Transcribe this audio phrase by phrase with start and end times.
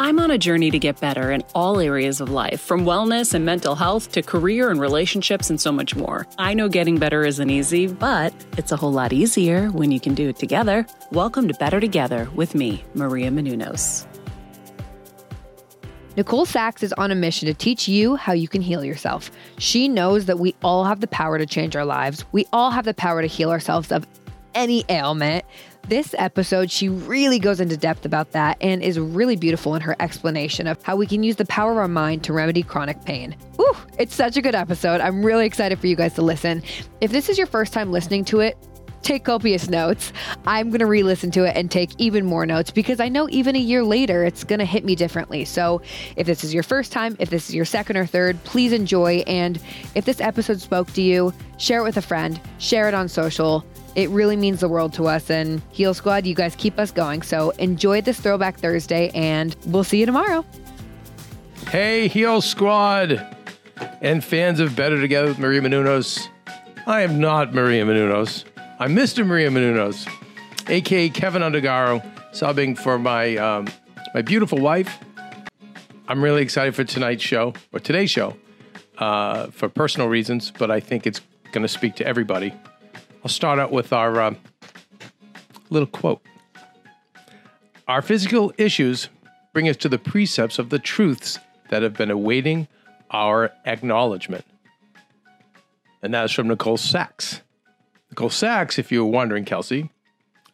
[0.00, 3.44] I'm on a journey to get better in all areas of life, from wellness and
[3.44, 6.26] mental health to career and relationships and so much more.
[6.38, 10.14] I know getting better isn't easy, but it's a whole lot easier when you can
[10.14, 10.86] do it together.
[11.10, 14.06] Welcome to Better Together with me, Maria Menounos.
[16.16, 19.30] Nicole Sachs is on a mission to teach you how you can heal yourself.
[19.58, 22.24] She knows that we all have the power to change our lives.
[22.32, 24.06] We all have the power to heal ourselves of
[24.54, 25.44] any ailment.
[25.88, 29.96] This episode, she really goes into depth about that and is really beautiful in her
[30.00, 33.36] explanation of how we can use the power of our mind to remedy chronic pain.
[33.60, 35.00] Ooh, it's such a good episode.
[35.00, 36.62] I'm really excited for you guys to listen.
[37.00, 38.56] If this is your first time listening to it,
[39.02, 40.12] take copious notes.
[40.46, 43.28] I'm going to re listen to it and take even more notes because I know
[43.30, 45.44] even a year later it's going to hit me differently.
[45.44, 45.82] So,
[46.16, 49.24] if this is your first time, if this is your second or third, please enjoy.
[49.26, 49.60] And
[49.94, 53.64] if this episode spoke to you, share it with a friend, share it on social.
[53.94, 55.30] It really means the world to us.
[55.30, 57.22] And Heal Squad, you guys keep us going.
[57.22, 60.44] So enjoy this Throwback Thursday, and we'll see you tomorrow.
[61.68, 63.24] Hey, Heal Squad
[64.00, 66.28] and fans of Better Together with Maria Menounos.
[66.86, 68.44] I am not Maria Menounos.
[68.78, 69.24] I'm Mr.
[69.24, 70.08] Maria Menounos,
[70.68, 73.68] aka Keven Undergaro, subbing for my um,
[74.14, 74.98] my beautiful wife.
[76.08, 78.36] I'm really excited for tonight's show or today's show
[78.98, 81.20] uh, for personal reasons, but I think it's
[81.52, 82.52] going to speak to everybody.
[83.24, 84.34] I'll start out with our uh,
[85.70, 86.22] little quote.
[87.86, 89.08] Our physical issues
[89.52, 91.38] bring us to the precepts of the truths
[91.70, 92.68] that have been awaiting
[93.10, 94.44] our acknowledgement.
[96.02, 97.42] And that is from Nicole Sachs.
[98.10, 99.90] Nicole Sachs, if you were wondering, Kelsey,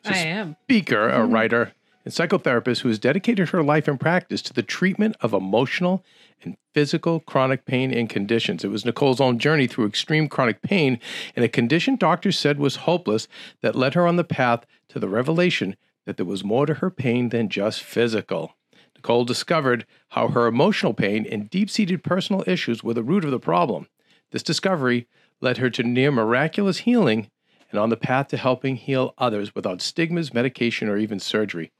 [0.05, 0.57] is a I am.
[0.65, 1.73] speaker, a writer,
[2.05, 6.05] and psychotherapist who has dedicated her life and practice to the treatment of emotional
[6.43, 8.65] and physical chronic pain and conditions.
[8.65, 11.01] It was Nicole's own journey through extreme chronic pain
[11.35, 13.29] and a condition doctors said was hopeless
[13.63, 16.91] that led her on the path to the revelation that there was more to her
[16.91, 18.55] pain than just physical.
[18.97, 23.31] Nicole discovered how her emotional pain and deep seated personal issues were the root of
[23.31, 23.87] the problem.
[24.31, 25.07] This discovery
[25.41, 27.31] led her to near miraculous healing
[27.71, 31.71] and on the path to helping heal others without stigmas, medication, or even surgery.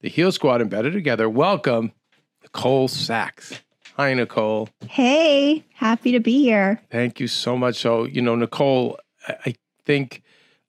[0.00, 1.92] The Heal Squad and Better Together welcome
[2.42, 3.60] Nicole Sachs.
[4.00, 4.70] Hi, Nicole.
[4.88, 6.80] Hey, happy to be here.
[6.90, 7.76] Thank you so much.
[7.76, 10.22] So, you know, Nicole, I think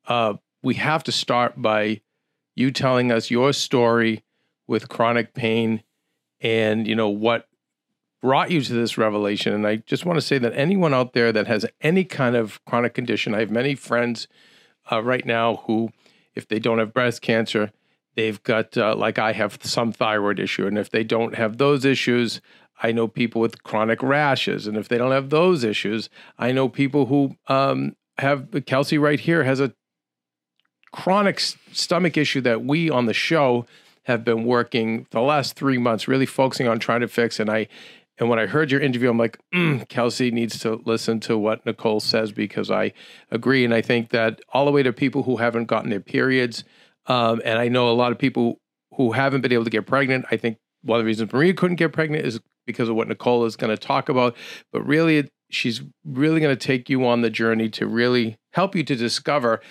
[0.06, 2.02] uh, we have to start by
[2.56, 4.26] you telling us your story
[4.68, 5.82] with chronic pain
[6.42, 7.48] and, you know, what
[8.22, 9.54] brought you to this revelation.
[9.54, 12.60] And I just want to say that anyone out there that has any kind of
[12.66, 14.28] chronic condition, I have many friends
[14.92, 15.92] uh, right now who,
[16.36, 17.72] if they don't have breast cancer,
[18.16, 20.68] they've got, uh, like I have, some thyroid issue.
[20.68, 22.42] And if they don't have those issues,
[22.82, 24.68] I know people with chronic rashes.
[24.68, 29.20] And if they don't have those issues, I know people who um, have, Kelsey right
[29.20, 29.74] here has a
[30.92, 33.66] chronic stomach issue that we on the show
[34.06, 37.40] have been working the last three months, really focusing on trying to fix.
[37.40, 37.68] And I,
[38.18, 41.66] and when I heard your interview, I'm like, mm, Kelsey needs to listen to what
[41.66, 42.94] Nicole says because I
[43.30, 43.64] agree.
[43.64, 46.64] And I think that all the way to people who haven't gotten their periods,
[47.08, 48.60] um, and I know a lot of people
[48.96, 50.26] who haven't been able to get pregnant.
[50.32, 52.40] I think one of the reasons Maria couldn't get pregnant is
[52.72, 54.36] because of what Nicole is going to talk about.
[54.72, 58.84] But really, she's really going to take you on the journey to really help you
[58.84, 59.62] to discover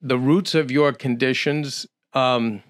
[0.00, 1.86] the roots of your conditions.
[2.12, 2.62] Um,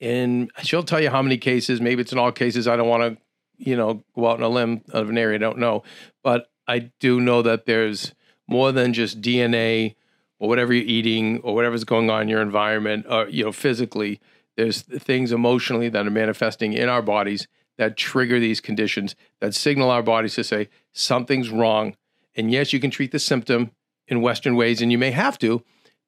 [0.00, 1.80] and she'll tell you how many cases.
[1.80, 2.68] Maybe it's in all cases.
[2.68, 3.22] I don't want to,
[3.56, 5.82] you know, go out on a limb of an area I don't know.
[6.22, 8.14] But I do know that there's
[8.48, 9.96] more than just DNA
[10.38, 14.20] or whatever you're eating or whatever's going on in your environment or you know physically
[14.56, 19.90] There's things emotionally that are manifesting in our bodies that trigger these conditions that signal
[19.90, 21.96] our bodies to say something's wrong.
[22.36, 23.70] And yes, you can treat the symptom
[24.06, 25.62] in Western ways, and you may have to,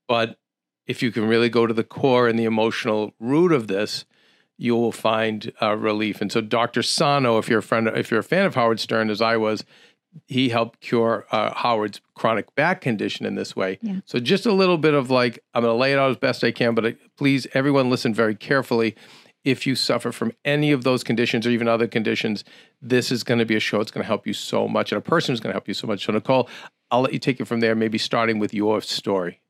[0.06, 0.38] but
[0.86, 4.04] if you can really go to the core and the emotional root of this,
[4.58, 6.20] you will find uh, relief.
[6.20, 6.82] And so, Dr.
[6.82, 9.64] Sarno, if you're a friend, if you're a fan of Howard Stern, as I was,
[10.26, 13.78] he helped cure uh, Howard's chronic back condition in this way.
[13.82, 14.00] Yeah.
[14.06, 16.42] So, just a little bit of like, I'm going to lay it out as best
[16.42, 18.96] I can, but uh, please, everyone, listen very carefully.
[19.46, 22.42] If you suffer from any of those conditions or even other conditions,
[22.82, 23.80] this is going to be a show.
[23.80, 25.74] It's going to help you so much, and a person is going to help you
[25.74, 26.04] so much.
[26.04, 26.48] So, Nicole,
[26.90, 29.40] I'll let you take it from there, maybe starting with your story.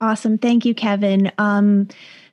[0.00, 0.38] Awesome.
[0.38, 1.32] Thank you, Keven.
[1.38, 1.88] Um,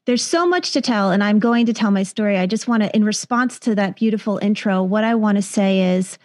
[0.06, 2.38] there's so much to tell, and I'm going to tell my story.
[2.38, 5.96] I just want to, in response to that beautiful intro, what I want to say
[5.96, 6.20] is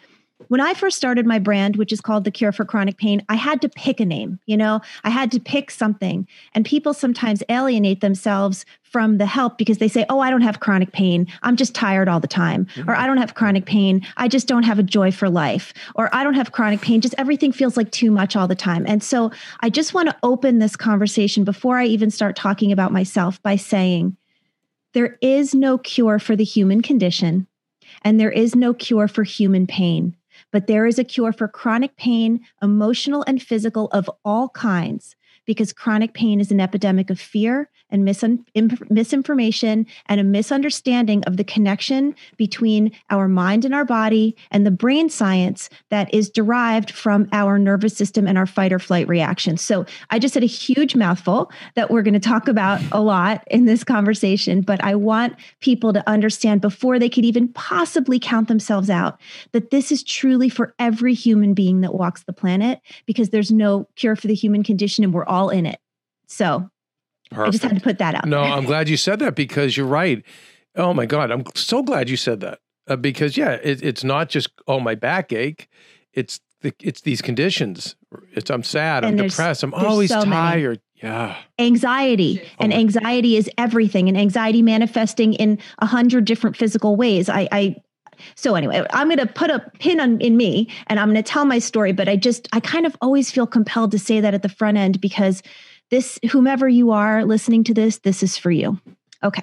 [0.47, 3.35] when I first started my brand, which is called The Cure for Chronic Pain, I
[3.35, 4.39] had to pick a name.
[4.47, 6.29] You know, I had to pick something.
[6.55, 10.61] And people sometimes alienate themselves from the help because they say, Oh, I don't have
[10.61, 11.27] chronic pain.
[11.43, 12.67] I'm just tired all the time.
[12.67, 12.89] Mm-hmm.
[12.89, 14.07] Or I don't have chronic pain.
[14.17, 15.75] I just don't have a joy for life.
[15.97, 17.01] Or I don't have chronic pain.
[17.01, 18.87] Just everything feels like too much all the time.
[18.87, 22.93] And so I just want to open this conversation before I even start talking about
[22.93, 24.17] myself by saying,
[24.95, 27.47] there is no cure for the human condition,
[28.03, 30.17] and there is no cure for human pain
[30.53, 35.17] but there is a cure for chronic pain, emotional and physical of all kinds,
[35.47, 38.45] because chronic pain is an epidemic of fear and misin-
[38.91, 44.71] misinformation and a misunderstanding of the connection between our mind and our body and the
[44.71, 49.57] brain science that is derived from our nervous system and our fight or flight reaction.
[49.57, 53.45] So I just said a huge mouthful that we're going to talk about a lot
[53.51, 58.49] in this conversation, but I want people to understand before they could even possibly count
[58.49, 59.21] themselves out
[59.53, 63.89] that this is truly for every human being that walks the planet because there's no
[63.97, 65.81] cure for the human condition and we're all in it.
[66.27, 66.71] So
[67.31, 67.49] Perfect.
[67.49, 68.27] I just had to put that out.
[68.27, 70.23] No, I'm glad you said that because you're right.
[70.77, 74.29] Oh my God, I'm so glad you said that uh, because yeah, it, it's not
[74.29, 75.69] just oh my backache,
[76.13, 77.97] it's the, it's these conditions.
[78.33, 80.69] It's I'm sad, and I'm depressed, I'm always so tired.
[80.69, 80.83] Many.
[81.03, 81.37] Yeah.
[81.59, 82.41] Anxiety.
[82.43, 84.09] Oh and anxiety is everything.
[84.09, 87.29] And anxiety manifesting in a hundred different physical ways.
[87.29, 87.77] I, I
[88.35, 91.31] so anyway, I'm going to put a pin on in me and I'm going to
[91.31, 94.35] tell my story, but I just I kind of always feel compelled to say that
[94.35, 95.43] at the front end because
[95.91, 98.79] this, whomever you are listening to this, this is for you.
[99.23, 99.43] Okay.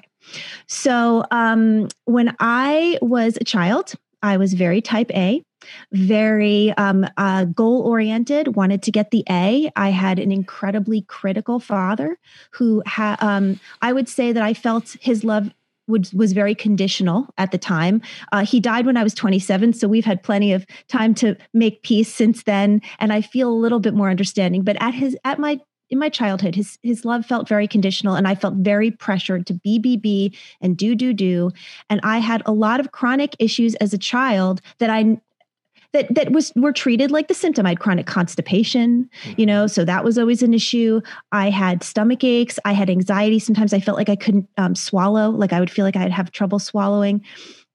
[0.66, 5.42] So um, when I was a child, I was very type A,
[5.92, 9.70] very um, uh, goal oriented, wanted to get the A.
[9.76, 12.18] I had an incredibly critical father
[12.52, 15.50] who um, I would say that I felt his love
[15.88, 18.02] would, was very conditional at the time.
[18.32, 21.82] Uh, he died when I was 27, so we've had plenty of time to make
[21.82, 24.62] peace since then, and I feel a little bit more understanding.
[24.62, 25.60] But at his at my
[25.90, 29.54] in my childhood, his his love felt very conditional, and I felt very pressured to
[29.54, 31.50] be be be and do do do.
[31.88, 35.20] And I had a lot of chronic issues as a child that I
[35.92, 37.66] that that was were treated like the symptom.
[37.66, 39.40] I had chronic constipation, mm-hmm.
[39.40, 41.00] you know, so that was always an issue.
[41.32, 42.58] I had stomach aches.
[42.64, 43.38] I had anxiety.
[43.38, 46.32] Sometimes I felt like I couldn't um, swallow, like I would feel like I'd have
[46.32, 47.24] trouble swallowing.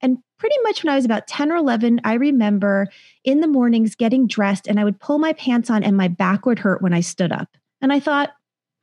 [0.02, 2.88] And pretty much when I was about 10 or 11, I remember
[3.24, 6.44] in the mornings getting dressed and I would pull my pants on and my back
[6.44, 7.56] would hurt when I stood up.
[7.82, 8.30] And I thought,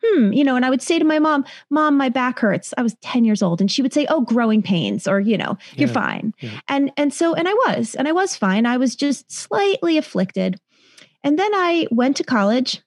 [0.03, 2.73] hmm, you know, and I would say to my mom, Mom, my back hurts.
[2.77, 3.61] I was 10 years old.
[3.61, 6.33] And she would say, Oh, growing pains, or, you know, you're fine.
[6.39, 6.59] Yeah.
[6.67, 8.65] And and so, and I was, and I was fine.
[8.65, 10.59] I was just slightly afflicted.
[11.23, 12.81] And then I went to college.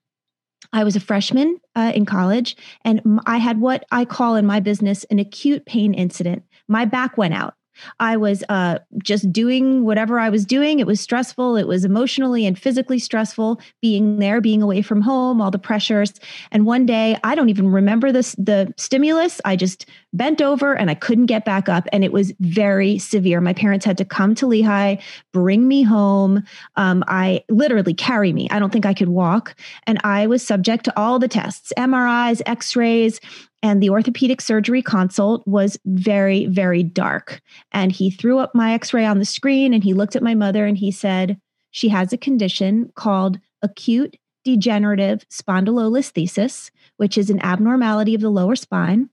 [0.73, 4.59] I was a freshman uh, in college, and I had what I call in my
[4.61, 6.45] business an acute pain incident.
[6.67, 7.57] My back went out.
[8.01, 10.81] I was uh, just doing whatever I was doing.
[10.81, 11.57] It was stressful.
[11.57, 16.15] It was emotionally and physically stressful being there, being away from home, all the pressures.
[16.51, 19.41] And one day, I don't even remember this the stimulus.
[19.45, 23.41] I just bent over and I couldn't get back up, and it was very severe.
[23.41, 24.97] My parents had to come to Lehigh,
[25.33, 26.43] bring me home.
[26.77, 28.49] Um, I literally carry me.
[28.51, 29.55] I don't think I could walk,
[29.87, 33.21] and I was subject to all the tests, MRIs, X-rays.
[33.65, 37.41] And the orthopedic surgery consult was very, very dark.
[37.71, 40.35] And he threw up my x ray on the screen and he looked at my
[40.35, 41.41] mother and he said,
[41.71, 48.57] She has a condition called acute degenerative spondylolisthesis, which is an abnormality of the lower
[48.57, 49.09] spine.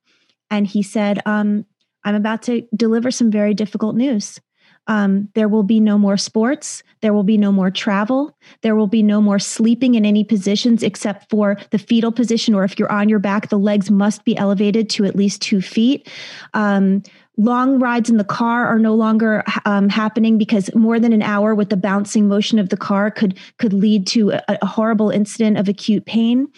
[0.50, 1.66] And he said, um,
[2.04, 4.40] I'm about to deliver some very difficult news.
[4.88, 6.82] Um, there will be no more sports.
[7.02, 8.36] There will be no more travel.
[8.62, 12.64] There will be no more sleeping in any positions except for the fetal position, or
[12.64, 16.10] if you're on your back, the legs must be elevated to at least two feet.
[16.56, 17.04] Um,
[17.40, 21.56] long rides in the car are no longer um, happening because more than an hour
[21.56, 25.58] with the bouncing motion of the car could could lead to a, a, horrible incident
[25.58, 26.50] of acute pain.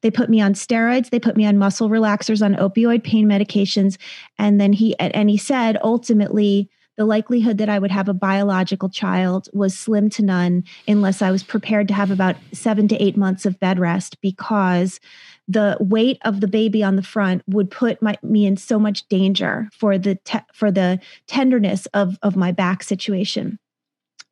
[0.00, 1.10] They put me on steroids.
[1.10, 3.98] They put me on muscle relaxers on opioid pain medications.
[4.38, 8.88] And then he and he said ultimately the likelihood that I would have a biological
[8.88, 13.16] child was slim to none unless I was prepared to have about seven to eight
[13.16, 15.00] months of bed rest because
[15.50, 19.08] the weight of the baby on the front would put my, me in so much
[19.08, 23.58] danger for the te- for the tenderness of of my back situation.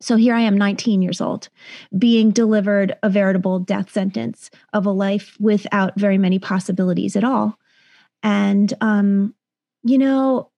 [0.01, 1.49] So here I am 19 years old
[1.97, 7.59] being delivered a veritable death sentence of a life without very many possibilities at all.
[8.23, 9.35] And um
[9.83, 10.48] you know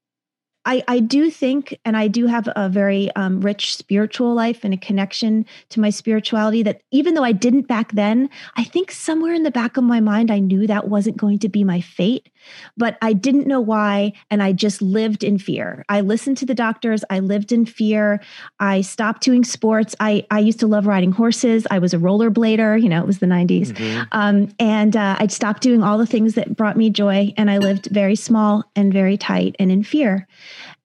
[0.63, 4.73] I, I do think, and I do have a very um, rich spiritual life and
[4.73, 9.33] a connection to my spirituality that even though I didn't back then, I think somewhere
[9.33, 12.29] in the back of my mind, I knew that wasn't going to be my fate,
[12.77, 14.13] but I didn't know why.
[14.29, 15.83] And I just lived in fear.
[15.89, 17.03] I listened to the doctors.
[17.09, 18.21] I lived in fear.
[18.59, 19.95] I stopped doing sports.
[19.99, 21.65] I, I used to love riding horses.
[21.71, 23.69] I was a rollerblader, you know, it was the 90s.
[23.69, 24.03] Mm-hmm.
[24.11, 27.33] Um, and uh, I'd stopped doing all the things that brought me joy.
[27.35, 30.27] And I lived very small and very tight and in fear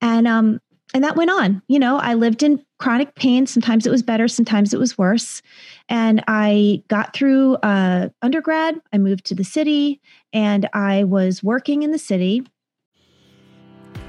[0.01, 0.61] and um
[0.95, 1.63] and that went on.
[1.69, 3.47] You know i lived in chronic pain.
[3.47, 5.43] Sometimes it was better sometimes it was worse.
[5.89, 8.81] And i got through uh, undergrad.
[8.93, 10.01] I moved to the city
[10.33, 12.47] and i was working in the city.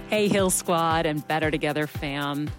[0.09, 2.49] Hey, Heal Squad and Better Together fam.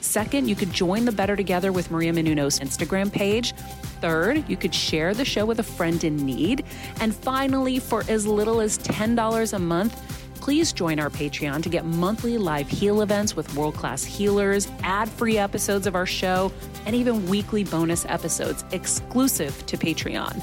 [0.00, 3.52] Second, you could join the Better Together with Maria Menounos Instagram page.
[4.00, 6.64] Third, you could share the show with a friend in need.
[7.00, 10.00] And finally, for as little as $10 a month,
[10.36, 15.08] please join our Patreon to get monthly live heal events with world class healers, ad
[15.08, 16.52] free episodes of our show,
[16.86, 20.42] and even weekly bonus episodes exclusive to Patreon.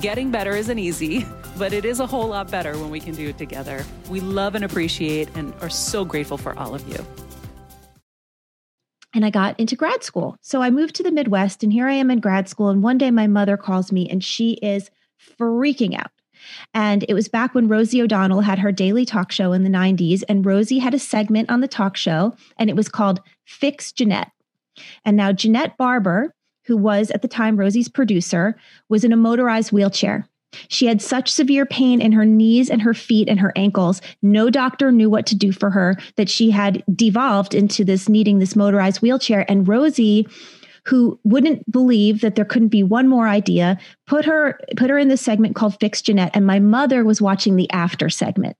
[0.00, 1.26] Getting better isn't easy,
[1.58, 3.84] but it is a whole lot better when we can do it together.
[4.10, 7.04] We love and appreciate and are so grateful for all of you.
[9.14, 10.36] And I got into grad school.
[10.40, 12.68] So I moved to the Midwest, and here I am in grad school.
[12.68, 14.90] And one day my mother calls me, and she is
[15.38, 16.10] freaking out.
[16.74, 20.22] And it was back when Rosie O'Donnell had her daily talk show in the 90s.
[20.28, 24.30] And Rosie had a segment on the talk show, and it was called Fix Janette.
[25.04, 26.32] And now Janette Barber
[26.68, 28.54] who was at the time Rosie's producer,
[28.88, 30.28] was in a motorized wheelchair.
[30.68, 34.00] She had such severe pain in her knees and her feet and her ankles.
[34.22, 38.38] No doctor knew what to do for her, that she had devolved into this needing
[38.38, 39.44] this motorized wheelchair.
[39.50, 40.26] And Rosie,
[40.86, 45.08] who wouldn't believe that there couldn't be one more idea, put her put her in
[45.08, 46.34] this segment called Fix Janette.
[46.34, 48.56] And my mother was watching the after segment,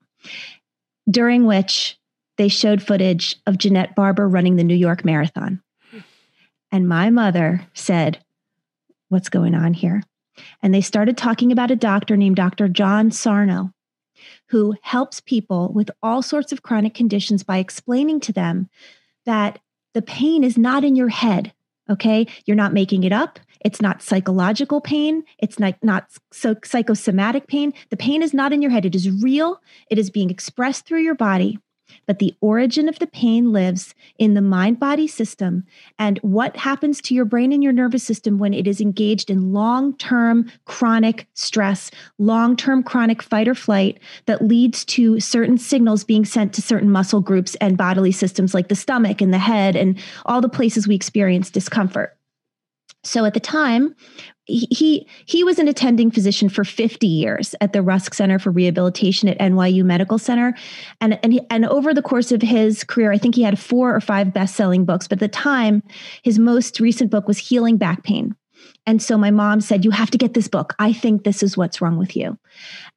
[1.11, 1.99] during which
[2.37, 5.63] they showed footage of Janette Barber running the New York Marathon.
[6.71, 8.23] And my mother said,
[9.09, 10.03] What's going on here?
[10.63, 12.69] And they started talking about a doctor named Dr.
[12.69, 13.73] John Sarno,
[14.49, 18.69] who helps people with all sorts of chronic conditions by explaining to them
[19.27, 19.59] that
[19.95, 21.53] the pain is not in your head.
[21.91, 22.27] Okay.
[22.45, 23.39] You're not making it up.
[23.65, 25.25] It's not psychological pain.
[25.39, 27.73] It's not, not so psychosomatic pain.
[27.91, 28.85] The pain is not in your head.
[28.85, 29.61] It is real.
[29.91, 31.59] It is being expressed through your body
[32.07, 35.65] but the origin of the pain lives in the mind body system
[35.99, 39.53] and what happens to your brain and your nervous system when it is engaged in
[39.53, 46.05] long term chronic stress, long term chronic fight or flight that leads to certain signals
[46.05, 49.77] being sent to certain muscle groups and bodily systems like the stomach and the head
[49.77, 52.18] and all the places we experience discomfort.
[53.05, 53.95] So at the time,
[54.49, 59.29] he he was an attending physician for 50 years at the Rusk Center for Rehabilitation
[59.29, 60.55] at NYU Medical Center,
[61.01, 64.01] and and and over the course of his career, I think he had four or
[64.01, 65.07] five best-selling books.
[65.07, 65.83] But at the time,
[66.23, 68.35] his most recent book was Healing Back Pain.
[68.87, 70.75] And so my mom said, "You have to get this book.
[70.79, 72.39] I think this is what's wrong with you."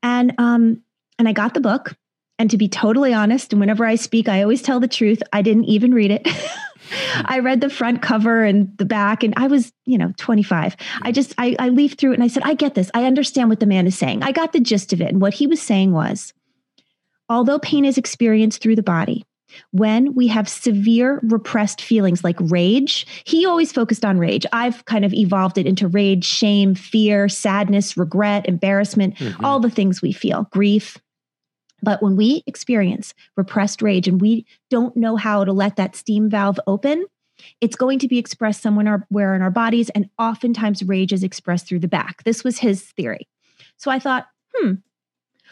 [0.01, 0.81] And um
[1.19, 1.95] and I got the book.
[2.41, 5.21] And to be totally honest, and whenever I speak, I always tell the truth.
[5.31, 6.27] I didn't even read it.
[7.25, 10.75] I read the front cover and the back, and I was, you know, 25.
[11.03, 12.89] I just, I, I leafed through it and I said, I get this.
[12.95, 14.23] I understand what the man is saying.
[14.23, 15.09] I got the gist of it.
[15.09, 16.33] And what he was saying was,
[17.29, 19.23] although pain is experienced through the body,
[19.69, 24.47] when we have severe repressed feelings like rage, he always focused on rage.
[24.51, 29.45] I've kind of evolved it into rage, shame, fear, sadness, regret, embarrassment, mm-hmm.
[29.45, 30.97] all the things we feel, grief.
[31.81, 36.29] But when we experience repressed rage and we don't know how to let that steam
[36.29, 37.05] valve open,
[37.59, 39.89] it's going to be expressed somewhere in our bodies.
[39.89, 42.23] And oftentimes, rage is expressed through the back.
[42.23, 43.27] This was his theory.
[43.77, 44.73] So I thought, hmm,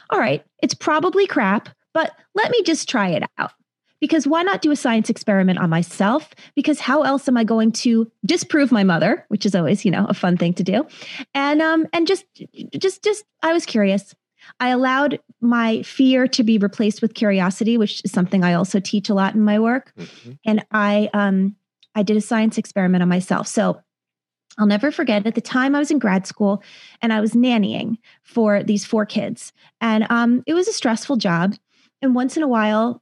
[0.10, 3.52] all right, it's probably crap, but let me just try it out.
[4.00, 6.34] Because why not do a science experiment on myself?
[6.56, 10.06] Because how else am I going to disprove my mother, which is always, you know,
[10.08, 10.88] a fun thing to do.
[11.34, 12.26] And um and just
[12.78, 14.16] just just I was curious.
[14.60, 19.10] I allowed my fear to be replaced with curiosity, which is something I also teach
[19.10, 19.94] a lot in my work.
[19.98, 20.32] Mm-hmm.
[20.46, 21.56] And I um
[21.96, 23.48] I did a science experiment on myself.
[23.48, 23.82] So
[24.58, 26.62] I'll never forget at the time I was in grad school
[27.02, 29.54] and I was nannying for these four kids.
[29.80, 31.56] And um, it was a stressful job.
[32.02, 33.02] And once in a while,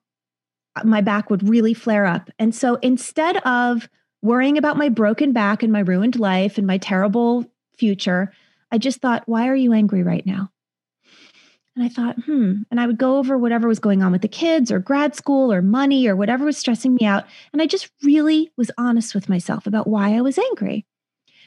[0.76, 2.30] uh, my back would really flare up.
[2.38, 3.90] And so instead of
[4.22, 8.32] worrying about my broken back and my ruined life and my terrible future,
[8.72, 10.52] I just thought, why are you angry right now?
[11.78, 12.64] And I thought, hmm.
[12.72, 15.54] And I would go over whatever was going on with the kids or grad school
[15.54, 17.26] or money or whatever was stressing me out.
[17.54, 20.88] And I just really was honest with myself about why I was angry.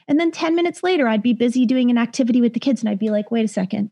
[0.07, 2.89] And then 10 minutes later, I'd be busy doing an activity with the kids and
[2.89, 3.91] I'd be like, wait a second,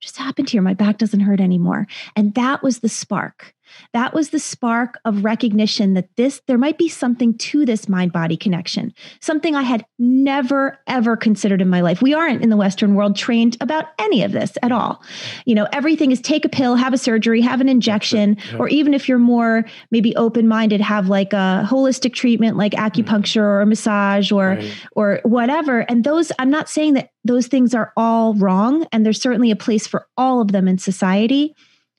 [0.00, 0.62] just happened here.
[0.62, 1.86] My back doesn't hurt anymore.
[2.16, 3.54] And that was the spark.
[3.92, 8.12] That was the spark of recognition that this, there might be something to this mind
[8.12, 12.02] body connection, something I had never, ever considered in my life.
[12.02, 15.02] We aren't in the Western world trained about any of this at all.
[15.44, 18.58] You know, everything is take a pill, have a surgery, have an injection, yeah.
[18.58, 23.42] or even if you're more maybe open minded, have like a holistic treatment like acupuncture
[23.42, 24.74] or a massage or, right.
[24.92, 25.80] or whatever.
[25.80, 28.86] And those, I'm not saying that those things are all wrong.
[28.92, 31.54] And there's certainly a place for all of them in society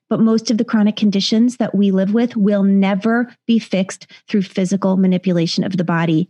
[0.09, 4.43] but most of the chronic conditions that we live with will never be fixed through
[4.43, 6.29] physical manipulation of the body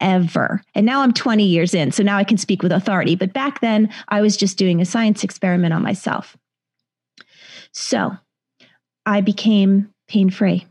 [0.00, 0.62] ever.
[0.74, 3.16] And now I'm 20 years in, so now I can speak with authority.
[3.16, 6.36] But back then, I was just doing a science experiment on myself.
[7.72, 8.16] So
[9.04, 10.66] I became pain free.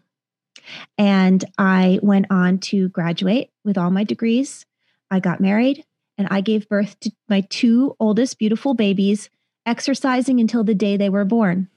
[0.97, 4.65] And I went on to graduate with all my degrees.
[5.11, 5.83] I got married
[6.17, 9.29] and I gave birth to my two oldest beautiful babies,
[9.65, 11.69] exercising until the day they were born.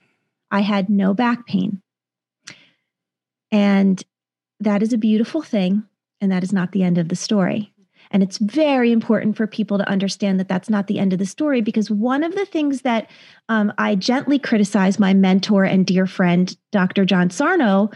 [0.51, 1.83] I had no back pain.
[3.51, 4.03] And
[4.61, 5.85] that is a beautiful thing.
[6.21, 7.73] And that is not the end of the story.
[8.11, 11.27] And it's very important for people to understand that that's not the end of the
[11.27, 13.11] story because one of the things that
[13.49, 17.05] um, I gently criticize my mentor and dear friend, Dr.
[17.05, 17.91] John Sarno,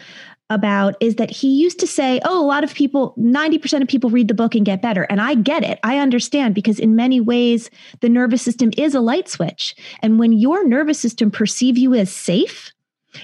[0.55, 4.11] about is that he used to say, Oh, a lot of people, 90% of people
[4.11, 5.05] read the book and get better.
[5.05, 5.79] And I get it.
[5.83, 9.75] I understand because in many ways, the nervous system is a light switch.
[10.01, 12.73] And when your nervous system perceives you as safe,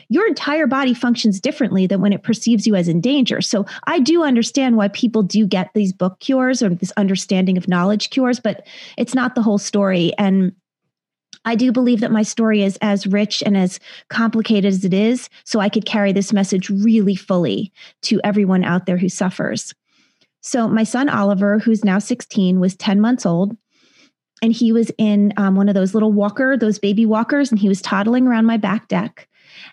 [0.08, 3.40] your entire body functions differently than when it perceives you as in danger.
[3.40, 7.68] So I do understand why people do get these book cures or this understanding of
[7.68, 10.12] knowledge cures, but it's not the whole story.
[10.18, 10.52] And
[11.44, 15.28] I do believe that my story is as rich and as complicated as it is,
[15.44, 17.72] so I could carry this message really fully
[18.02, 19.74] to everyone out there who suffers.
[20.40, 23.56] So, my son Oliver, who's now 16, was 10 months old,
[24.40, 27.68] and he was in um, one of those little walker, those baby walkers, and he
[27.68, 29.28] was toddling around my back deck.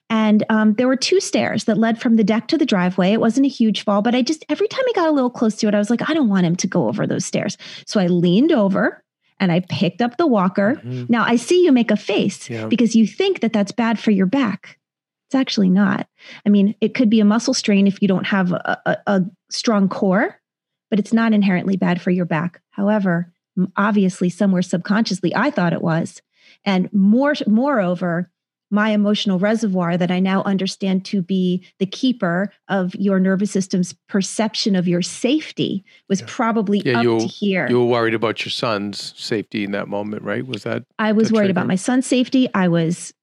[0.09, 3.11] And um, there were two stairs that led from the deck to the driveway.
[3.11, 5.55] It wasn't a huge fall, but I just, every time he got a little close
[5.57, 7.57] to it, I was like, I don't want him to go over those stairs.
[7.85, 9.03] So I leaned over
[9.39, 10.75] and I picked up the walker.
[10.75, 11.05] Mm-hmm.
[11.09, 12.67] Now I see you make a face yeah.
[12.67, 14.79] because you think that that's bad for your back.
[15.27, 16.07] It's actually not.
[16.45, 19.21] I mean, it could be a muscle strain if you don't have a, a, a
[19.49, 20.39] strong core,
[20.89, 22.61] but it's not inherently bad for your back.
[22.69, 23.33] However,
[23.75, 26.21] obviously, somewhere subconsciously, I thought it was.
[26.63, 28.31] And more, moreover,
[28.75, 33.93] my emotional reservoir that I now understand to be the keeper of your nervous system's
[34.07, 36.27] perception of your safety was yeah.
[36.29, 37.67] probably yeah, up to here.
[37.67, 40.45] You were worried about your son's safety in that moment, right?
[40.45, 40.83] Was that?
[40.99, 41.51] I was worried trigger?
[41.51, 42.47] about my son's safety.
[42.53, 43.13] I was.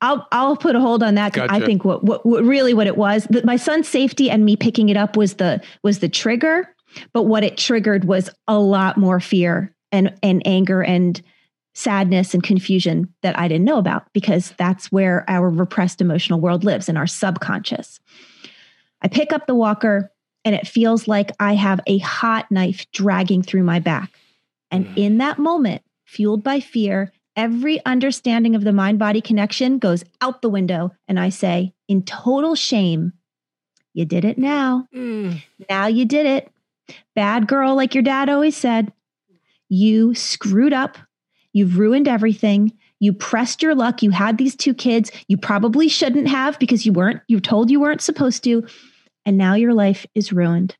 [0.00, 1.32] I'll I'll put a hold on that.
[1.32, 1.52] Gotcha.
[1.52, 4.54] I think what, what, what really what it was that my son's safety and me
[4.54, 6.68] picking it up was the was the trigger,
[7.14, 11.22] but what it triggered was a lot more fear and and anger and
[11.74, 16.64] sadness and confusion that I didn't know about because that's where our repressed emotional world
[16.64, 18.00] lives in our subconscious.
[19.02, 20.10] I pick up the walker
[20.44, 24.10] and it feels like I have a hot knife dragging through my back.
[24.70, 24.96] And mm.
[24.96, 30.42] in that moment, fueled by fear, every understanding of the mind body connection goes out
[30.42, 30.92] the window.
[31.08, 33.12] And I say, in total shame,
[33.94, 34.86] you did it now.
[34.94, 35.42] Mm.
[35.68, 36.50] Now you did it.
[37.14, 38.92] Bad girl, like your dad always said.
[39.68, 40.98] You screwed up
[41.54, 42.72] You've ruined everything.
[43.00, 44.02] You pressed your luck.
[44.02, 45.10] You had these two kids.
[45.28, 48.66] You probably shouldn't have because you weren't, you told you weren't supposed to.
[49.24, 50.76] And now your life is ruined.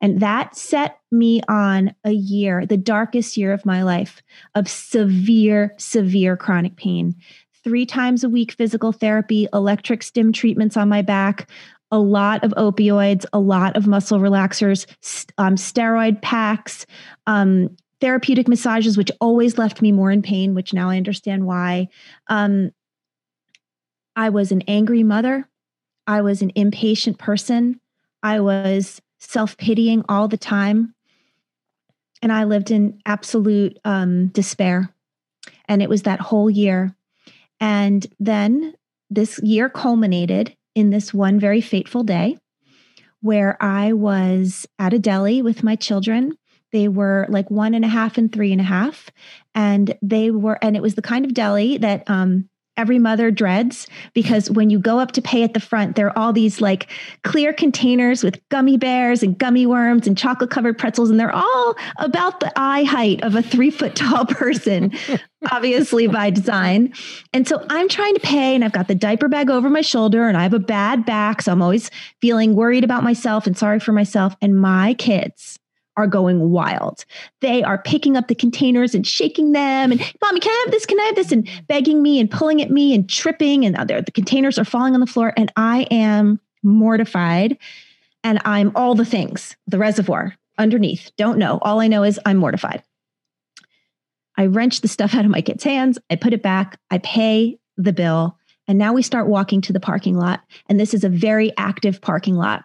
[0.00, 4.22] And that set me on a year, the darkest year of my life,
[4.54, 7.16] of severe, severe chronic pain.
[7.64, 11.48] three times a week physical therapy, electric stim treatments on my back,
[11.90, 14.86] a lot of opioids, a lot of muscle relaxers,
[15.38, 16.86] um, steroid packs,
[17.26, 21.88] um, therapeutic massages, which always left me more in pain, which now I understand why.
[22.26, 22.72] Um,
[24.16, 25.48] I was an angry mother.
[26.04, 27.80] I was an impatient person.
[28.20, 30.96] I was self pitying all the time.
[32.20, 34.92] And I lived in absolute um, despair.
[35.68, 36.96] And it was that whole year.
[37.60, 38.74] And then
[39.10, 42.36] this year culminated in this one very fateful day
[43.20, 46.36] where I was at a deli with my children.
[46.72, 49.10] They were like one and a half and three and a half.
[49.54, 53.86] And they were, and it was the kind of deli that um, every mother dreads
[54.14, 56.88] because when you go up to pay at the front, there are all these like
[57.22, 61.76] clear containers with gummy bears and gummy worms and chocolate covered pretzels, and they're all
[61.98, 64.92] about the eye height of a three foot tall person,
[65.50, 66.92] obviously by design.
[67.32, 70.26] And so I'm trying to pay, and I've got the diaper bag over my shoulder,
[70.26, 71.42] and I have a bad back.
[71.42, 74.34] So I'm always feeling worried about myself and sorry for myself.
[74.40, 75.58] And my kids,
[75.96, 77.04] are going wild.
[77.40, 80.86] They are picking up the containers and shaking them and mommy, can I have this?
[80.86, 81.32] Can I have this?
[81.32, 83.64] And begging me and pulling at me and tripping.
[83.64, 85.32] And other the containers are falling on the floor.
[85.36, 87.58] And I am mortified.
[88.24, 91.10] And I'm all the things, the reservoir underneath.
[91.16, 91.58] Don't know.
[91.62, 92.82] All I know is I'm mortified.
[94.36, 95.98] I wrench the stuff out of my kid's hands.
[96.08, 96.78] I put it back.
[96.90, 98.38] I pay the bill.
[98.68, 100.40] And now we start walking to the parking lot.
[100.68, 102.64] And this is a very active parking lot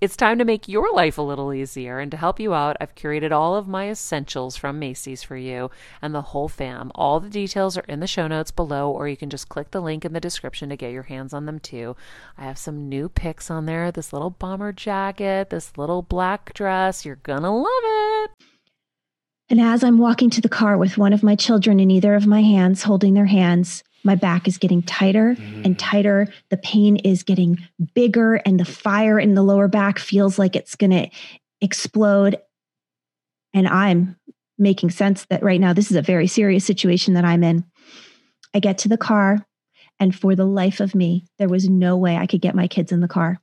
[0.00, 1.98] it's time to make your life a little easier.
[1.98, 5.70] And to help you out, I've curated all of my essentials from Macy's for you
[6.00, 6.90] and the whole fam.
[6.94, 9.82] All the details are in the show notes below, or you can just click the
[9.82, 11.96] link in the description to get your hands on them too.
[12.38, 17.04] I have some new picks on there this little bomber jacket, this little black dress.
[17.04, 18.30] You're to love it.
[19.50, 22.26] And as I'm walking to the car with one of my children in either of
[22.26, 25.64] my hands, holding their hands, my back is getting tighter mm.
[25.64, 26.28] and tighter.
[26.50, 27.58] The pain is getting
[27.94, 31.08] bigger, and the fire in the lower back feels like it's going to
[31.60, 32.38] explode.
[33.52, 34.16] And I'm
[34.58, 37.64] making sense that right now, this is a very serious situation that I'm in.
[38.54, 39.46] I get to the car,
[39.98, 42.92] and for the life of me, there was no way I could get my kids
[42.92, 43.40] in the car.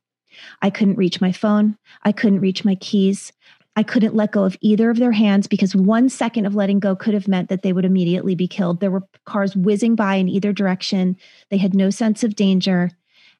[0.61, 1.77] I couldn't reach my phone.
[2.03, 3.31] I couldn't reach my keys.
[3.77, 6.95] I couldn't let go of either of their hands because one second of letting go
[6.95, 8.79] could have meant that they would immediately be killed.
[8.79, 11.15] There were cars whizzing by in either direction.
[11.49, 12.89] They had no sense of danger.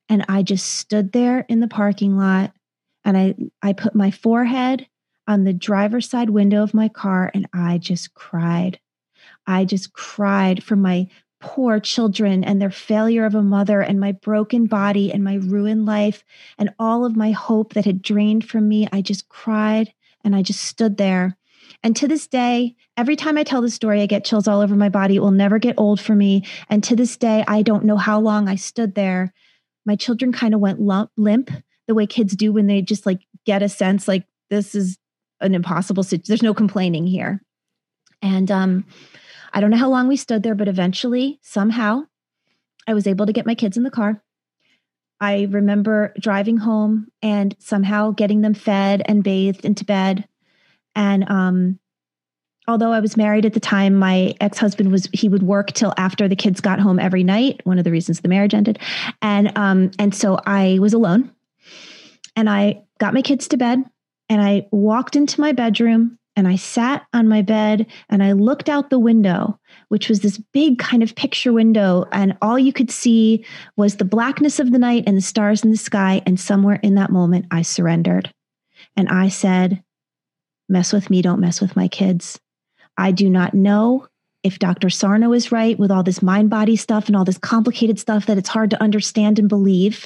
[0.07, 2.53] And I just stood there in the parking lot
[3.03, 4.87] and I, I put my forehead
[5.27, 8.79] on the driver's side window of my car and I just cried.
[9.47, 11.07] I just cried for my
[11.39, 15.87] poor children and their failure of a mother and my broken body and my ruined
[15.87, 16.23] life
[16.59, 18.87] and all of my hope that had drained from me.
[18.91, 19.93] I just cried
[20.27, 21.37] and I just stood there.
[21.83, 24.75] And to this day, every time I tell the story, I get chills all over
[24.75, 25.15] my body.
[25.15, 26.43] It will never get old for me.
[26.69, 29.33] And to this day, I don't know how long I stood there.
[29.85, 31.49] My children kind of went lump, limp
[31.87, 34.97] the way kids do when they just like get a sense like this is
[35.39, 36.25] an impossible situation.
[36.27, 37.41] There's no complaining here.
[38.21, 38.85] And um,
[39.53, 42.03] I don't know how long we stood there, but eventually, somehow,
[42.85, 44.21] I was able to get my kids in the car.
[45.19, 50.27] I remember driving home and somehow getting them fed and bathed into bed.
[50.95, 51.79] And um,
[52.67, 55.93] although I was married at the time, my ex husband was he would work till
[55.97, 57.61] after the kids got home every night.
[57.63, 58.79] One of the reasons the marriage ended,
[59.21, 61.31] and um, and so I was alone.
[62.35, 63.83] And I got my kids to bed,
[64.29, 68.69] and I walked into my bedroom and I sat on my bed and I looked
[68.69, 72.05] out the window, which was this big kind of picture window.
[72.11, 73.43] And all you could see
[73.75, 76.21] was the blackness of the night and the stars in the sky.
[76.27, 78.31] And somewhere in that moment, I surrendered.
[78.95, 79.83] And I said,
[80.69, 82.39] Mess with me, don't mess with my kids.
[82.97, 84.07] I do not know
[84.43, 84.91] if Dr.
[84.91, 88.37] Sarno is right with all this mind body stuff and all this complicated stuff that
[88.37, 90.05] it's hard to understand and believe.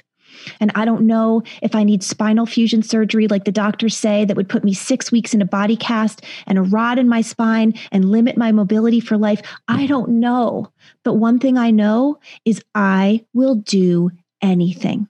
[0.59, 4.37] And I don't know if I need spinal fusion surgery, like the doctors say, that
[4.37, 7.73] would put me six weeks in a body cast and a rod in my spine
[7.91, 9.41] and limit my mobility for life.
[9.67, 10.71] I don't know.
[11.03, 15.07] But one thing I know is I will do anything.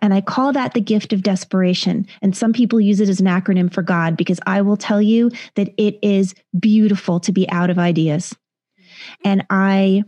[0.00, 2.06] And I call that the gift of desperation.
[2.22, 5.30] And some people use it as an acronym for God because I will tell you
[5.56, 8.34] that it is beautiful to be out of ideas.
[9.24, 10.04] And I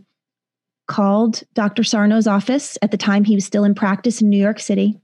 [0.87, 1.83] called Dr.
[1.83, 2.77] Sarno's office.
[2.81, 4.99] At the time, he was still in practice in New York City.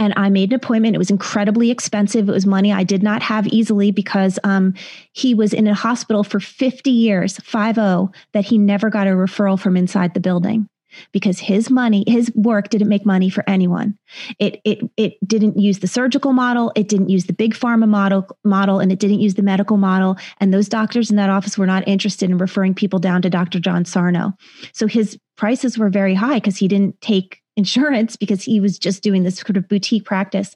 [0.00, 0.94] And I made an appointment.
[0.94, 2.28] It was incredibly expensive.
[2.28, 4.74] It was money I did not have easily because um,
[5.12, 9.10] he was in a hospital for 50 years, 5 0, that he never got a
[9.10, 10.68] referral from inside the building
[11.12, 13.98] because his money his work didn't make money for anyone.
[14.38, 16.72] It it it didn't use the surgical model.
[16.76, 20.16] It didn't use the big pharma model model and it didn't use the medical model.
[20.40, 23.60] And those doctors in that office were not interested in referring people down to Dr.
[23.60, 24.34] John Sarno.
[24.72, 29.02] So his prices were very high because he didn't take insurance because he was just
[29.02, 30.54] doing this sort of boutique practice.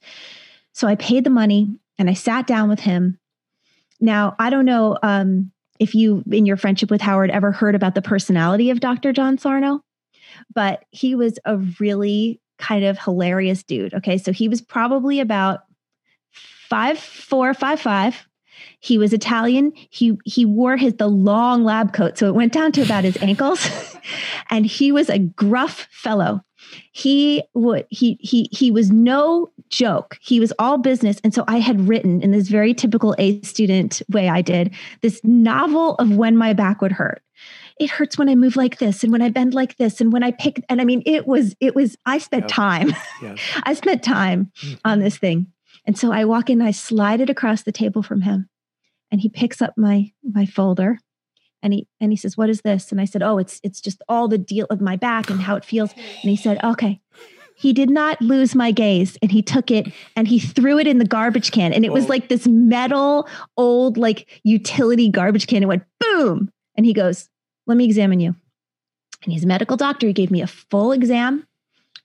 [0.72, 3.18] So I paid the money and I sat down with him.
[4.00, 7.94] Now I don't know um, if you in your friendship with Howard ever heard about
[7.94, 9.12] the personality of Dr.
[9.12, 9.82] John Sarno
[10.54, 13.94] but he was a really kind of hilarious dude.
[13.94, 14.18] Okay.
[14.18, 15.60] So he was probably about
[16.32, 18.26] five, four, five, five.
[18.80, 19.72] He was Italian.
[19.90, 23.16] He he wore his the long lab coat, so it went down to about his
[23.20, 23.68] ankles,
[24.50, 26.40] and he was a gruff fellow.
[26.92, 30.18] He would he he he was no joke.
[30.20, 34.02] He was all business, and so I had written in this very typical A student
[34.10, 34.28] way.
[34.28, 37.22] I did this novel of when my back would hurt
[37.82, 40.22] it hurts when I move like this and when I bend like this and when
[40.22, 42.92] I pick and I mean it was it was I spent time.
[43.64, 44.52] I spent time
[44.84, 45.48] on this thing.
[45.84, 48.48] And so I walk in, I slide it across the table from him
[49.10, 50.98] and he picks up my my folder
[51.62, 54.02] and he and he says, "What is this?" And I said, "Oh, it's it's just
[54.08, 57.00] all the deal of my back and how it feels." And he said, "Okay."
[57.54, 60.98] He did not lose my gaze and he took it and he threw it in
[60.98, 65.62] the garbage can and it was like this metal old like utility garbage can.
[65.62, 66.50] It went boom.
[66.76, 67.28] And he goes,
[67.66, 68.34] let me examine you.
[69.24, 70.06] And he's a medical doctor.
[70.06, 71.46] He gave me a full exam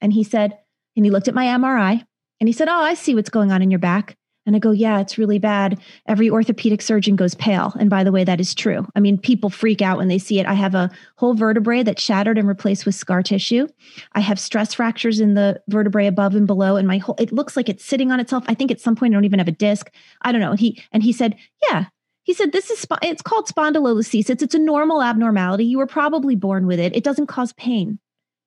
[0.02, 0.58] and he said,
[0.96, 2.06] and he looked at my MRI
[2.40, 4.16] and he said, Oh, I see what's going on in your back.
[4.46, 5.80] And I go, Yeah, it's really bad.
[6.08, 7.74] Every orthopedic surgeon goes pale.
[7.80, 8.88] And by the way, that is true.
[8.96, 10.46] I mean, people freak out when they see it.
[10.46, 13.68] I have a whole vertebrae that's shattered and replaced with scar tissue.
[14.14, 16.78] I have stress fractures in the vertebrae above and below.
[16.78, 18.46] And my whole, it looks like it's sitting on itself.
[18.48, 19.92] I think at some point I don't even have a disc.
[20.22, 20.52] I don't know.
[20.52, 21.36] And he, and he said,
[21.70, 21.86] Yeah,
[22.28, 24.42] he said, This is, it's called spondylolisthesis.
[24.44, 25.64] It's a normal abnormality.
[25.64, 26.94] You were probably born with it.
[26.94, 28.00] It doesn't cause pain.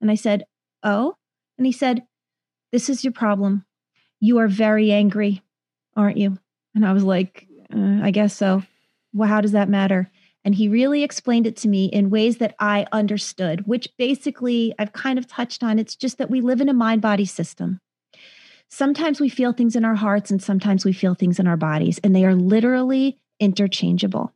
[0.02, 0.44] And I said,
[0.82, 1.16] Oh?
[1.56, 2.04] And he said,
[2.72, 3.64] This is your problem.
[4.20, 5.42] You are very angry,
[5.96, 6.36] aren't you?
[6.74, 8.62] And I was like, uh, I guess so.
[9.14, 10.10] Well, how does that matter?
[10.44, 14.92] And he really explained it to me in ways that I understood, which basically I've
[14.92, 15.78] kind of touched on.
[15.78, 17.80] It's just that we live in a mind body system.
[18.68, 21.98] Sometimes we feel things in our hearts and sometimes we feel things in our bodies,
[22.04, 24.32] and they are literally interchangeable.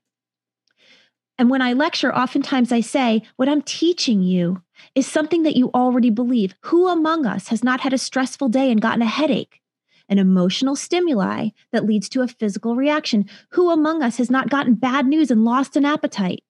[1.36, 4.62] And when I lecture, oftentimes I say, What I'm teaching you
[4.94, 6.54] is something that you already believe.
[6.62, 9.60] Who among us has not had a stressful day and gotten a headache?
[10.08, 13.28] An emotional stimuli that leads to a physical reaction.
[13.50, 16.42] Who among us has not gotten bad news and lost an appetite?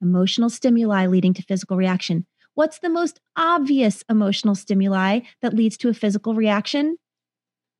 [0.00, 2.26] Emotional stimuli leading to physical reaction.
[2.54, 6.98] What's the most obvious emotional stimuli that leads to a physical reaction?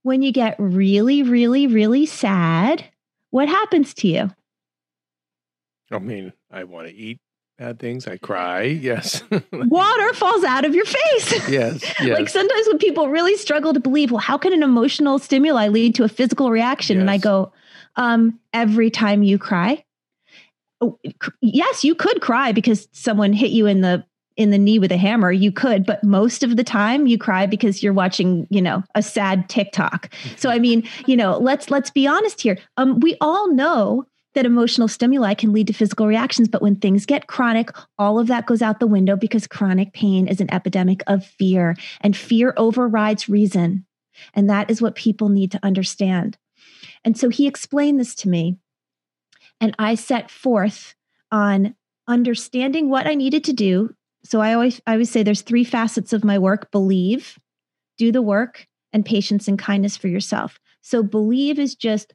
[0.03, 2.85] When you get really, really, really sad
[3.35, 4.31] what happens to you?
[5.91, 7.19] I mean, I want to eat
[7.59, 8.07] bad things.
[8.07, 8.63] I cry.
[8.63, 9.25] Yes.
[9.53, 11.49] Water falls out of your face.
[11.49, 12.17] Yes, yes.
[12.17, 15.97] like sometimes when people really struggle to believe, well, how can an emotional stimuli lead
[15.97, 16.99] to a physical reaction?
[16.99, 17.01] Yes.
[17.01, 17.53] And I go,
[17.97, 19.85] um, every time you cry.
[20.81, 21.01] Oh,
[21.41, 24.05] yes, you could cry because someone hit you in the
[24.37, 27.47] in the knee with a hammer, you could, but most of the time you cry
[27.47, 30.13] because you're watching, you know, a sad TikTok.
[30.37, 32.59] So I mean, you know, let's let's be honest here.
[32.77, 37.07] Um, we all know that emotional stimuli can lead to physical reactions, but when things
[37.07, 41.03] get chronic, all of that goes out the window because chronic pain is an epidemic
[41.07, 43.87] of fear, and fear overrides reason.
[44.35, 46.37] And that is what people need to understand.
[47.05, 48.59] And so he explained this to me,
[49.61, 50.95] and I set forth
[51.31, 51.77] on
[52.09, 56.13] understanding what I needed to do so I always I always say there's three facets
[56.13, 57.39] of my work: believe,
[57.99, 60.59] do the work, and patience and kindness for yourself.
[60.81, 62.15] So believe is just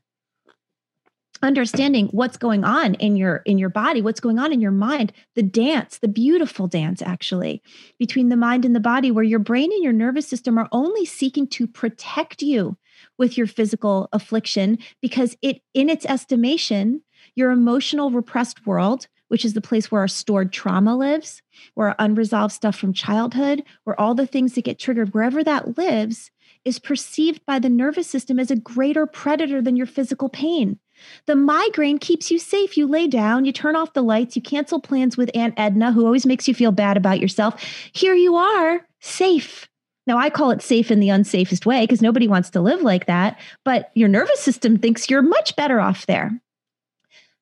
[1.42, 5.14] understanding what's going on in your in your body what's going on in your mind
[5.36, 7.62] the dance the beautiful dance actually
[7.98, 11.06] between the mind and the body where your brain and your nervous system are only
[11.06, 12.78] seeking to protect you
[13.18, 17.02] with your physical affliction because it in its estimation
[17.36, 21.42] your emotional repressed world which is the place where our stored trauma lives,
[21.74, 25.78] where our unresolved stuff from childhood, where all the things that get triggered, wherever that
[25.78, 26.30] lives,
[26.66, 30.78] is perceived by the nervous system as a greater predator than your physical pain.
[31.26, 32.76] The migraine keeps you safe.
[32.76, 36.06] You lay down, you turn off the lights, you cancel plans with Aunt Edna, who
[36.06, 37.64] always makes you feel bad about yourself.
[37.94, 39.68] Here you are, safe.
[40.06, 43.06] Now, I call it safe in the unsafest way because nobody wants to live like
[43.06, 46.32] that, but your nervous system thinks you're much better off there.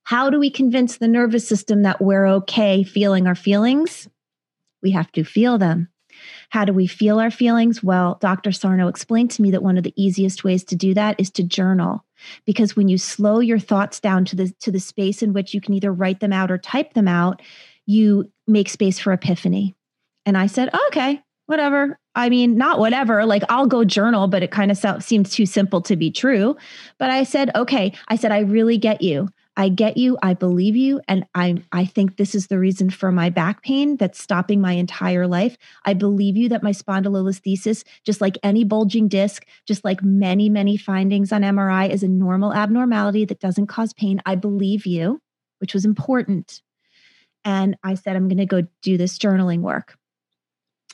[0.07, 4.07] How do we convince the nervous system that we're okay feeling our feelings?
[4.81, 5.89] We have to feel them.
[6.47, 7.83] How do we feel our feelings?
[7.83, 8.53] Well, Dr.
[8.53, 11.43] Sarno explained to me that one of the easiest ways to do that is to
[11.43, 12.05] journal.
[12.45, 15.59] Because when you slow your thoughts down to the to the space in which you
[15.59, 17.41] can either write them out or type them out,
[17.85, 19.75] you make space for epiphany.
[20.25, 21.99] And I said, okay, whatever.
[22.15, 25.81] I mean, not whatever, like I'll go journal, but it kind of seems too simple
[25.81, 26.55] to be true.
[26.97, 29.27] But I said, okay, I said, I really get you.
[29.57, 30.19] I get you.
[30.21, 31.01] I believe you.
[31.07, 34.73] And I, I think this is the reason for my back pain that's stopping my
[34.73, 35.57] entire life.
[35.83, 40.77] I believe you that my spondylolisthesis, just like any bulging disc, just like many, many
[40.77, 44.21] findings on MRI, is a normal abnormality that doesn't cause pain.
[44.27, 45.19] I believe you,
[45.57, 46.61] which was important.
[47.43, 49.97] And I said, I'm going to go do this journaling work.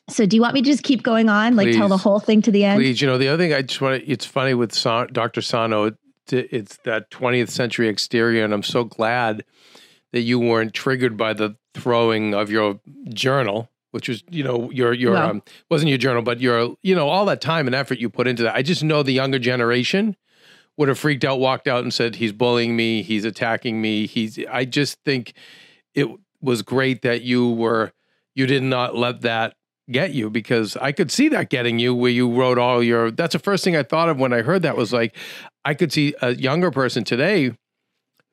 [0.09, 1.77] So, do you want me to just keep going on, like Please.
[1.77, 2.77] tell the whole thing to the end?
[2.77, 5.41] Please, you know, the other thing I just want to, it's funny with Sa- Dr.
[5.41, 5.91] Sarno,
[6.31, 8.43] it's that 20th century exterior.
[8.45, 9.43] And I'm so glad
[10.11, 14.93] that you weren't triggered by the throwing of your journal, which was, you know, your,
[14.93, 15.21] your, No.
[15.29, 18.27] um, wasn't your journal, but your, you know, all that time and effort you put
[18.27, 18.55] into that.
[18.55, 20.15] I just know the younger generation
[20.77, 23.01] would have freaked out, walked out and said, he's bullying me.
[23.03, 24.07] He's attacking me.
[24.07, 25.33] He's, I just think
[25.93, 26.07] it
[26.41, 27.91] was great that you were,
[28.35, 29.55] you did not let that
[29.91, 33.33] get you because I could see that getting you where you wrote all your that's
[33.33, 35.15] the first thing I thought of when I heard that was like
[35.65, 37.51] I could see a younger person today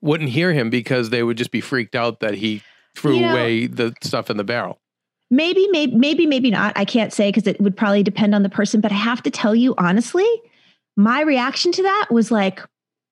[0.00, 2.62] wouldn't hear him because they would just be freaked out that he
[2.96, 4.78] threw You know- away the stuff in the barrel.
[5.30, 6.72] maybe, maybe, maybe, maybe not.
[6.76, 8.80] I can't say because it would probably depend on the person.
[8.80, 10.26] But I have to tell you honestly,
[10.96, 12.60] my reaction to that was like,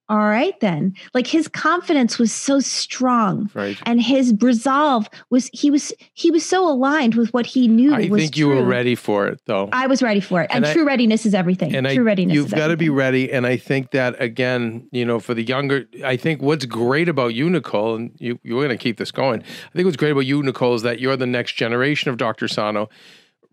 [0.08, 0.94] all right, then.
[1.12, 3.50] Like his confidence was so strong.
[3.52, 3.78] Right.
[3.84, 8.08] And his resolve was he was he was so aligned with what he knew I
[8.08, 9.68] was think you were ready for it though.
[9.72, 10.50] I was ready for it.
[10.50, 11.74] And, And I- true readiness is everything.
[11.76, 13.30] and true I, readiness you've got to be ready.
[13.30, 17.34] And I think that again, you know, for the younger, I think what's great about
[17.34, 19.42] you, Nicole, and you, you're going to keep this going.
[19.42, 22.48] I think what's great about you, Nicole, is that you're the next generation of Dr.
[22.48, 22.88] Sarno.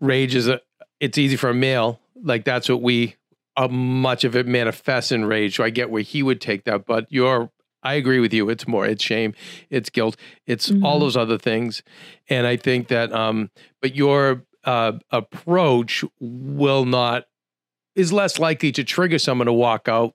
[0.00, 0.60] Rage is a,
[1.00, 2.00] it's easy for a male.
[2.22, 3.16] Like that's what we,
[3.56, 5.56] uh, much of it manifests in rage.
[5.56, 7.50] So I get where he would take that, but you're,
[7.82, 8.48] I agree with you.
[8.50, 9.34] It's more, it's shame,
[9.70, 10.16] it's guilt,
[10.46, 11.00] it's all Mhm.
[11.00, 11.82] those other things.
[12.28, 17.26] And I think that, um, but your uh, approach will not
[17.94, 20.14] is less likely to trigger someone to walk out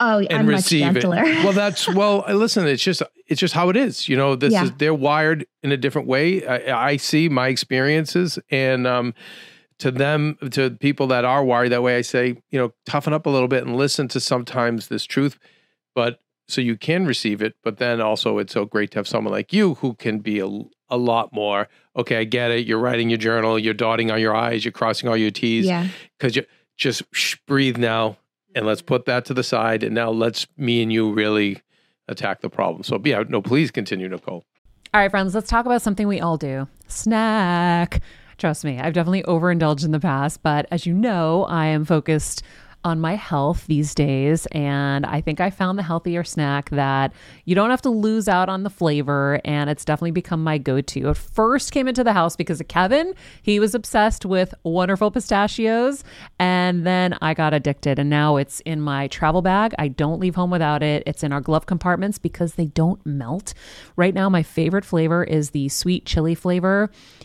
[0.00, 1.00] Oh, and I'm much receive it.
[1.02, 1.22] gentler.
[1.44, 2.24] Well, that's well.
[2.26, 4.08] uh, Listen, it's just it's just how it is.
[4.08, 4.64] You know, this Yeah.
[4.64, 6.44] is they're wired in a different way.
[6.46, 9.12] I, I see my experiences, and um,
[9.80, 13.26] to them, to people that are wired that way, I say, you know, toughen up
[13.26, 15.38] a little bit and listen to sometimes this truth,
[15.94, 17.54] but so you can receive it.
[17.62, 20.46] But then also, it's so great to have someone like you who can be a,
[20.88, 21.68] a lot more.
[21.96, 22.66] Okay, I get it.
[22.66, 23.58] You're writing your journal.
[23.58, 24.64] You're dotting on your I's.
[24.64, 25.88] You're crossing all your T's yeah.
[26.18, 26.44] because you
[26.76, 28.16] just shh, breathe now
[28.54, 31.60] and let's put that to the side and now let's me and you really
[32.08, 34.44] attack the problem so yeah no please continue nicole
[34.92, 38.02] All right, friends, let's talk about something we all do snack.
[38.40, 42.42] Trust me, I've definitely overindulged in the past, but as you know, I am focused
[42.82, 44.46] on my health these days.
[44.52, 47.12] And I think I found the healthier snack that
[47.44, 49.42] you don't have to lose out on the flavor.
[49.44, 51.10] And it's definitely become my go to.
[51.10, 53.12] It first came into the house because of Keven.
[53.42, 56.02] He was obsessed with wonderful pistachios.
[56.38, 57.98] And then I got addicted.
[57.98, 59.74] And now it's in my travel bag.
[59.78, 61.02] I don't leave home without it.
[61.06, 63.52] It's in our glove compartments because they don't melt.
[63.96, 66.90] Right now, my favorite flavor is the sweet chili flavor.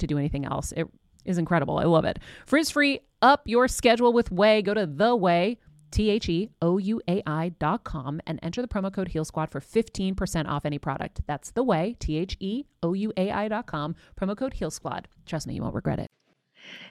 [0.00, 0.72] to do anything else.
[0.72, 0.86] It
[1.24, 1.78] is incredible.
[1.78, 2.18] I love it.
[2.46, 4.64] Frizz free, up your schedule with Ouai.
[4.64, 5.58] Go to the Ouai.
[5.90, 9.24] T H E O U A I dot com and enter the promo code Heal
[9.24, 11.22] Squad for 15% off any product.
[11.26, 14.70] That's the Ouai, T H E O U A I dot com, promo code Heal
[14.70, 15.08] Squad.
[15.26, 16.08] Trust me, you won't regret it.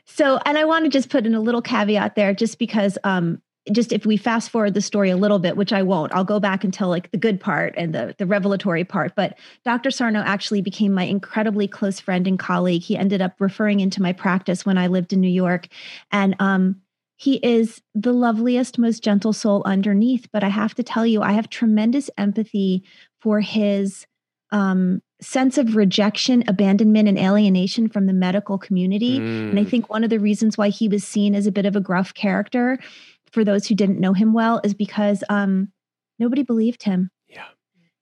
[0.06, 3.42] So, and I want to just put in a little caveat there, just because, um,
[3.72, 6.40] just if we fast forward the story a little bit, which I won't, I'll go
[6.40, 9.16] back and tell like the good part and the the revelatory part.
[9.16, 9.92] But Dr.
[9.92, 12.82] Sarno actually became my incredibly close friend and colleague.
[12.82, 15.68] He ended up referring into my practice when I lived in New York,
[16.12, 16.82] and um,
[17.18, 20.28] he is the loveliest, most gentle soul underneath.
[20.32, 22.84] But I have to tell you, I have tremendous empathy
[23.20, 24.06] for his
[24.52, 29.20] um, sense of rejection, abandonment, and alienation from the medical community.
[29.20, 29.50] Mm.
[29.50, 31.76] And I think one of the reasons why he was seen as a bit of
[31.76, 32.80] a gruff character
[33.32, 35.72] for those who didn't know him well is because um,
[36.20, 37.10] nobody believed him.
[37.28, 37.46] Yeah.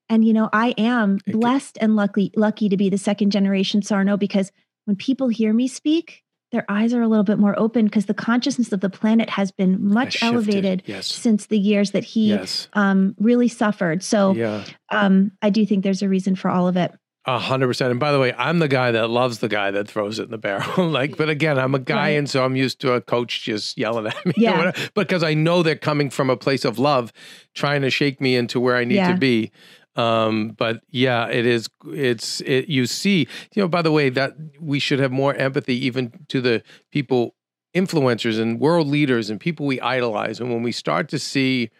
[0.08, 4.16] And you know, I am blessed and lucky lucky to be the second generation Sarno
[4.16, 4.52] because
[4.84, 6.22] when people hear me speak,
[6.52, 9.50] their eyes are a little bit more open because the consciousness of the planet has
[9.50, 11.06] been much elevated yes.
[11.06, 12.68] since the years that he yes.
[12.74, 14.02] um, really suffered.
[14.02, 14.64] So yeah.
[14.90, 16.92] um, I do think there's a reason for all of it.
[17.28, 17.90] A hundred percent.
[17.90, 20.30] And by the way, I'm the guy that loves the guy that throws it in
[20.30, 20.86] the barrel.
[20.90, 22.08] like, but again, I'm a guy, right.
[22.10, 24.32] and so I'm used to a coach just yelling at me.
[24.36, 24.70] Yeah.
[24.94, 27.12] because I know they're coming from a place of love,
[27.52, 29.12] trying to shake me into where I need yeah.
[29.12, 29.50] to be.
[29.96, 31.68] Um, but yeah, it is.
[31.86, 32.68] It's it.
[32.68, 33.68] You see, you know.
[33.68, 36.62] By the way, that we should have more empathy even to the
[36.92, 37.34] people,
[37.74, 40.38] influencers and world leaders and people we idolize.
[40.38, 41.70] And when we start to see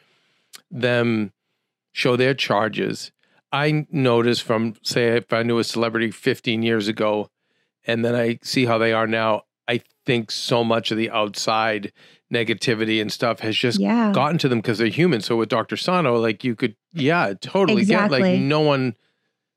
[0.70, 1.32] them
[1.92, 3.12] show their charges,
[3.56, 7.30] I notice from say if I knew a celebrity 15 years ago,
[7.86, 9.42] and then I see how they are now.
[9.66, 11.92] I think so much of the outside
[12.32, 14.12] negativity and stuff has just yeah.
[14.12, 15.22] gotten to them because they're human.
[15.22, 15.76] So with Dr.
[15.76, 18.18] Sarno, like you could, yeah, totally exactly.
[18.18, 18.94] get like no one.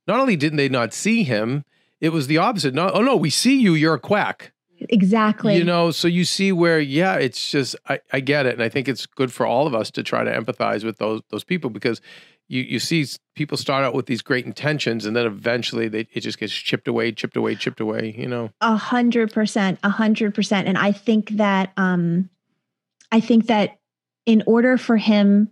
[0.08, 1.66] Not only didn't they not see him,
[2.00, 2.74] it was the opposite.
[2.74, 3.74] No, oh no, we see you.
[3.74, 4.54] You're a quack.
[4.80, 5.58] Exactly.
[5.58, 8.70] You know, so you see where, yeah, it's just I, I get it, and I
[8.70, 11.70] think it's good for all of us to try to empathize with those those people
[11.70, 12.00] because
[12.50, 16.22] you you see people start out with these great intentions and then eventually they it
[16.22, 18.14] just gets chipped away, chipped away, chipped away.
[18.18, 22.30] You know, a hundred percent, a hundred percent, and I think that um
[23.12, 23.80] I think that
[24.26, 25.50] in order for him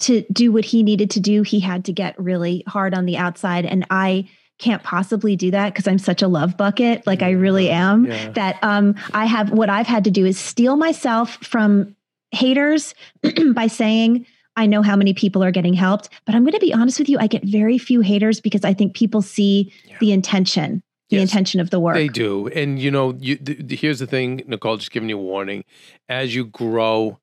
[0.00, 3.16] to do what he needed to do, he had to get really hard on the
[3.16, 3.64] outside.
[3.66, 4.28] And I
[4.58, 8.30] can't possibly do that because I'm such a love bucket, like I really am, yeah.
[8.32, 11.96] that um, I have what I've had to do is steal myself from
[12.32, 12.94] haters
[13.54, 14.26] by saying,
[14.58, 17.08] I know how many people are getting helped, but I'm going to be honest with
[17.08, 17.18] you.
[17.18, 19.96] I get very few haters because I think people see yeah.
[20.00, 21.94] the intention the yes, intention of the work.
[21.94, 22.48] They do.
[22.48, 25.64] And you know, you, the, the, here's the thing, Nicole, just giving you a warning.
[26.08, 27.18] As you grow,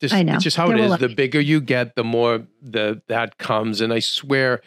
[0.00, 0.34] this, I know.
[0.34, 0.98] it's just how it is.
[0.98, 3.80] The bigger you get, the more the that comes.
[3.80, 4.62] And I swear,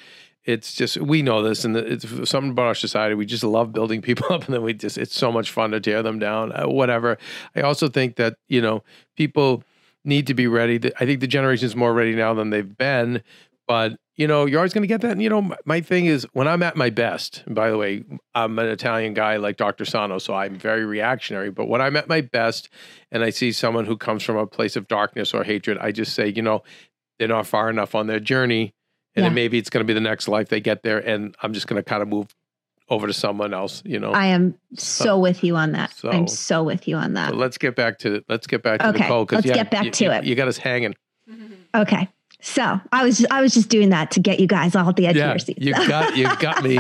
[0.46, 3.16] it's just we know this, and it's something about our society.
[3.16, 5.80] We just love building people up, and then we just it's so much fun to
[5.80, 6.52] tear them down.
[6.54, 7.18] Uh, whatever.
[7.56, 8.84] I also think that you know
[9.18, 9.64] people
[10.06, 10.80] need to be ready.
[11.00, 13.24] I think the generation is more ready now than they've been,
[13.68, 15.12] but you know, you're always going to get that.
[15.12, 18.04] And, you know, my thing is when I'm at my best, by the way,
[18.36, 19.86] I'm an Italian guy like Dr.
[19.86, 21.50] Sarno, so I'm very reactionary.
[21.50, 22.70] But when I'm at my best
[23.12, 26.14] and I see someone who comes from a place of darkness or hatred, I just
[26.14, 26.62] say, you know,
[27.18, 28.74] they're not far enough on their journey.
[29.16, 29.30] And yeah.
[29.30, 31.00] then maybe it's going to be the next life they get there.
[31.00, 32.28] And I'm just going to kind of move
[32.94, 34.12] over to someone else, you know.
[34.12, 35.92] I am so, so with you on that.
[35.94, 37.36] So, I'm so with you on that.
[37.36, 39.28] Let's get back to let's get back to okay, Nicole.
[39.32, 40.24] Let's yeah, get back you, to you, it.
[40.24, 40.96] You got us hanging.
[41.76, 42.08] Okay.
[42.42, 44.96] So I was just, I was just doing that to get you guys all at
[44.98, 45.66] the edge yeah, of your seats.
[45.66, 46.80] You got you got me.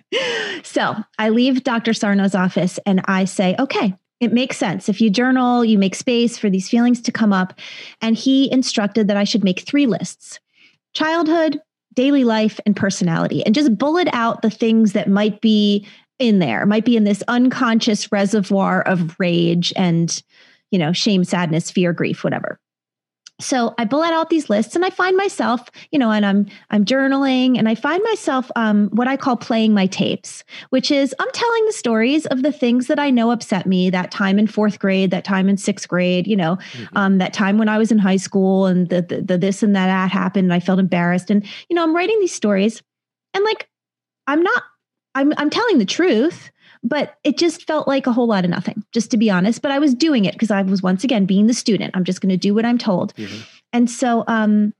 [0.62, 1.92] so I leave Dr.
[1.92, 4.88] Sarno's office and I say, okay, it makes sense.
[4.88, 7.58] If you journal, you make space for these feelings to come up.
[8.00, 10.40] And he instructed that I should make three lists
[10.94, 11.60] childhood,
[11.94, 15.86] daily life, and personality, and just bullet out the things that might be
[16.18, 20.22] in there, might be in this unconscious reservoir of rage and,
[20.70, 22.58] you know, shame, sadness, fear, grief, whatever
[23.40, 26.84] so I bullet out these lists and I find myself, you know, and I'm I'm
[26.84, 31.30] journaling and I find myself um, what I call playing my tapes, which is I'm
[31.32, 34.78] telling the stories of the things that I know upset me that time in fourth
[34.78, 36.96] grade, that time in sixth grade, you know, mm-hmm.
[36.96, 39.74] um, that time when I was in high school and the, the, the this and
[39.74, 41.28] that, that happened and I felt embarrassed.
[41.28, 42.82] And, you know, I'm writing these stories
[43.34, 43.68] and like
[44.28, 44.62] I'm not
[45.14, 46.50] I'm I'm telling the truth,
[46.84, 49.62] but it just felt like a whole lot of nothing, just to be honest.
[49.62, 51.96] But I was doing it because I was once again being the student.
[51.96, 53.14] I'm just going to do what I'm told.
[53.16, 53.42] Mm-hmm.
[53.72, 54.74] And so, um,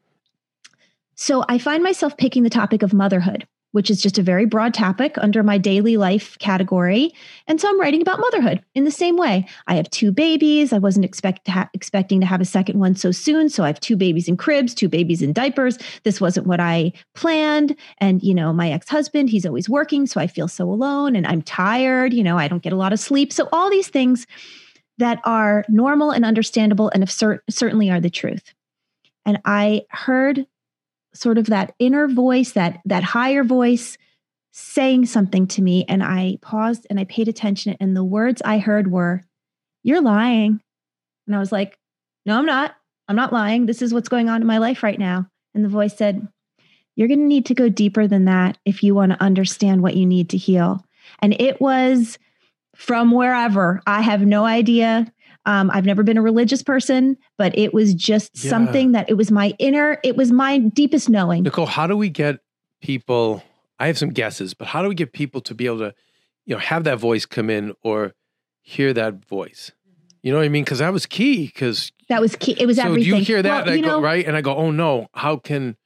[1.15, 4.72] so I find myself picking the topic of motherhood which is just a very broad
[4.72, 7.12] topic under my daily life category.
[7.49, 9.49] And so I'm writing about motherhood in the same way.
[9.66, 10.72] I have two babies.
[10.72, 13.49] I wasn't expect to ha- expecting to have a second one so soon.
[13.49, 15.77] So I have two babies in cribs, two babies in diapers.
[16.05, 17.75] This wasn't what I planned.
[17.99, 20.07] And, you know, my ex husband, he's always working.
[20.07, 22.14] So I feel so alone and I'm tired.
[22.14, 23.33] You know, I don't get a lot of sleep.
[23.33, 24.25] So all these things
[24.99, 28.55] that are normal and understandable and cert- certainly are the truth.
[29.27, 30.47] And I heard
[31.15, 33.97] sort of that inner voice, that that higher voice
[34.53, 38.59] saying something to me and I paused and I paid attention and the words I
[38.59, 39.23] heard were
[39.83, 40.61] you're lying.
[41.27, 41.79] And I was like,
[42.25, 42.75] no, I'm not.
[43.09, 43.67] I'm not lying.
[43.67, 45.27] This is what's going on in my life right now.
[45.55, 46.27] And the voice said,
[46.97, 49.97] you're going to need to go deeper than that if you want to understand what
[49.97, 50.85] you need to heal.
[51.21, 52.19] And it was
[52.75, 53.83] from wherever.
[53.87, 55.12] I have no idea.
[55.47, 58.51] Um, I've never been a religious person, but it was just yeah.
[58.51, 61.43] something that it was my inner, it was my deepest knowing.
[61.43, 62.41] Nicole, how do we get
[62.81, 63.43] people?
[63.79, 65.95] I have some guesses, but how do we get people to be able to,
[66.47, 68.15] you know, have that voice come in or
[68.63, 69.73] hear that voice?
[70.23, 70.65] You know what I mean?
[70.65, 71.47] Because that was key.
[71.47, 72.57] Because that was key.
[72.59, 73.15] It was so everything.
[73.15, 75.77] you hear that, well, I know, go right, and I go, oh no, how can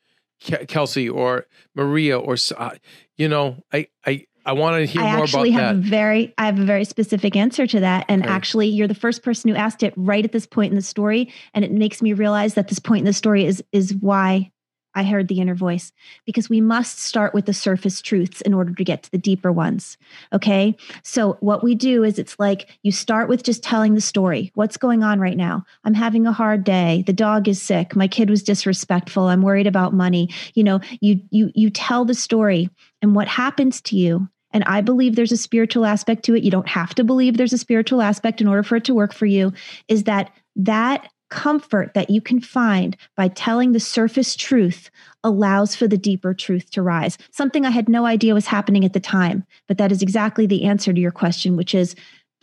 [0.41, 2.71] Kelsey or Maria or uh,
[3.17, 5.87] you know, I I I want to hear I more actually about have that.
[5.87, 8.07] A very, I have a very specific answer to that.
[8.09, 8.33] And okay.
[8.33, 11.31] actually, you're the first person who asked it right at this point in the story,
[11.53, 14.51] and it makes me realize that this point in the story is is why
[14.95, 15.93] I heard the inner voice
[16.25, 19.53] because we must start with the surface truths in order to get to the deeper
[19.53, 19.99] ones.
[20.33, 20.79] Okay.
[21.03, 24.51] So, what we do is it's like you start with just telling the story.
[24.55, 25.65] What's going on right now?
[25.85, 27.05] I'm having a hard day.
[27.07, 27.95] The dog is sick.
[27.95, 29.25] My kid was disrespectful.
[29.25, 30.31] I'm worried about money.
[30.55, 32.71] You know, you you you tell the story
[33.03, 36.43] and what happens to you and I believe there's a spiritual aspect to it.
[36.43, 39.13] You don't have to believe there's a spiritual aspect in order for it to work
[39.13, 39.53] for you.
[39.89, 44.91] Is that that comfort that you can find by telling the surface truth
[45.23, 47.19] allows for the deeper truth to rise.
[47.31, 50.65] Something I had no idea was happening at the time, but that is exactly the
[50.65, 51.95] answer to your question, which is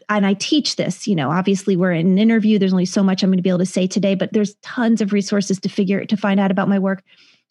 [0.07, 2.59] and I teach this, you know, obviously we're in an interview.
[2.59, 5.01] There's only so much I'm going to be able to say today, but there's tons
[5.01, 7.03] of resources to figure to find out about my work.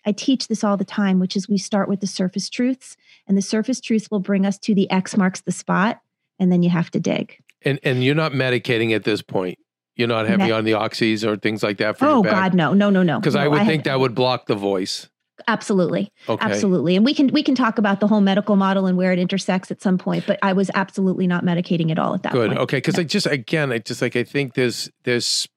[0.07, 2.97] I teach this all the time, which is we start with the surface truths,
[3.27, 6.01] and the surface truths will bring us to the X marks the spot,
[6.39, 7.39] and then you have to dig.
[7.63, 9.59] And and you're not medicating at this point.
[9.97, 12.91] You're not having on the oxys or things like that for Oh God, no, no,
[12.91, 13.21] no, no.
[13.21, 15.09] Because no, I would I think that would block the voice.
[15.49, 16.13] Absolutely.
[16.29, 16.45] Okay.
[16.45, 16.97] Absolutely.
[16.97, 19.71] And we can we can talk about the whole medical model and where it intersects
[19.71, 22.49] at some point, but I was absolutely not medicating at all at that Good.
[22.49, 22.61] point.
[22.61, 22.79] Okay.
[22.79, 25.49] Because I just again, I just like I think there's there's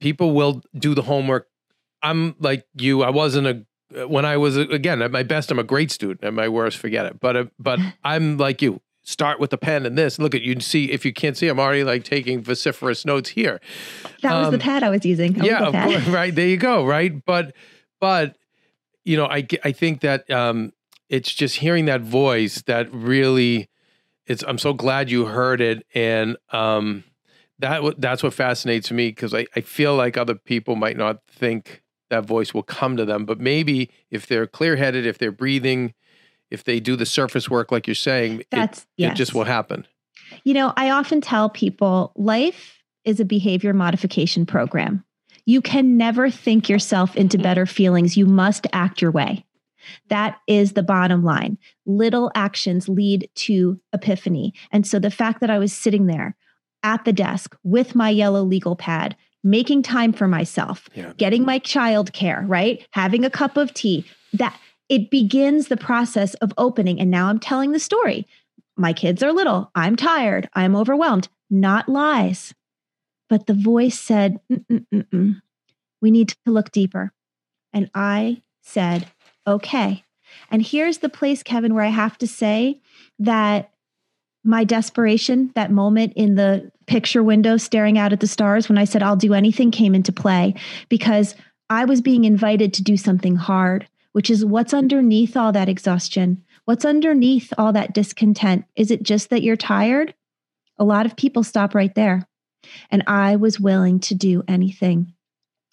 [0.00, 1.48] people will do the homework
[2.02, 3.02] I'm like you.
[3.02, 5.50] I wasn't a when I was again at my best.
[5.50, 6.24] I'm a great student.
[6.24, 7.20] At my worst, forget it.
[7.20, 8.80] But uh, but I'm like you.
[9.02, 10.18] Start with the pen and this.
[10.18, 10.60] Look at you.
[10.60, 11.48] See if you can't see.
[11.48, 13.58] I'm already like taking vociferous notes here.
[14.22, 15.34] That was um, the pad I was using.
[15.42, 16.34] yeah, course, right.
[16.34, 16.84] There you go.
[16.84, 17.24] Right.
[17.24, 17.54] But
[18.00, 18.36] but
[19.04, 20.72] you know, I I think that um,
[21.08, 23.70] it's just hearing that voice that really.
[24.26, 24.44] It's.
[24.46, 27.04] I'm so glad you heard it, and um,
[27.60, 31.82] that that's what fascinates me because I, I feel like other people might not think
[32.10, 33.24] that voice will come to them.
[33.24, 35.94] But maybe if they're clear headed, if they're breathing,
[36.50, 39.12] if they do the surface work, like you're saying, That's, it, yes.
[39.12, 39.86] it just will happen.
[40.44, 45.04] You know, I often tell people life is a behavior modification program.
[45.46, 47.44] You can never think yourself into mm-hmm.
[47.44, 48.16] better feelings.
[48.16, 49.46] You must act your way.
[50.08, 51.56] That is the bottom line.
[51.86, 54.52] Little actions lead to epiphany.
[54.70, 56.36] And so the fact that I was sitting there
[56.82, 61.12] at the desk with my yellow legal pad, making time for myself, yeah.
[61.16, 62.86] getting my child care, right?
[62.92, 64.04] Having a cup of tea.
[64.32, 64.58] That
[64.88, 67.00] it begins the process of opening.
[67.00, 68.26] And now I'm telling the story.
[68.76, 69.70] My kids are little.
[69.74, 70.48] I'm tired.
[70.54, 71.28] I'm overwhelmed.
[71.50, 72.54] Not lies.
[73.28, 75.40] But the voice said, Mm-mm-mm-mm.
[76.00, 77.12] We need to look deeper.
[77.72, 79.08] And I said,
[79.46, 80.04] okay.
[80.50, 82.80] And here's the place, Keven, where I have to say
[83.18, 83.72] that
[84.48, 88.84] my desperation, that moment in the picture window staring out at the stars when I
[88.84, 90.54] said, I'll do anything, came into play
[90.88, 91.34] because
[91.68, 96.42] I was being invited to do something hard, which is what's underneath all that exhaustion?
[96.64, 98.64] What's underneath all that discontent?
[98.74, 100.14] Is it just that you're tired?
[100.78, 102.26] A lot of people stop right there.
[102.90, 105.12] And I was willing to do anything.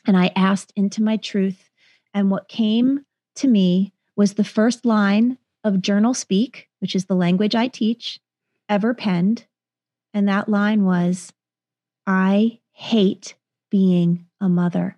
[0.05, 1.69] And I asked into my truth.
[2.13, 3.05] And what came
[3.35, 8.19] to me was the first line of Journal Speak, which is the language I teach
[8.69, 9.45] ever penned.
[10.13, 11.33] And that line was,
[12.07, 13.35] I hate
[13.69, 14.97] being a mother.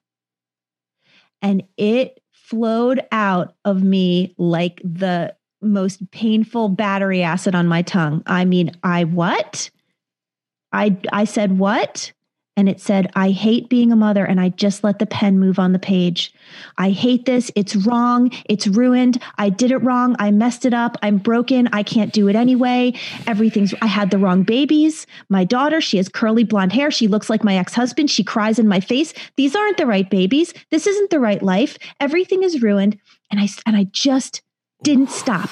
[1.41, 8.23] And it flowed out of me like the most painful battery acid on my tongue.
[8.25, 9.69] I mean, I what?
[10.71, 12.13] I I said what?
[12.57, 14.25] And it said, I hate being a mother.
[14.25, 16.33] And I just let the pen move on the page.
[16.79, 17.51] I hate this.
[17.55, 18.31] It's wrong.
[18.45, 19.21] It's ruined.
[19.37, 20.15] I did it wrong.
[20.17, 20.97] I messed it up.
[21.03, 21.69] I'm broken.
[21.71, 22.93] I can't do it anyway.
[23.27, 25.05] Everything's, I had the wrong babies.
[25.29, 26.89] My daughter, she has curly blonde hair.
[26.89, 28.09] She looks like my ex husband.
[28.09, 29.13] She cries in my face.
[29.35, 30.51] These aren't the right babies.
[30.71, 31.77] This isn't the right life.
[31.99, 32.99] Everything is ruined.
[33.29, 34.41] And I, and I just
[34.81, 35.51] didn't stop.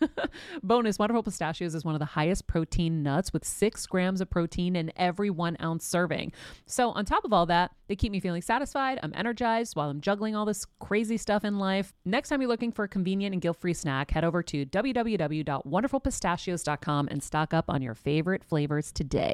[0.62, 4.76] Bonus Wonderful Pistachios is one of the highest protein nuts with six grams of protein
[4.76, 6.32] in every one ounce serving.
[6.66, 9.00] So, on top of all that, they keep me feeling satisfied.
[9.02, 11.92] I'm energized while I'm juggling all this crazy stuff in life.
[12.04, 17.08] Next time you're looking for a convenient and guilt free snack, head over to www.wonderfulpistachios.com
[17.10, 19.32] and stock up on your favorite flavors today,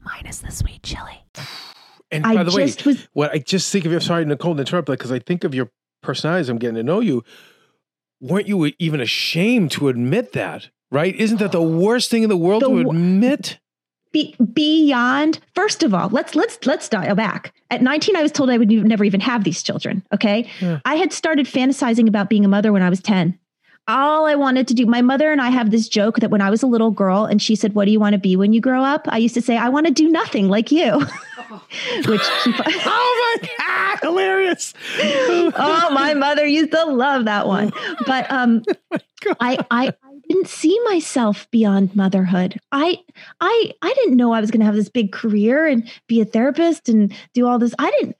[0.00, 1.24] minus the sweet chili.
[2.10, 3.08] And by I the way, was...
[3.12, 5.70] what I just think of you, sorry, Nicole, to interrupt, because I think of your
[6.02, 7.22] personality I'm getting to know you
[8.20, 10.70] weren't you even ashamed to admit that?
[10.90, 11.14] Right?
[11.16, 13.58] Isn't that the worst thing in the world the, to admit?
[14.12, 17.52] Be, beyond, first of all, let's let's let's dial back.
[17.70, 20.04] At 19, I was told I would never even have these children.
[20.14, 20.80] Okay, yeah.
[20.84, 23.38] I had started fantasizing about being a mother when I was 10
[23.88, 24.86] all I wanted to do.
[24.86, 27.40] My mother and I have this joke that when I was a little girl and
[27.40, 29.06] she said, What do you want to be when you grow up?
[29.08, 30.98] I used to say, I want to do nothing like you.
[32.06, 32.52] Which she,
[32.86, 34.74] Oh my God, hilarious.
[35.00, 37.72] oh, my mother used to love that one.
[38.06, 38.62] But um
[38.92, 38.98] oh
[39.40, 42.58] I, I I didn't see myself beyond motherhood.
[42.72, 42.98] I
[43.40, 46.88] I I didn't know I was gonna have this big career and be a therapist
[46.88, 47.74] and do all this.
[47.78, 48.16] I didn't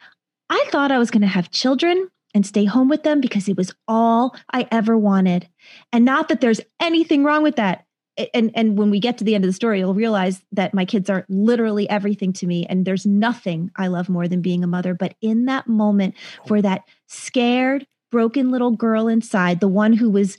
[0.48, 3.72] I thought I was gonna have children and stay home with them because it was
[3.88, 5.48] all I ever wanted.
[5.90, 7.86] And not that there's anything wrong with that.
[8.34, 10.84] And and when we get to the end of the story, you'll realize that my
[10.84, 14.66] kids are literally everything to me and there's nothing I love more than being a
[14.66, 16.14] mother, but in that moment
[16.46, 20.36] for that scared, broken little girl inside, the one who was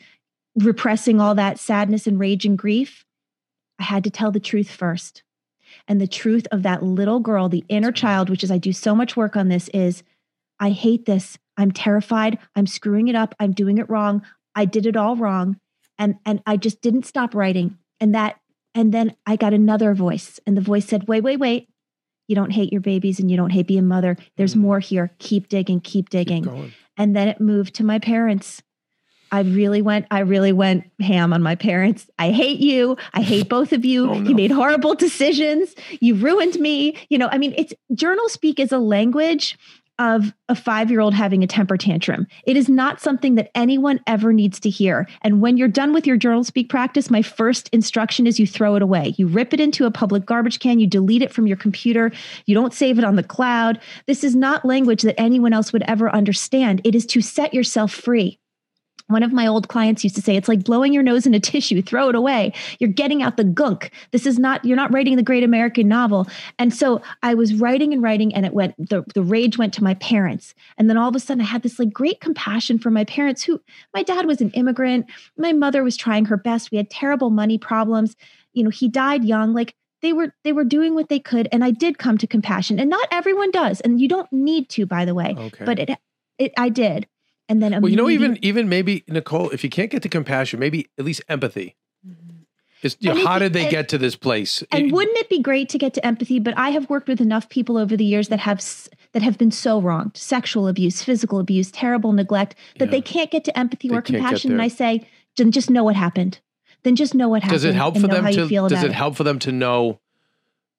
[0.56, 3.06] repressing all that sadness and rage and grief,
[3.80, 5.24] I had to tell the truth first.
[5.88, 8.94] And the truth of that little girl, the inner child, which is I do so
[8.94, 10.04] much work on this, is
[10.60, 11.40] I hate this.
[11.58, 12.38] I'm terrified.
[12.56, 13.36] I'm screwing it up.
[13.40, 14.24] I'm doing it wrong.
[14.56, 15.60] I did it all wrong.
[15.98, 17.78] And and I just didn't stop writing.
[18.00, 18.40] And that
[18.76, 21.70] and then I got another voice and the voice said, "Wait, wait, wait.
[22.28, 24.18] You don't hate your babies and you don't hate being a mother.
[24.36, 25.12] There's mm more here.
[25.20, 28.62] Keep digging, keep digging." Keep and then it moved to my parents.
[29.32, 32.10] I really went, I really went ham on my parents.
[32.18, 32.98] I hate you.
[33.14, 34.10] I hate both of you.
[34.10, 34.30] Oh, no.
[34.30, 35.76] You made horrible decisions.
[36.00, 36.98] You ruined me.
[37.10, 39.58] You know, I mean, it's journal speak is a language
[40.00, 42.28] of a five year old having a temper tantrum.
[42.46, 45.08] It is not something that anyone ever needs to hear.
[45.22, 48.76] And when you're done with your journal speak practice, my first instruction is you throw
[48.76, 49.16] it away.
[49.18, 52.12] You rip it into a public garbage can, you delete it from your computer,
[52.46, 53.80] you don't save it on the cloud.
[54.06, 56.82] This is not language that anyone else would ever understand.
[56.84, 58.40] It is to set yourself free.
[59.08, 61.40] One of my old clients used to say, it's like blowing your nose in a
[61.40, 62.54] tissue, throw it away.
[62.80, 63.92] You're getting out the gunk.
[64.12, 66.28] This is not, you're not writing the great American novel.
[66.60, 69.84] And so I was writing and writing, and it went, the, the rage went to
[69.84, 70.54] my parents.
[70.78, 73.44] And then all of a sudden, I had this like great compassion for my parents
[73.44, 73.62] who,
[73.94, 75.06] my dad was an immigrant.
[75.38, 76.72] My mother was trying her best.
[76.72, 78.16] We had terrible money problems.
[78.54, 79.54] You know, he died young.
[79.54, 82.80] Like, they were they were doing what they could and i did come to compassion
[82.80, 85.66] and not everyone does and you don't need to by the way okay.
[85.66, 85.90] but it
[86.38, 87.08] it i did
[87.50, 90.60] and then well, you know, even even maybe Nicole, if you can't get to compassion,
[90.60, 91.76] maybe at least empathy.
[92.06, 92.88] Mm-hmm.
[93.00, 94.64] you know, how did they and, get to this place?
[94.72, 96.40] And it, wouldn't it be great to get to empathy?
[96.40, 98.64] But I have worked with enough people over the years that have
[99.14, 102.92] that have been so wronged, sexual abuse, physical abuse, terrible neglect, that yeah.
[102.92, 104.52] they can't get to empathy they or compassion.
[104.52, 106.40] And I say, then just know what happened.
[106.84, 107.62] Then just know what happened.
[107.62, 108.48] Does it help for them to?
[108.68, 110.00] Does it help for them to know?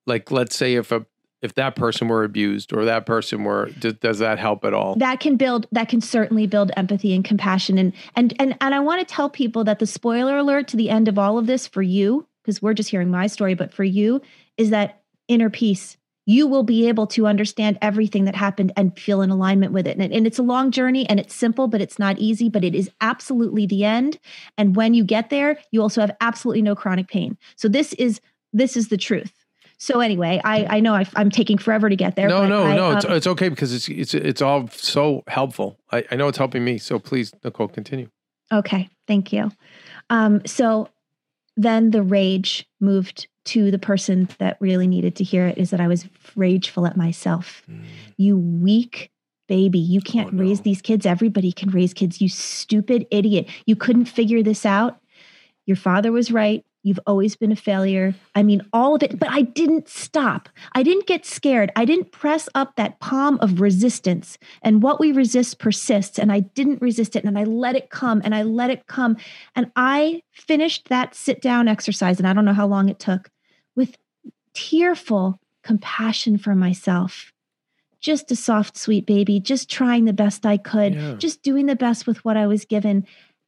[0.06, 1.04] Like, let's say if a
[1.42, 4.96] if that person were abused or that person were does, does, that help at all?
[4.96, 7.78] That can build that can certainly build empathy and compassion.
[7.78, 10.90] And and and, and i want to tell people that the spoiler alert to the
[10.90, 13.84] end of all of this for you because we're just hearing my story but for
[13.84, 14.20] you
[14.56, 15.96] is that inner peace.
[16.26, 19.96] You will be able to understand everything that happened and feel in alignment with it.
[19.96, 22.74] And, and it's a long journey and it's simple but it's not easy but it
[22.74, 24.18] is absolutely the end.
[24.56, 27.38] And when you get there you also have absolutely no chronic pain.
[27.56, 28.20] So this is
[28.52, 29.37] this is the truth
[29.78, 32.28] So anyway, I I know I, am taking forever to get there.
[32.28, 32.90] No, no, I, no.
[32.90, 35.78] um, it's, it's okay because it's it's it's all so helpful.
[35.92, 36.78] I, I know it's helping me.
[36.78, 38.08] So please, Nicole, continue.
[38.52, 39.50] Okay, thank you.
[40.10, 40.88] Um, so
[41.56, 45.58] then the rage moved to the person that really needed to hear it.
[45.58, 47.62] Is that I was rageful at myself.
[47.70, 47.84] Mm.
[48.16, 49.12] You weak
[49.48, 49.78] baby.
[49.78, 50.42] You can't oh, no.
[50.42, 51.06] raise these kids.
[51.06, 52.20] Everybody can raise kids.
[52.20, 53.48] You stupid idiot.
[53.66, 55.00] You couldn't figure this out.
[55.66, 56.64] Your father was right.
[56.84, 58.14] You've always been a failure.
[58.34, 60.48] I mean, all of it, but I didn't stop.
[60.72, 61.72] I didn't get scared.
[61.74, 64.38] I didn't press up that palm of resistance.
[64.62, 66.18] And what we resist persists.
[66.18, 67.24] And I didn't resist it.
[67.24, 69.16] And I let it come and I let it come.
[69.56, 72.18] And I finished that sit down exercise.
[72.18, 73.30] And I don't know how long it took
[73.74, 73.96] with
[74.54, 77.32] tearful compassion for myself.
[78.00, 81.14] Just a soft, sweet baby, just trying the best I could, yeah.
[81.14, 83.04] just doing the best with what I was given.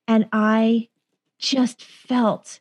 [0.08, 0.88] And I
[1.38, 2.58] just felt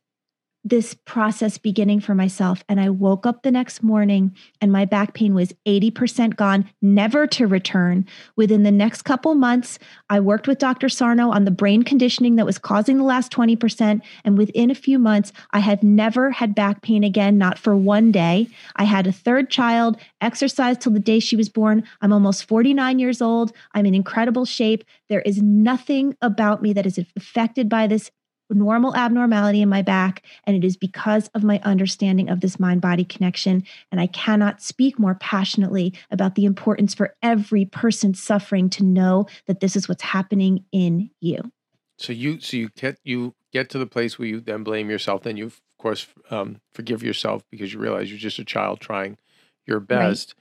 [0.64, 2.64] this process beginning for myself.
[2.68, 7.28] And I woke up the next morning and my back pain was 80% gone, never
[7.28, 8.05] to return.
[8.36, 9.80] Within the next couple months,
[10.10, 10.89] I worked with Dr.
[10.89, 14.01] Sarno on the brain conditioning that was causing the last 20%.
[14.26, 18.12] And within a few months, I had never had back pain again, not for one
[18.12, 18.47] day.
[18.76, 21.84] I had a third child, exercised till the day she was born.
[22.01, 23.53] I'm almost 49 years old.
[23.74, 24.84] I'm in incredible shape.
[25.07, 28.12] There is nothing about me that is affected by this
[28.50, 30.24] normal abnormality in my back.
[30.45, 33.64] And it is because of my understanding of this mind body connection.
[33.91, 39.28] And I cannot speak more passionately about the importance for every person suffering to know
[39.45, 41.52] that this is what's happening in you.
[41.97, 45.24] So you, so you get, you get to the place where you then blame yourself.
[45.24, 49.18] Then you, of course, um, forgive yourself because you realize you're just a child trying
[49.66, 50.36] your best.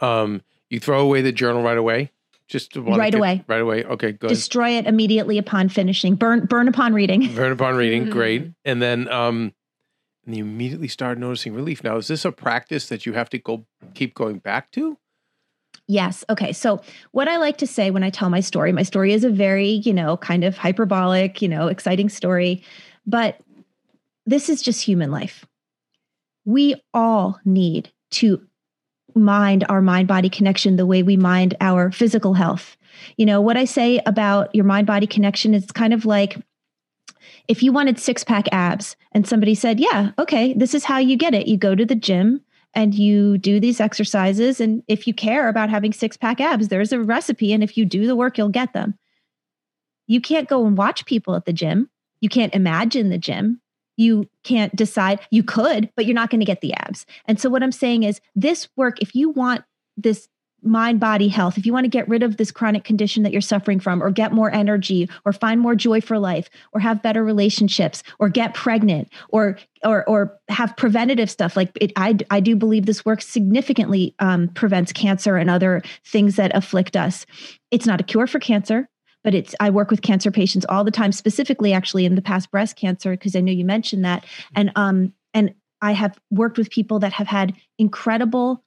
[0.00, 0.20] Right.
[0.22, 2.12] Um, you throw away the journal right away.
[2.50, 3.44] Just right get, away.
[3.46, 3.84] Right away.
[3.84, 4.28] Okay, good.
[4.28, 6.16] Destroy it immediately upon finishing.
[6.16, 7.32] Burn burn upon reading.
[7.34, 8.02] Burn upon reading.
[8.02, 8.12] Mm-hmm.
[8.12, 8.50] Great.
[8.64, 9.54] And then um
[10.26, 11.82] and you immediately start noticing relief.
[11.82, 14.98] Now, is this a practice that you have to go keep going back to?
[15.86, 16.24] Yes.
[16.28, 16.52] Okay.
[16.52, 16.82] So,
[17.12, 19.68] what I like to say when I tell my story, my story is a very,
[19.68, 22.62] you know, kind of hyperbolic, you know, exciting story,
[23.06, 23.40] but
[24.26, 25.46] this is just human life.
[26.44, 28.46] We all need to
[29.20, 32.76] mind our mind body connection the way we mind our physical health.
[33.16, 36.36] You know, what I say about your mind body connection is kind of like
[37.48, 41.16] if you wanted six pack abs and somebody said, Yeah, okay, this is how you
[41.16, 41.46] get it.
[41.46, 42.40] You go to the gym
[42.74, 44.60] and you do these exercises.
[44.60, 47.52] And if you care about having six pack abs, there's a recipe.
[47.52, 48.96] And if you do the work, you'll get them.
[50.06, 51.90] You can't go and watch people at the gym.
[52.20, 53.60] You can't imagine the gym
[53.96, 55.20] you can't decide.
[55.30, 57.06] You could, but you're not going to get the abs.
[57.26, 59.64] And so, what I'm saying is, this work, if you want
[59.96, 60.28] this
[60.62, 63.40] mind body health, if you want to get rid of this chronic condition that you're
[63.40, 67.24] suffering from, or get more energy, or find more joy for life, or have better
[67.24, 72.56] relationships, or get pregnant, or or or have preventative stuff like it, I I do
[72.56, 77.26] believe this work significantly um, prevents cancer and other things that afflict us.
[77.70, 78.88] It's not a cure for cancer
[79.24, 82.50] but it's i work with cancer patients all the time specifically actually in the past
[82.50, 84.24] breast cancer because i know you mentioned that.
[84.54, 88.64] And um and i have worked with people that have had incredible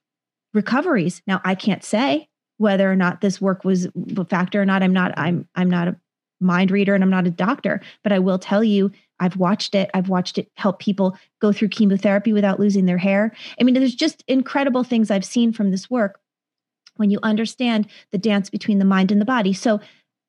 [0.52, 1.22] recoveries.
[1.26, 2.28] Now i can't say
[2.58, 4.82] whether or not this work was a factor or not.
[4.82, 5.96] I'm not i'm i'm not a
[6.40, 8.90] mind reader and i'm not a doctor but i will tell you
[9.20, 9.90] i've watched it.
[9.94, 13.32] I've watched it help people go through chemotherapy without losing their hair.
[13.60, 16.20] I mean there's just incredible things i've seen from this work
[16.96, 19.52] when you understand the dance between the mind and the body.
[19.52, 19.80] So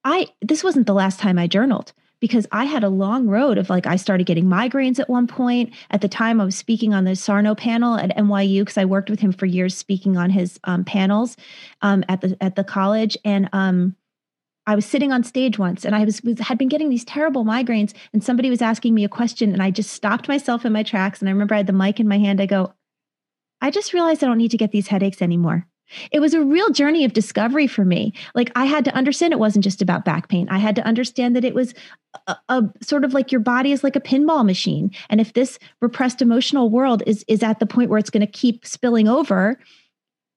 [0.06, 1.92] I this wasn't the last time I journaled
[2.22, 5.74] because I had a long road of like I started getting migraines at one point.
[5.92, 9.10] At the time, I was speaking on the Sarno panel at NYU because I worked
[9.10, 11.36] with him for years speaking on his um, panels
[11.82, 13.96] um, at the at the college, and um,
[14.68, 17.44] I was sitting on stage once, and I was, was had been getting these terrible
[17.44, 20.84] migraines, and somebody was asking me a question, and I just stopped myself in my
[20.84, 22.40] tracks, and I remember I had the mic in my hand.
[22.40, 22.74] I go,
[23.60, 25.68] I just realized I don't need to get these headaches anymore.
[26.12, 28.14] It was a real journey of discovery for me.
[28.34, 30.48] Like I had to understand it wasn't just about back pain.
[30.50, 31.74] I had to understand that it was
[32.28, 34.92] a, a, sort of like your body is like a pinball machine.
[35.10, 38.32] And if this repressed emotional world is is at the point where it's going to
[38.32, 39.60] keep spilling over,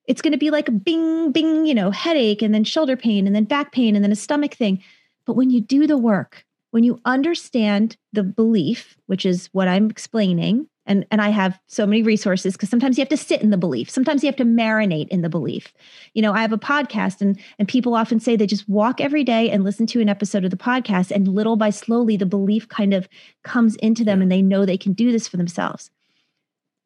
[0.06, 3.26] it's going to be like a bing bing, you know, headache and then shoulder pain
[3.26, 4.82] and then back pain and then a stomach thing.
[5.26, 9.90] But when you do the work, when you understand the belief, which is what I'm
[9.90, 13.50] explaining, and and i have so many resources because sometimes you have to sit in
[13.50, 13.88] the belief.
[13.88, 15.72] Sometimes you have to marinate in the belief.
[16.14, 19.22] You know i have a podcast and and people often say they just walk every
[19.22, 22.68] day and listen to an episode of the podcast and little by slowly the belief
[22.68, 23.08] kind of
[23.44, 25.90] comes into them and they know they can do this for themselves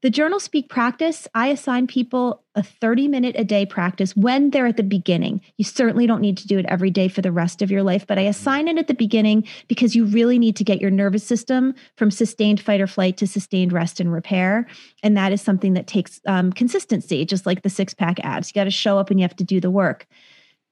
[0.03, 4.67] The journal speak practice, I assign people a 30 minute a day practice when they're
[4.67, 5.41] at the beginning.
[5.59, 8.05] You certainly don't need to do it every day for the rest of your life,
[8.05, 11.23] but I assign it at the beginning because you really need to get your nervous
[11.25, 14.67] system from sustained fight or flight to sustained rest and repair.
[15.05, 18.51] And that is something that takes um, consistency, just like the six pack abs.
[18.51, 20.09] You got to show up and you have to do the work.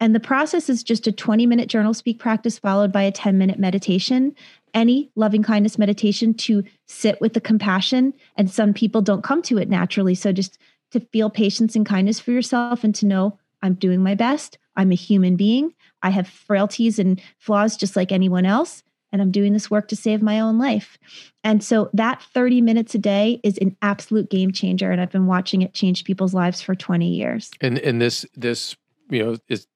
[0.01, 3.37] And the process is just a 20 minute journal speak practice followed by a 10
[3.37, 4.35] minute meditation
[4.75, 8.15] any loving kindness meditation to sit with the compassion.
[8.37, 10.15] And some people don't come to it naturally.
[10.15, 10.59] So just
[10.91, 14.59] to feel patience and kindness for yourself and to know I'm doing my best.
[14.77, 15.75] I'm a human being.
[16.03, 18.83] I have frailties and flaws just like anyone else.
[19.13, 20.97] And I'm doing this work to save my own life.
[21.43, 24.93] And so that 30 minutes a day is an absolute game changer.
[24.93, 27.51] And I've been watching it change people's lives for 20 years.
[27.61, 28.77] And and this this,
[29.09, 29.67] you know, is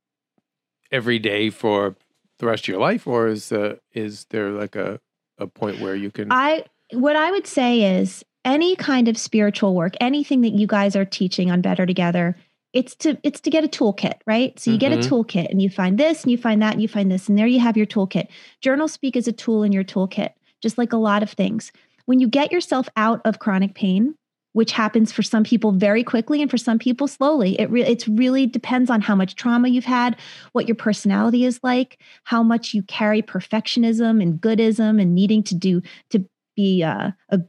[0.93, 1.97] every day for
[2.45, 5.01] the rest of your life, or is the is there like a
[5.39, 6.31] a point where you can?
[6.31, 10.95] I what I would say is any kind of spiritual work, anything that you guys
[10.95, 12.37] are teaching on Better Together,
[12.73, 14.59] it's to it's to get a toolkit, right?
[14.59, 14.81] So you mm-hmm.
[14.81, 15.15] get a mm-hmm.
[15.15, 17.47] toolkit, and you find this, and you find that, and you find this, and there
[17.47, 18.29] you have your toolkit.
[18.61, 20.31] Journal Speak is a tool in your toolkit,
[20.61, 21.73] just like a lot of things.
[22.07, 24.15] When you get yourself out of chronic pain,
[24.55, 27.61] which happens for some people very quickly and for some people slowly.
[27.61, 30.17] It really it really depends on how much trauma you've had,
[30.53, 35.55] what your personality is like, how much you carry perfectionism and goodism and needing to
[35.55, 36.25] do to
[36.57, 37.41] be uh, a,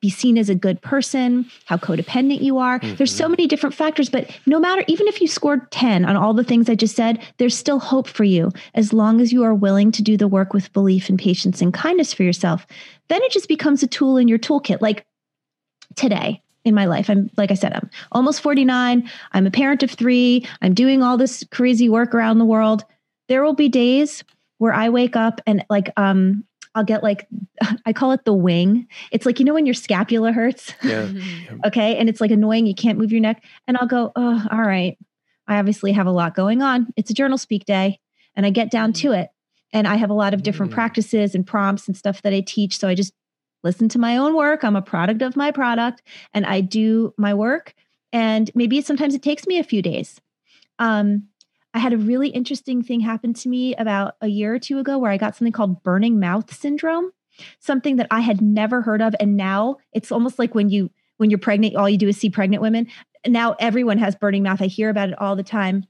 [0.00, 2.80] be seen as a good person, how codependent you are.
[2.80, 2.94] Mm-hmm.
[2.96, 6.32] There's so many different factors, but no matter even if you scored 10 on all
[6.32, 9.54] the things I just said, there's still hope for you as long as you are
[9.54, 12.66] willing to do the work with belief and patience and kindness for yourself.
[13.08, 14.80] Then it just becomes a tool in your toolkit.
[14.80, 15.04] Like
[15.94, 17.10] today, in my life.
[17.10, 19.10] I'm, like I said, I'm almost 49.
[19.32, 20.46] I'm a parent of three.
[20.62, 22.84] I'm doing all this crazy work around the world.
[23.28, 24.24] There will be days
[24.58, 26.44] where I wake up and like, um,
[26.74, 27.28] I'll get like,
[27.86, 28.86] I call it the wing.
[29.10, 30.74] It's like, you know, when your scapula hurts.
[30.82, 31.10] Yeah.
[31.66, 31.96] okay.
[31.96, 32.66] And it's like annoying.
[32.66, 33.44] You can't move your neck.
[33.66, 34.98] And I'll go, oh, all right.
[35.46, 36.92] I obviously have a lot going on.
[36.96, 38.00] It's a journal speak day.
[38.34, 39.28] And I get down to it.
[39.72, 40.76] And I have a lot of different mm.
[40.76, 42.78] practices and prompts and stuff that I teach.
[42.78, 43.12] So I just
[43.64, 44.62] listen to my own work.
[44.62, 46.02] I'm a product of my product
[46.32, 47.74] and I do my work.
[48.12, 50.20] And maybe sometimes it takes me a few days.
[50.78, 51.28] Um,
[51.72, 54.98] I had a really interesting thing happen to me about a year or two ago
[54.98, 57.10] where I got something called burning mouth syndrome,
[57.58, 59.16] something that I had never heard of.
[59.18, 62.30] And now it's almost like when you when you're pregnant, all you do is see
[62.30, 62.88] pregnant women.
[63.26, 64.60] Now everyone has burning mouth.
[64.60, 65.84] I hear about it all the time.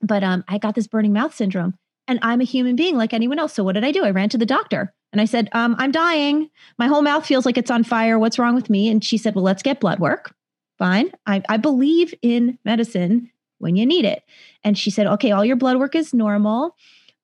[0.00, 1.74] But um, I got this burning mouth syndrome
[2.08, 3.52] and I'm a human being like anyone else.
[3.52, 4.04] So what did I do?
[4.04, 6.50] I ran to the doctor and I said, um, I'm dying.
[6.78, 8.18] My whole mouth feels like it's on fire.
[8.18, 8.88] What's wrong with me?
[8.88, 10.34] And she said, Well, let's get blood work.
[10.78, 11.12] Fine.
[11.26, 14.22] I, I believe in medicine when you need it.
[14.64, 16.74] And she said, Okay, all your blood work is normal.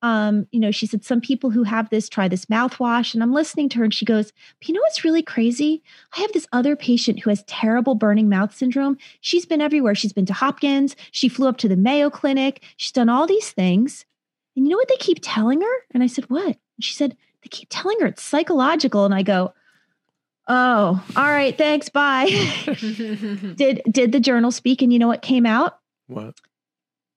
[0.02, 3.14] Um, you know, she said, Some people who have this try this mouthwash.
[3.14, 4.32] And I'm listening to her and she goes,
[4.62, 5.82] You know what's really crazy?
[6.16, 8.98] I have this other patient who has terrible burning mouth syndrome.
[9.20, 9.94] She's been everywhere.
[9.94, 10.94] She's been to Hopkins.
[11.10, 12.62] She flew up to the Mayo Clinic.
[12.76, 14.04] She's done all these things.
[14.56, 15.74] And you know what they keep telling her?
[15.92, 16.44] And I said, What?
[16.46, 19.04] And she said, they keep telling her it's psychological.
[19.04, 19.52] And I go,
[20.46, 21.88] Oh, all right, thanks.
[21.88, 22.26] Bye.
[23.56, 24.82] did did the journal speak?
[24.82, 25.78] And you know what came out?
[26.06, 26.34] What?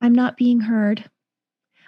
[0.01, 1.09] I'm not being heard.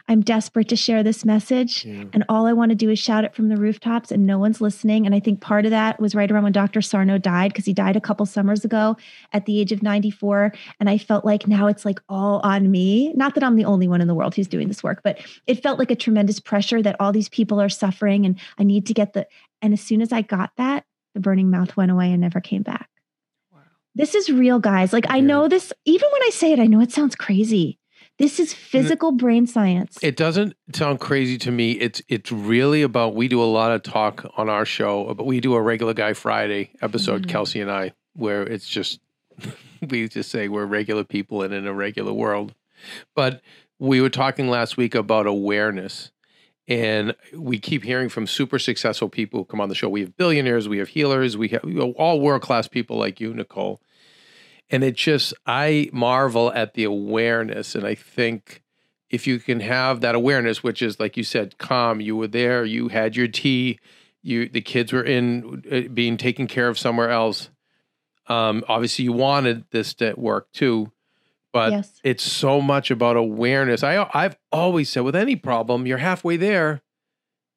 [0.10, 1.86] I'm desperate to share this message.
[1.86, 2.06] Yeah.
[2.14, 4.60] And all I want to do is shout it from the rooftops, and no one's
[4.60, 5.06] listening.
[5.06, 6.82] And I think part of that was right around when Dr.
[6.82, 8.98] Sarno died, because he died a couple summers ago
[9.34, 10.52] at the age of 94.
[10.80, 13.14] And I felt like now it's like all on me.
[13.14, 15.62] Not that I'm the only one in the world who's doing this work, but it
[15.62, 18.26] felt like a tremendous pressure that all these people are suffering.
[18.26, 19.28] And I need to get the.
[19.62, 22.64] And as soon as I got that, the burning mouth went away and never came
[22.64, 22.90] back.
[23.54, 23.60] Wow.
[23.94, 24.92] This is real, guys.
[24.92, 27.79] Like, I know this, even when I say it, I know it sounds crazy
[28.20, 29.98] this is physical brain science.
[30.02, 31.72] It doesn't sound crazy to me.
[31.72, 35.40] It's it's really about we do a lot of talk on our show, but we
[35.40, 37.32] do a regular guy Friday episode, mm-hmm.
[37.32, 39.00] Kelsey and I, where it's just
[39.90, 42.54] we just say we're regular people and in a regular world.
[43.16, 43.42] But
[43.80, 46.12] we were talking last week about awareness.
[46.68, 49.90] And we keep hearing from super successful people who come on the show.
[49.90, 51.64] We have billionaires, we have healers, we have
[51.96, 53.82] all world class people like you, Nicole
[54.70, 57.76] and it just i marvel at the awareness.
[57.76, 58.64] And i think
[59.10, 62.66] if you can have that awareness which is like you said calm you were there
[62.66, 63.80] you had your tea
[64.22, 67.50] you the kids were in uh, being taken care of somewhere else.
[68.28, 70.92] Um, obviously you wanted this to work too
[71.52, 72.00] but yes.
[72.04, 73.84] it's so much about awareness.
[73.84, 76.82] I i've always said with any problem you're halfway there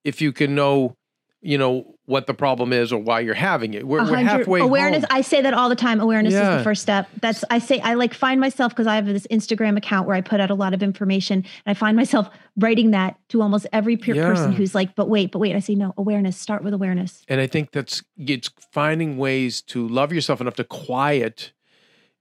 [0.04, 0.96] if you can know
[1.42, 3.86] you know, what the problem is or why you're having it.
[3.86, 5.00] We're, we're halfway awareness.
[5.00, 5.18] home.
[5.18, 5.98] I say that all the time.
[5.98, 7.08] Awareness is the first step.
[7.22, 10.20] That's I say I like find myself because I have this Instagram account where I
[10.20, 13.96] put out a lot of information, and I find myself writing that to almost every
[13.96, 16.36] peer person who's like, "But wait, but wait." I say, "No, awareness.
[16.36, 20.64] Start with awareness." And I think that's it's finding ways to love yourself enough to
[20.64, 21.52] quiet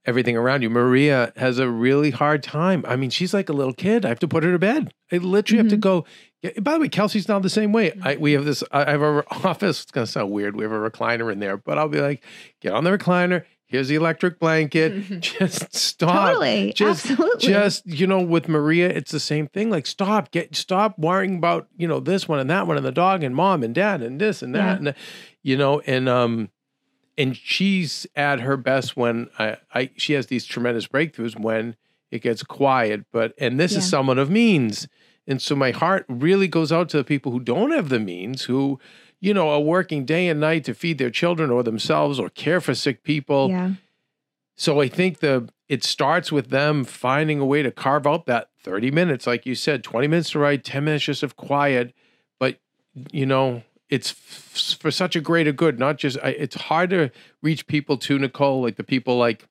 [0.04, 0.70] everything around you.
[0.70, 2.84] Maria has a really hard time.
[2.88, 4.04] I mean, she's like a little kid.
[4.04, 4.92] I have to put her to bed.
[5.12, 5.80] I literally have to mm-hmm.
[5.80, 6.04] go.
[6.42, 7.92] Yeah, By the way, Kelsey's not the same way.
[8.02, 8.62] I, we have this.
[8.72, 9.82] I have a office.
[9.82, 10.56] It's gonna sound weird.
[10.56, 12.22] We have a recliner in there, but I'll be like,
[12.60, 13.44] get on the recliner.
[13.66, 15.08] Here's the electric blanket.
[15.20, 16.28] Just stop.
[16.32, 17.48] Totally, Just, absolutely.
[17.48, 19.70] just you know, with Maria, it's the same thing.
[19.70, 20.30] Like, stop.
[20.30, 23.34] Get stop worrying about you know this one and that one and the dog and
[23.34, 24.88] mom and dad and this and that Yeah.
[24.88, 24.94] and
[25.42, 26.50] you know and um
[27.16, 31.76] and she's at her best when I, I she has these tremendous breakthroughs when
[32.10, 34.86] it gets quiet but and this is someone of means
[35.26, 38.44] and so my heart really goes out to the people who don't have the means
[38.44, 38.78] who
[39.20, 42.60] you know are working day and night to feed their children or themselves or care
[42.60, 43.72] for sick people yeah,
[44.54, 48.50] so I think the it starts with them finding a way to carve out that
[48.62, 51.94] 30 minutes, like you said, 20 minutes to write, 10 minutes just of quiet.
[52.38, 52.58] But
[53.10, 57.10] you know, it's f- for such a greater good, not just I, it's hard to
[57.40, 59.48] reach people to Nicole, like the people like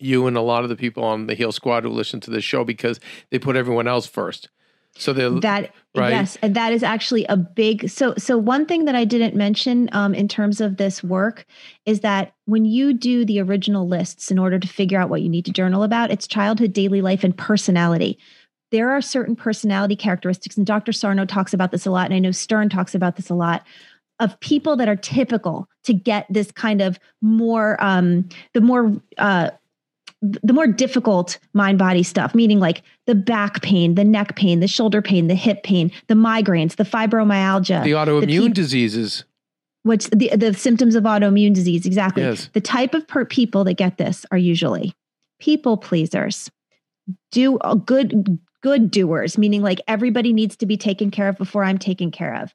[0.00, 2.44] you and a lot of the people on the Heal Squad who listen to this
[2.44, 4.48] show because they put everyone else first.
[4.96, 6.10] So they're that right?
[6.10, 7.88] yes, and that is actually a big.
[7.88, 11.46] So so one thing that I didn't mention um, in terms of this work
[11.86, 15.28] is that when you do the original lists in order to figure out what you
[15.28, 18.18] need to journal about, it's childhood, daily life, and personality.
[18.72, 20.92] There are certain personality characteristics, and Dr.
[20.92, 23.64] Sarno talks about this a lot, and I know Stern talks about this a lot.
[24.18, 29.50] Of people that are typical to get this kind of more, um, the more uh,
[30.22, 34.68] the more difficult mind body stuff, meaning like the back pain, the neck pain, the
[34.68, 39.24] shoulder pain, the hip pain, the migraines, the fibromyalgia, the autoimmune peop- diseases.
[39.82, 42.22] which the the symptoms of autoimmune disease exactly.
[42.22, 42.50] Yes.
[42.52, 44.94] The type of per- people that get this are usually
[45.40, 46.50] people pleasers,
[47.32, 51.64] do a good good doers, meaning like everybody needs to be taken care of before
[51.64, 52.54] I'm taken care of.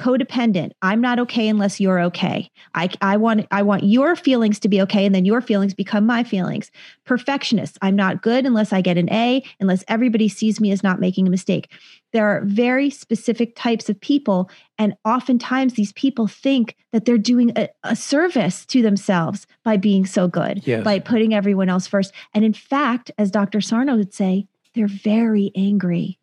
[0.00, 0.70] Codependent.
[0.80, 2.50] I'm not okay unless you're okay.
[2.74, 6.06] I, I want I want your feelings to be okay, and then your feelings become
[6.06, 6.70] my feelings.
[7.04, 7.76] Perfectionist.
[7.82, 11.26] I'm not good unless I get an A, unless everybody sees me as not making
[11.26, 11.70] a mistake.
[12.12, 17.52] There are very specific types of people, and oftentimes these people think that they're doing
[17.56, 20.82] a, a service to themselves by being so good, Yes.
[20.82, 22.12] by putting everyone else first.
[22.32, 23.60] And in fact, as Dr.
[23.60, 26.19] Sarno would say, they're very angry.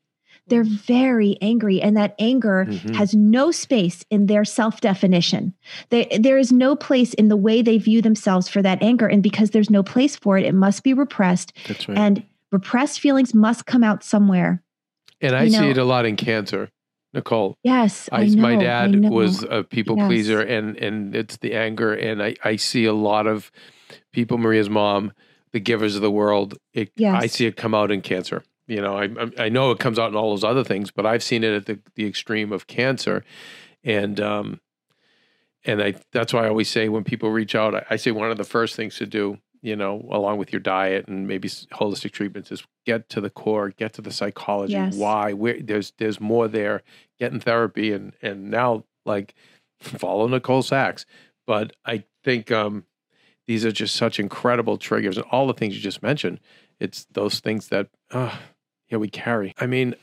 [0.50, 2.96] They're very angry, and that anger Mhm.
[2.96, 5.54] has no space in their self definition.
[5.90, 9.08] There is no place in the way they view themselves for that anger.
[9.08, 11.54] And because there's no place for it, it must be repressed.
[11.68, 11.98] That's right.
[11.98, 14.64] And repressed feelings must come out somewhere.
[15.22, 16.70] And I you see know- it a lot in cancer,
[17.14, 17.56] Nicole.
[17.64, 18.42] Yes, I, I, know.
[18.42, 19.10] my I dad know.
[19.10, 20.08] was a people Yes.
[20.08, 23.52] pleaser and and it's the anger and I I see a lot of
[24.14, 25.12] people Maria's mom
[25.54, 27.24] the givers of the world it Yes.
[27.24, 30.10] I see it come out in cancer you know I I- know it comes out
[30.10, 33.24] in all those other things but I've seen it at the the extreme of cancer
[33.84, 34.62] and um
[35.66, 38.32] and I that's why I always say when people reach out I, I say one
[38.32, 42.12] of the first things to do you know along with your diet and maybe holistic
[42.12, 44.96] treatments is get to the core get to the psychology Yes.
[44.96, 46.84] why where there's there's more there
[47.20, 49.34] get in therapy and and now like
[49.80, 51.06] follow Nicole Sachs.
[51.46, 52.86] But I think um
[53.48, 56.40] these are just such incredible triggers and all the things you just mentioned.
[56.80, 58.36] It's those things that uh
[58.90, 59.54] yeah we carry.
[59.60, 59.96] I mean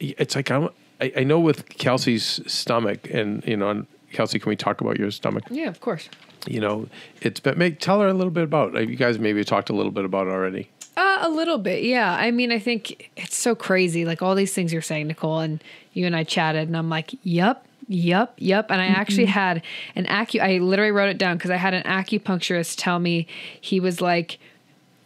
[0.00, 0.68] it's like I'm,
[1.00, 4.98] I I know with Kelsey's stomach and you know and Kelsey can we talk about
[4.98, 5.44] your stomach?
[5.50, 6.08] Yeah, of course.
[6.46, 6.88] You know,
[7.20, 8.74] it's but make tell her a little bit about.
[8.74, 10.70] You guys maybe talked a little bit about it already.
[10.96, 12.12] Uh, a little bit, yeah.
[12.12, 14.04] I mean, I think it's so crazy.
[14.04, 15.62] Like all these things you're saying, Nicole, and
[15.92, 19.62] you and I chatted, and I'm like, "Yep, yep, yep." And I actually had
[19.94, 20.40] an acu.
[20.40, 23.26] I literally wrote it down because I had an acupuncturist tell me
[23.60, 24.38] he was like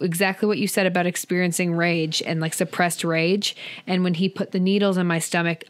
[0.03, 3.57] exactly what you said about experiencing rage and like suppressed rage.
[3.87, 5.65] And when he put the needles in my stomach,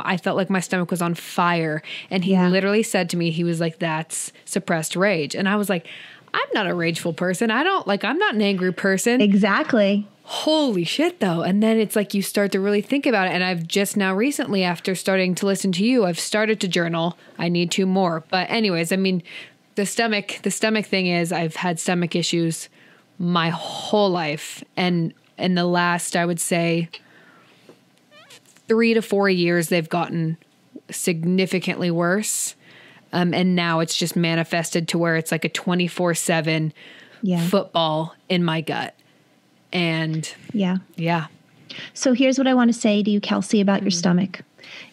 [0.00, 1.82] I felt like my stomach was on fire.
[2.10, 2.48] And he Yeah.
[2.48, 5.86] literally said to me, he was like, "That's suppressed rage." And I was like.
[6.36, 7.52] I'm not a rageful person.
[7.52, 10.04] I don't like I'm not an angry person Exactly.
[10.24, 13.44] holy shit though and then it's like you start to really think about it and
[13.44, 17.48] i've just now recently after starting to listen to you i've started to journal i
[17.48, 19.22] need to more but anyways i mean
[19.76, 22.68] the stomach the stomach thing is i've had stomach issues
[23.18, 26.88] my whole life and in the last i would say
[28.68, 30.36] three to four years they've gotten
[30.90, 32.54] significantly worse
[33.12, 36.72] um, and now it's just manifested to where it's like a 24-7
[37.22, 37.46] Yeah.
[37.46, 38.94] football in my gut
[39.72, 40.78] and Yeah.
[40.96, 41.26] yeah.
[41.92, 44.42] So here's what I want to say to you, Kelsey, about your stomach.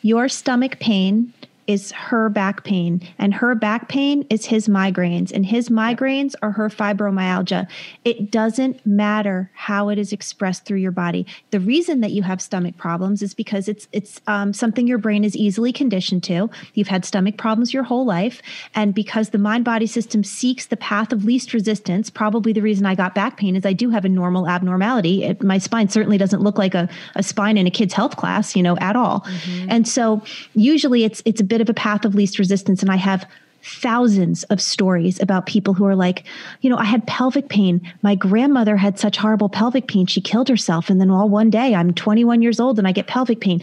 [0.02, 1.34] Your stomach pain
[1.68, 6.52] is her back pain, and her back pain is his migraines, and his migraines are
[6.52, 7.68] her fibromyalgia.
[8.04, 11.26] It doesn't matter how it is expressed through your body.
[11.52, 15.24] The reason that you have stomach problems is because it's it's um, something your brain
[15.24, 16.50] is easily conditioned to.
[16.74, 18.42] You've had stomach problems your whole life,
[18.76, 22.86] and because the mind body system seeks the path of least resistance, probably the reason
[22.86, 25.24] I got back pain is I do have a normal abnormality.
[25.24, 28.56] It, my spine certainly doesn't look like a, a spine in a kid's health class,
[28.56, 29.22] you know, at all.
[29.22, 29.68] Mm-hmm.
[29.70, 30.22] And so
[30.54, 32.82] usually it's it's a bit of a path of least resistance.
[32.82, 33.28] And I have
[33.62, 36.24] thousands of stories about people who are like,
[36.62, 37.82] you know, I had pelvic pain.
[38.02, 40.06] My grandmother had such horrible pelvic pain.
[40.06, 40.90] She killed herself.
[40.90, 43.62] And then all one day I'm 21 years old and I get pelvic pain.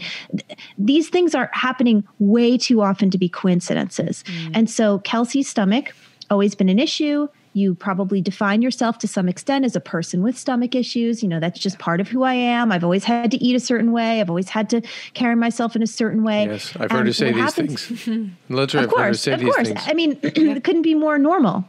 [0.77, 4.23] These things are happening way too often to be coincidences.
[4.27, 4.51] Mm.
[4.53, 5.95] And so Kelsey's stomach
[6.29, 7.27] always been an issue
[7.59, 11.21] you probably define yourself to some extent as a person with stomach issues.
[11.21, 12.71] You know, that's just part of who I am.
[12.71, 14.21] I've always had to eat a certain way.
[14.21, 14.81] I've always had to
[15.13, 16.45] carry myself in a certain way.
[16.45, 18.31] Yes, I've heard her say these happens, things.
[18.49, 19.71] Literally, of course, of course.
[19.75, 21.65] I mean, it couldn't be more normal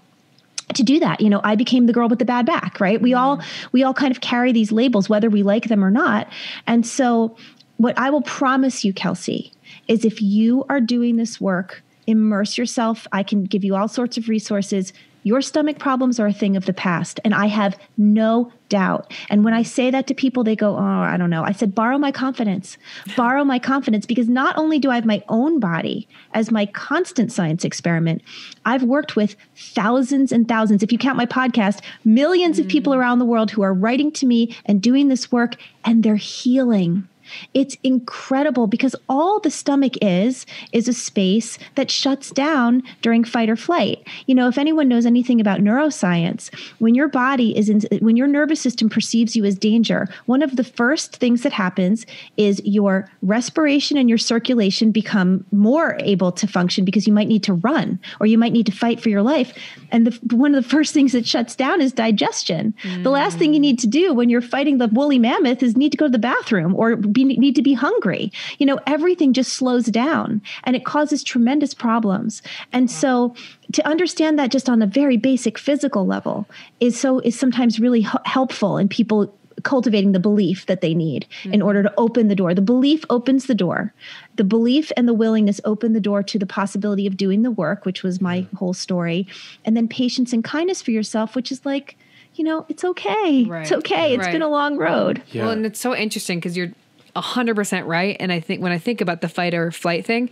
[0.74, 3.12] to do that you know i became the girl with the bad back right we
[3.12, 3.68] all mm-hmm.
[3.72, 6.28] we all kind of carry these labels whether we like them or not
[6.66, 7.36] and so
[7.76, 9.53] what i will promise you kelsey
[9.88, 14.16] is if you are doing this work immerse yourself i can give you all sorts
[14.16, 14.93] of resources
[15.23, 19.12] your stomach problems are a thing of the past, and I have no doubt.
[19.29, 21.45] And when I say that to people, they go, Oh, I don't know.
[21.45, 22.79] I said, Borrow my confidence.
[23.16, 27.33] Borrow my confidence because not only do I have my own body as my constant
[27.33, 28.23] science experiment,
[28.64, 32.61] I've worked with thousands and thousands, if you count my podcast, millions mm.
[32.61, 32.97] of people mm.
[32.97, 37.07] around the world who are writing to me and doing this work, and they're healing.
[37.55, 43.51] It's incredible because all the stomach is is a space that shuts down during fight
[43.51, 44.07] or flight.
[44.26, 48.26] You know, if anyone knows anything about neuroscience, when your body is in when your
[48.26, 52.07] nervous system perceives you as danger, one of the first things that happens
[52.37, 57.43] is your respiration and your circulation become more able to function because you might need
[57.43, 59.53] to run or you might need to fight for your life.
[59.91, 62.74] And the, one of the first things that shuts down is digestion.
[62.83, 63.03] Mm.
[63.03, 65.93] The last thing you need to do when you're fighting the woolly mammoth is need
[65.93, 68.33] to go to the bathroom or be be, need to be hungry.
[68.59, 72.43] You know, everything just slows down and it causes tremendous problems.
[72.73, 73.35] And so
[73.73, 76.47] to understand that just on a very basic physical level
[76.81, 81.27] is so is sometimes really h- helpful in people cultivating the belief that they need
[81.43, 81.55] mm-hmm.
[81.55, 82.55] in order to open the door.
[82.55, 83.93] The belief opens the door.
[84.37, 87.85] The belief and the willingness open the door to the possibility of doing the work,
[87.85, 89.27] which was my whole story.
[89.64, 91.97] And then patience and kindness for yourself, which is like,
[92.35, 93.45] you know, it's okay.
[93.45, 93.62] Right.
[93.62, 94.14] It's okay.
[94.14, 94.33] It's right.
[94.33, 95.23] been a long road.
[95.31, 95.45] Yeah.
[95.45, 96.73] Well, and it's so interesting because you're
[97.17, 98.17] 100% right.
[98.21, 100.31] And I think when I think about the fight or flight thing,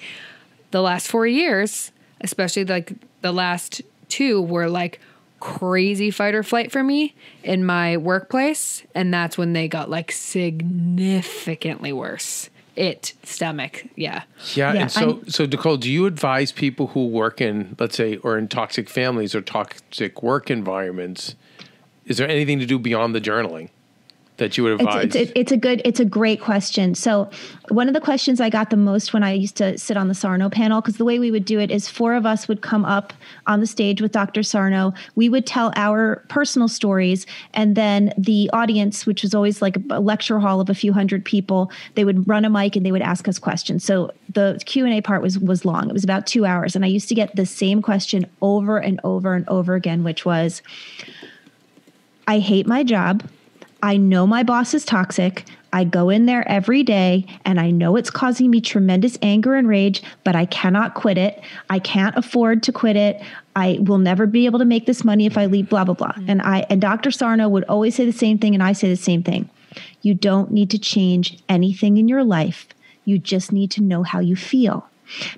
[0.70, 5.00] the last four years, especially like the last two, were like
[5.40, 8.82] crazy fight or flight for me in my workplace.
[8.94, 12.50] And that's when they got like significantly worse.
[12.76, 14.22] It stomach, yeah,
[14.54, 14.72] yeah.
[14.72, 18.18] yeah and so, I'm, so Nicole, do you advise people who work in, let's say,
[18.18, 21.34] or in toxic families or toxic work environments?
[22.06, 23.70] Is there anything to do beyond the journaling?
[24.38, 25.04] That you would advise?
[25.04, 26.94] It's, it's, it's, a good, it's a great question.
[26.94, 27.30] So
[27.68, 30.14] one of the questions I got the most when I used to sit on the
[30.14, 32.84] Sarno panel, because the way we would do it is four of us would come
[32.84, 33.12] up
[33.46, 34.42] on the stage with Dr.
[34.42, 34.94] Sarno.
[35.14, 40.00] We would tell our personal stories, and then the audience, which was always like a
[40.00, 43.02] lecture hall of a few hundred people, they would run a mic and they would
[43.02, 43.84] ask us questions.
[43.84, 45.88] So the Q and A part was was long.
[45.88, 49.00] It was about two hours, and I used to get the same question over and
[49.04, 50.62] over and over again, which was,
[52.26, 53.28] "I hate my job."
[53.82, 55.44] I know my boss is toxic.
[55.72, 59.68] I go in there every day and I know it's causing me tremendous anger and
[59.68, 61.40] rage, but I cannot quit it.
[61.68, 63.22] I can't afford to quit it.
[63.54, 66.12] I will never be able to make this money if I leave blah blah blah.
[66.12, 66.30] Mm-hmm.
[66.30, 67.10] And I and Dr.
[67.10, 69.48] Sarno would always say the same thing and I say the same thing.
[70.02, 72.66] You don't need to change anything in your life.
[73.04, 74.88] You just need to know how you feel.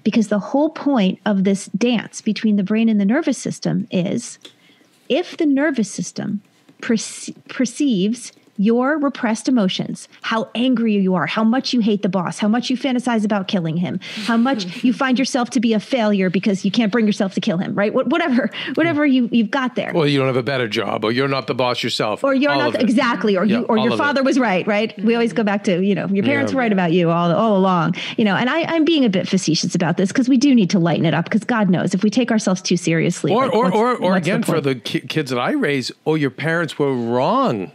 [0.03, 4.39] Because the whole point of this dance between the brain and the nervous system is
[5.09, 6.41] if the nervous system
[6.81, 12.39] perce- perceives your repressed emotions, how angry you are, how much you hate the boss,
[12.39, 15.81] how much you fantasize about killing him, how much you find yourself to be a
[15.81, 17.95] failure because you can't bring yourself to kill him, right?
[17.95, 19.93] Whatever, whatever you you've got there.
[19.95, 22.55] Well, you don't have a better job, or you're not the boss yourself, or you're
[22.55, 24.95] not the, exactly, or you or your father was right, right?
[25.03, 26.57] We always go back to you know your parents yeah.
[26.57, 28.37] were right about you all all along, you know.
[28.37, 31.07] And I, I'm being a bit facetious about this because we do need to lighten
[31.07, 33.97] it up because God knows if we take ourselves too seriously, or like, or or,
[33.97, 37.73] or again the for the ki- kids that I raise, oh, your parents were wrong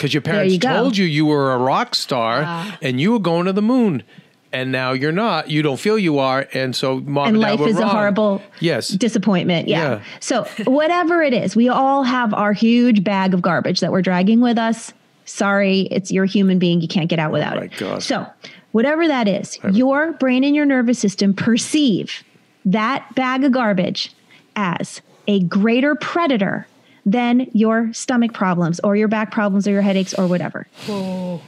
[0.00, 2.42] because your parents you told you you were a rock star
[2.80, 4.02] and you were going to the moon
[4.50, 5.50] and now you're not.
[5.50, 7.84] You don't feel you are, and so mom and, and life is wrong.
[7.84, 9.68] a horrible yes disappointment.
[9.68, 9.82] Yeah.
[9.82, 10.04] yeah.
[10.18, 14.40] So whatever it is, we all have our huge bag of garbage that we're dragging
[14.40, 14.92] with us.
[15.24, 16.80] sorry, it's you're a human being.
[16.80, 18.02] You can't get out without Oh it.
[18.02, 18.26] So,
[18.72, 22.24] whatever that is, your brain and your nervous system perceive
[22.64, 24.12] that bag of garbage
[24.56, 26.66] as a greater predator
[27.04, 30.66] than your stomach problems or your back problems or your headaches or whatever.
[30.88, 31.42] Oh.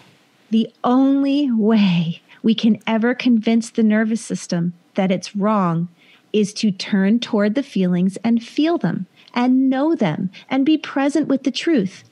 [0.50, 5.88] The only way we can ever convince the nervous system that it's wrong
[6.32, 11.28] is to turn toward the feelings and feel them and know them and be present
[11.28, 12.04] with the truth.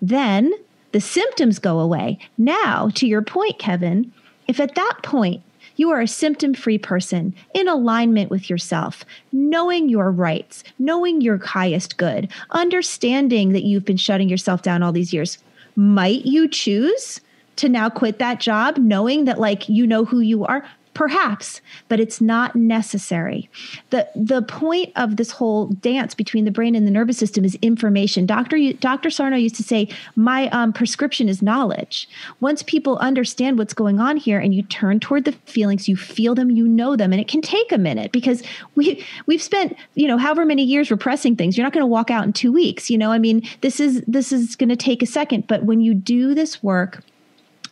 [0.00, 0.52] Then
[0.92, 2.18] the symptoms go away.
[2.38, 4.12] Now, to your point, Keven,
[4.46, 5.42] if at that point
[5.76, 11.38] you are a symptom free person in alignment with yourself, knowing your rights, knowing your
[11.38, 15.38] highest good, understanding that you've been shutting yourself down all these years,
[15.76, 17.20] might you choose
[17.56, 20.66] to now quit that job knowing that like you know who you are?
[20.96, 21.60] Perhaps,
[21.90, 23.50] but it's not necessary.
[23.90, 27.54] The the point of this whole dance between the brain and the nervous system is
[27.60, 28.24] information.
[28.24, 28.72] Dr.
[28.72, 29.10] Dr.
[29.10, 32.08] Sarno used to say, "My um, prescription is knowledge."
[32.40, 36.34] Once people understand what's going on here, and you turn toward the feelings, you feel
[36.34, 38.42] them, you know them, and it can take a minute because
[38.74, 41.58] we we've spent you know however many years repressing things.
[41.58, 42.88] You're not going to walk out in two weeks.
[42.88, 45.82] You know, I mean, this is this is going to take a second, but when
[45.82, 47.02] you do this work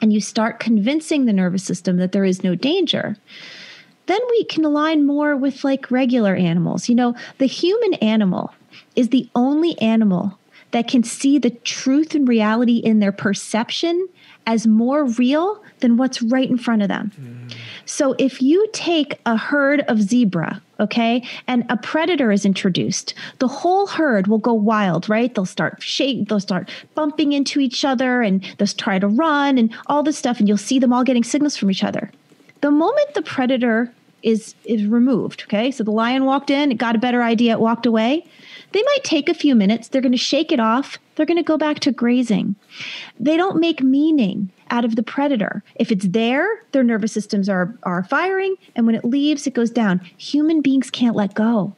[0.05, 3.17] and you start convincing the nervous system that there is no danger,
[4.05, 6.91] then we can align more with like regular animals.
[6.91, 8.53] You know, the human animal
[8.97, 10.39] is the only animal
[10.73, 14.07] that can see the truth and reality in their perception
[14.47, 17.11] as more real than what's right in front of them.
[17.19, 17.57] Mm.
[17.87, 23.49] So if you take a herd of zebra, okay, and a predator is introduced, the
[23.49, 25.35] whole herd will go wild, right?
[25.35, 29.75] They'll start shake, they'll start bumping into each other and they'll try to run and
[29.87, 32.11] all this stuff, and you'll see them all getting signals from each other.
[32.61, 33.93] The moment the predator
[34.23, 37.61] is is removed, okay, so the lion walked in, it got a better idea, it
[37.61, 38.27] walked away.
[38.73, 41.45] They might take a few minutes, they're going to shake it off, they're going to
[41.45, 42.57] go back to grazing.
[43.21, 45.63] They don't make meaning out of the predator.
[45.77, 49.71] If it's there, their nervous systems are, are firing, and when it leaves, it goes
[49.71, 50.01] down.
[50.17, 51.75] Human beings can't let go.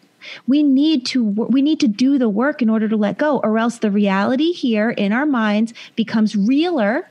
[0.47, 3.59] We need to we need to do the work in order to let go, or
[3.59, 7.09] else the reality here in our minds becomes realer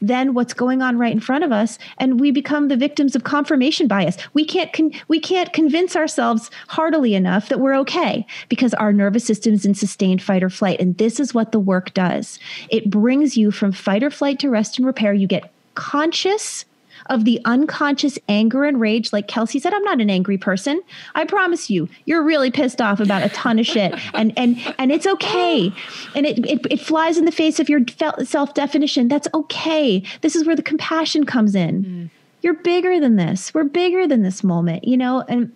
[0.00, 3.24] than what's going on right in front of us and we become the victims of
[3.24, 4.16] confirmation bias.
[4.34, 9.24] We can't con- we can't convince ourselves heartily enough that we're okay because our nervous
[9.24, 12.38] system is in sustained fight or flight and this is what the work does.
[12.70, 15.12] It brings you from fight or flight to rest and repair.
[15.12, 16.64] You get conscious
[17.12, 19.12] of the unconscious anger and rage.
[19.12, 20.80] Like Kelsey said, I'm not an angry person.
[21.14, 24.90] I promise you, you're really pissed off about a ton of shit, and and and
[24.90, 25.72] it's okay.
[26.14, 27.80] And it it, it flies in the face of your
[28.24, 29.08] self definition.
[29.08, 30.02] That's okay.
[30.22, 31.84] This is where the compassion comes in.
[31.84, 32.10] Mm.
[32.40, 33.52] You're bigger than this.
[33.54, 35.52] We're bigger than this moment, you know, and.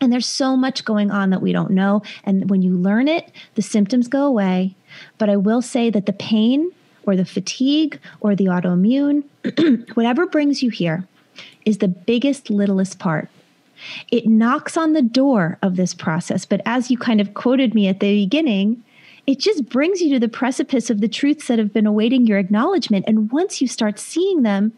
[0.00, 2.02] And there's so much going on that we don't know.
[2.24, 4.74] And when you learn it, the symptoms go away.
[5.18, 6.72] But I will say that the pain
[7.06, 9.24] or the fatigue or the autoimmune,
[9.94, 11.06] whatever brings you here,
[11.64, 13.28] is the biggest, littlest part.
[14.10, 16.44] It knocks on the door of this process.
[16.44, 18.82] But as you kind of quoted me at the beginning,
[19.26, 22.38] it just brings you to the precipice of the truths that have been awaiting your
[22.38, 23.04] acknowledgement.
[23.08, 24.72] And once you start seeing them,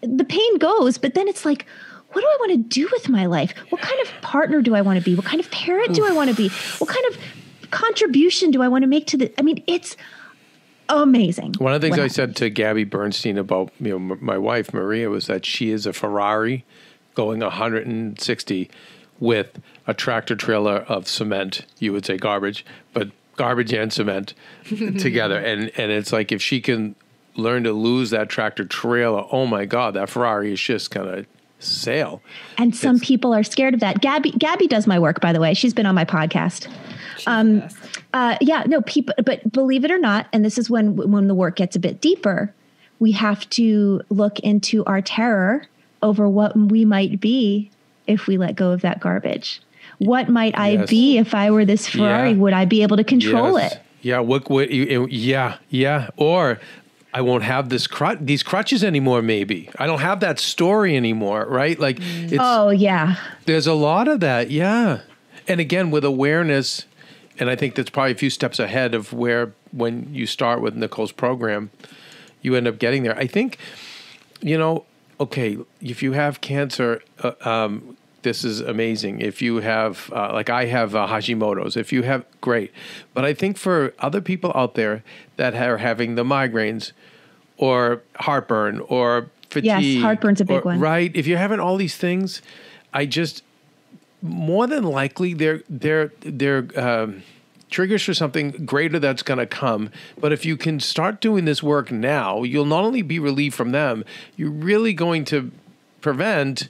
[0.00, 1.66] the pain goes, but then it's like,
[2.12, 3.52] what do I want to do with my life?
[3.68, 5.14] What kind of partner do I want to be?
[5.14, 6.48] What kind of parent do I want to be?
[6.78, 7.18] What kind of
[7.70, 9.32] contribution do I want to make to the?
[9.38, 9.96] I mean, it's
[10.88, 11.54] amazing.
[11.58, 14.72] One of the things I said to Gabby Bernstein about you know m- my wife
[14.72, 16.64] Maria was that she is a Ferrari
[17.14, 18.70] going 160
[19.20, 21.66] with a tractor trailer of cement.
[21.78, 24.34] You would say garbage, but garbage and cement
[24.98, 25.38] together.
[25.38, 26.94] And and it's like if she can
[27.34, 31.24] learn to lose that tractor trailer, oh my God, that Ferrari is just gonna
[31.58, 32.22] sail.
[32.56, 34.00] And some it's, people are scared of that.
[34.00, 35.54] Gabby Gabby does my work, by the way.
[35.54, 36.68] She's been on my podcast.
[37.26, 37.62] Um,
[38.12, 41.34] uh, yeah, no, people, but believe it or not, and this is when when the
[41.34, 42.54] work gets a bit deeper,
[42.98, 45.66] we have to look into our terror
[46.02, 47.70] over what we might be
[48.06, 49.60] if we let go of that garbage.
[49.98, 50.82] What might yes.
[50.82, 52.30] I be if I were this Ferrari?
[52.30, 52.36] Yeah.
[52.36, 53.74] Would I be able to control yes.
[53.74, 53.82] it?
[54.02, 54.20] Yeah.
[54.20, 54.48] What?
[54.48, 54.70] What?
[54.70, 55.58] Yeah.
[55.70, 56.10] Yeah.
[56.16, 56.60] Or
[57.12, 59.22] I won't have this crutch, these crutches anymore.
[59.22, 61.46] Maybe I don't have that story anymore.
[61.46, 61.78] Right?
[61.78, 63.16] Like, it's, oh yeah.
[63.46, 64.50] There's a lot of that.
[64.50, 65.00] Yeah.
[65.46, 66.84] And again, with awareness,
[67.38, 70.74] and I think that's probably a few steps ahead of where when you start with
[70.74, 71.70] Nicole's program,
[72.42, 73.16] you end up getting there.
[73.16, 73.58] I think,
[74.40, 74.84] you know,
[75.20, 79.20] okay, if you have cancer, uh, um, this is amazing.
[79.20, 82.72] If you have, uh, like I have uh, Hashimoto's, if you have, great.
[83.14, 85.02] But I think for other people out there
[85.36, 86.92] that are having the migraines
[87.56, 89.82] or heartburn or fatigue.
[89.82, 90.80] Yes, heartburn's a big or, one.
[90.80, 91.14] Right.
[91.14, 92.42] If you're having all these things,
[92.92, 93.42] I just,
[94.22, 97.22] more than likely they're they're they're um,
[97.70, 99.90] triggers for something greater that's going to come.
[100.20, 103.72] But if you can start doing this work now, you'll not only be relieved from
[103.72, 104.04] them,
[104.36, 105.52] you're really going to
[106.00, 106.68] prevent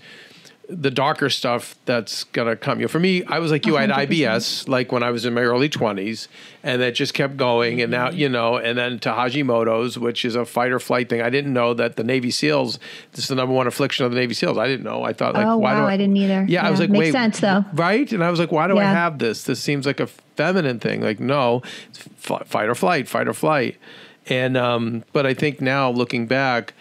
[0.70, 2.78] the darker stuff that's gonna come.
[2.78, 3.72] You know, for me, I was like you.
[3.74, 3.90] 100%.
[3.90, 6.28] I had IBS like when I was in my early twenties,
[6.62, 7.80] and that just kept going.
[7.80, 11.22] And now you know, and then to Hashimoto's, which is a fight or flight thing.
[11.22, 12.78] I didn't know that the Navy SEALs.
[13.12, 14.58] This is the number one affliction of the Navy SEAls.
[14.58, 15.04] I didn't know.
[15.04, 16.44] I thought like, oh why wow, do I, I didn't either.
[16.46, 18.10] Yeah, yeah, I was like, makes wait, sense though, right?
[18.12, 18.80] And I was like, why do Yeah.
[18.90, 19.44] I have this?
[19.44, 21.00] This seems like a feminine thing.
[21.00, 23.76] Like, no, it's f- fight or flight, fight or flight.
[24.26, 26.74] And um, but I think now looking back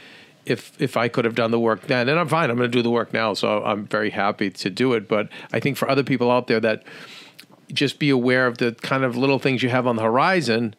[0.49, 2.49] if if I could have done the work then, and I'm fine.
[2.49, 5.07] I'm going to do the work now, so I'm very happy to do it.
[5.07, 6.83] But I think for other people out there that
[7.73, 10.73] just be aware of the kind of little things you have on the horizon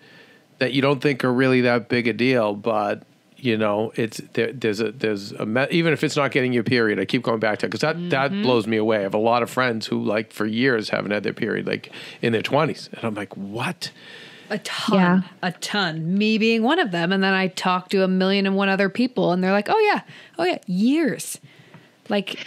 [0.59, 3.03] that you don't think are really that big a deal, but
[3.37, 6.99] you know it's there, there's a there's a even if it's not getting your period.
[6.99, 8.09] I keep going back to it because that Mm-hmm.
[8.09, 8.99] that blows me away.
[8.99, 11.93] I have a lot of friends who like for years haven't had their period, like
[12.23, 13.93] in their 20s, and I'm like, what?
[14.51, 15.21] A ton, Yeah.
[15.43, 16.17] a ton.
[16.17, 18.89] Me being one of them, and then I talk to a million and one other
[18.89, 20.01] people, and they're like, "Oh yeah,
[20.39, 21.39] oh yeah, years."
[22.09, 22.45] Like,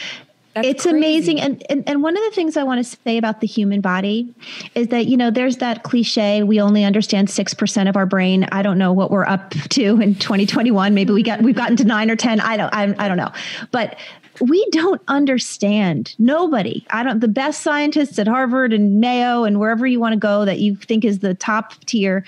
[0.53, 0.97] that's it's crazy.
[0.97, 3.79] amazing and, and and one of the things i want to say about the human
[3.79, 4.33] body
[4.75, 8.61] is that you know there's that cliche we only understand 6% of our brain i
[8.61, 12.11] don't know what we're up to in 2021 maybe we got we've gotten to 9
[12.11, 13.31] or 10 i don't i, I don't know
[13.71, 13.95] but
[14.41, 19.85] we don't understand nobody i don't the best scientists at harvard and mayo and wherever
[19.85, 22.25] you want to go that you think is the top tier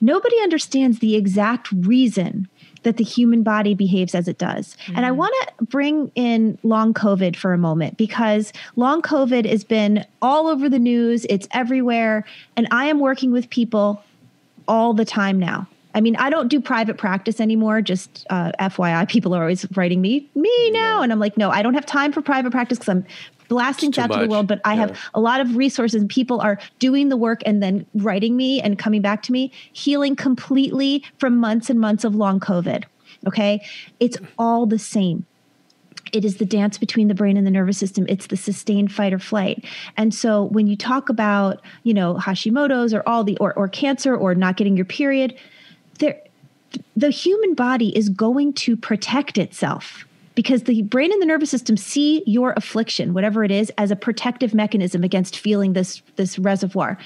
[0.00, 2.48] nobody understands the exact reason
[2.82, 4.76] that the human body behaves as it does.
[4.94, 5.16] And I mm.
[5.16, 10.48] want to bring in long COVID for a moment because long COVID has been all
[10.48, 12.24] over the news, it's everywhere.
[12.56, 14.02] And I am working with people
[14.68, 15.68] all the time now.
[15.94, 17.82] I mean, I don't do private practice anymore.
[17.82, 21.02] Just uh, FYI, people are always writing me, me now.
[21.02, 23.04] And I'm like, no, I don't have time for private practice because I'm
[23.48, 24.46] blasting out to the world.
[24.46, 24.80] But I Yeah.
[24.80, 28.60] have a lot of resources and people are doing the work and then writing me
[28.60, 32.84] and coming back to me, healing completely from months and months of long COVID.
[33.26, 33.62] Okay.
[34.00, 35.26] It's all the same.
[36.12, 38.04] It is the dance between the brain and the nervous system.
[38.08, 39.64] It's the sustained fight or flight.
[39.96, 44.14] And so when you talk about, you know, Hashimoto's or all the or, or cancer
[44.14, 45.34] or not getting your period,
[46.02, 46.20] there
[46.96, 50.04] the human body is going to protect itself
[50.34, 53.96] because the brain and the nervous system see your affliction whatever it is as a
[53.96, 56.98] protective mechanism against feeling this this reservoir.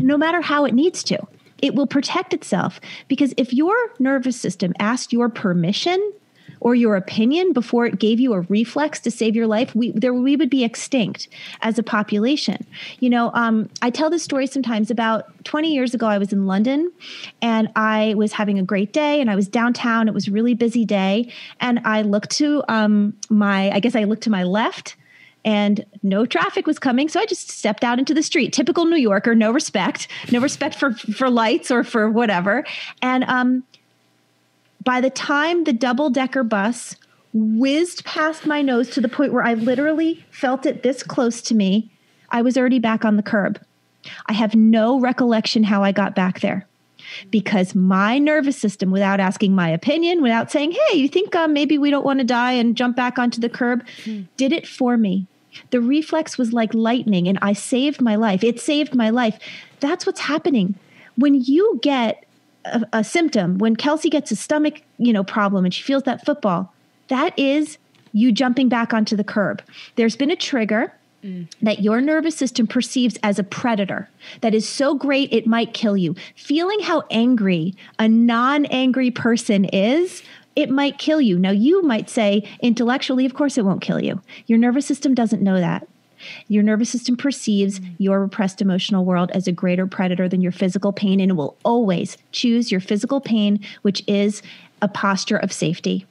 [0.00, 1.18] No matter how it needs to
[1.62, 6.12] it will protect itself because if your nervous system asked your permission
[6.60, 10.14] or your opinion before it gave you a reflex to save your life, we there
[10.14, 11.28] we would be extinct
[11.62, 12.66] as a population.
[13.00, 14.90] You know, um, I tell this story sometimes.
[14.90, 16.92] About 20 years ago, I was in London,
[17.40, 20.08] and I was having a great day, and I was downtown.
[20.08, 24.04] It was a really busy day, and I looked to um, my, I guess I
[24.04, 24.96] looked to my left.
[25.42, 28.52] And no traffic was coming, so I just stepped out into the street.
[28.52, 32.62] Typical New Yorker, no respect, no respect for for lights or for whatever.
[33.00, 33.64] And um,
[34.82, 36.96] by the time the double decker bus
[37.32, 41.54] whizzed past my nose to the point where I literally felt it this close to
[41.54, 41.92] me,
[42.30, 43.60] I was already back on the curb.
[44.26, 46.66] I have no recollection how I got back there
[47.30, 51.78] because my nervous system, without asking my opinion, without saying, hey, you think uh, maybe
[51.78, 53.84] we don't want to die and jump back onto the curb,
[54.36, 55.26] did it for me.
[55.70, 58.44] The reflex was like lightning, and I saved my life.
[58.44, 59.38] It saved my life.
[59.80, 60.76] That's what's happening.
[61.16, 62.24] When you get
[62.64, 66.24] a, a symptom, when Kelsey gets a stomach, you know, problem and she feels that
[66.24, 66.72] football,
[67.08, 67.78] that is
[68.12, 69.62] you jumping back onto the curb.
[69.96, 70.92] There's been a trigger
[71.22, 71.48] mm.
[71.62, 74.08] that your nervous system perceives as a predator
[74.40, 76.14] that is so great it might kill you.
[76.36, 80.22] Feeling how angry a non angry person is,
[80.56, 81.38] it might kill you.
[81.38, 84.20] Now, you might say intellectually, of course, it won't kill you.
[84.46, 85.86] Your nervous system doesn't know that.
[86.48, 87.94] Your nervous system perceives mm.
[87.98, 91.56] your repressed emotional world as a greater predator than your physical pain, and it will
[91.64, 94.42] always choose your physical pain, which is
[94.82, 96.06] a posture of safety.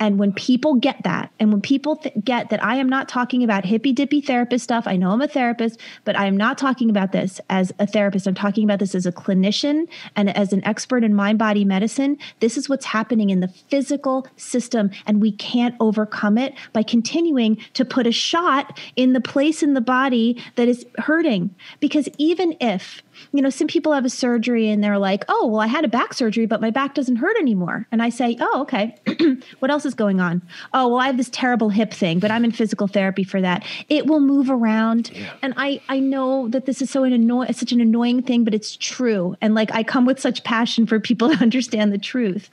[0.00, 3.42] And when people get that, and when people th- get that I am not talking
[3.42, 6.90] about hippy dippy therapist stuff, I know I'm a therapist, but I am not talking
[6.90, 8.26] about this as a therapist.
[8.26, 12.18] I'm talking about this as a clinician and as an expert in mind body medicine.
[12.40, 17.56] This is what's happening in the physical system, and we can't overcome it by continuing
[17.74, 21.54] to put a shot in the place in the body that is hurting.
[21.80, 23.02] Because even if
[23.32, 25.88] you know, some people have a surgery and they're like, oh, well, I had a
[25.88, 27.86] back surgery, but my back doesn't hurt anymore.
[27.92, 28.96] And I say, oh, okay.
[29.58, 30.42] what else is going on?
[30.72, 33.64] Oh, well, I have this terrible hip thing, but I'm in physical therapy for that.
[33.88, 35.10] It will move around.
[35.42, 38.54] And I, I know that this is so an annoy- such an annoying thing, but
[38.54, 39.36] it's true.
[39.40, 42.50] And like, I come with such passion for people to understand the truth.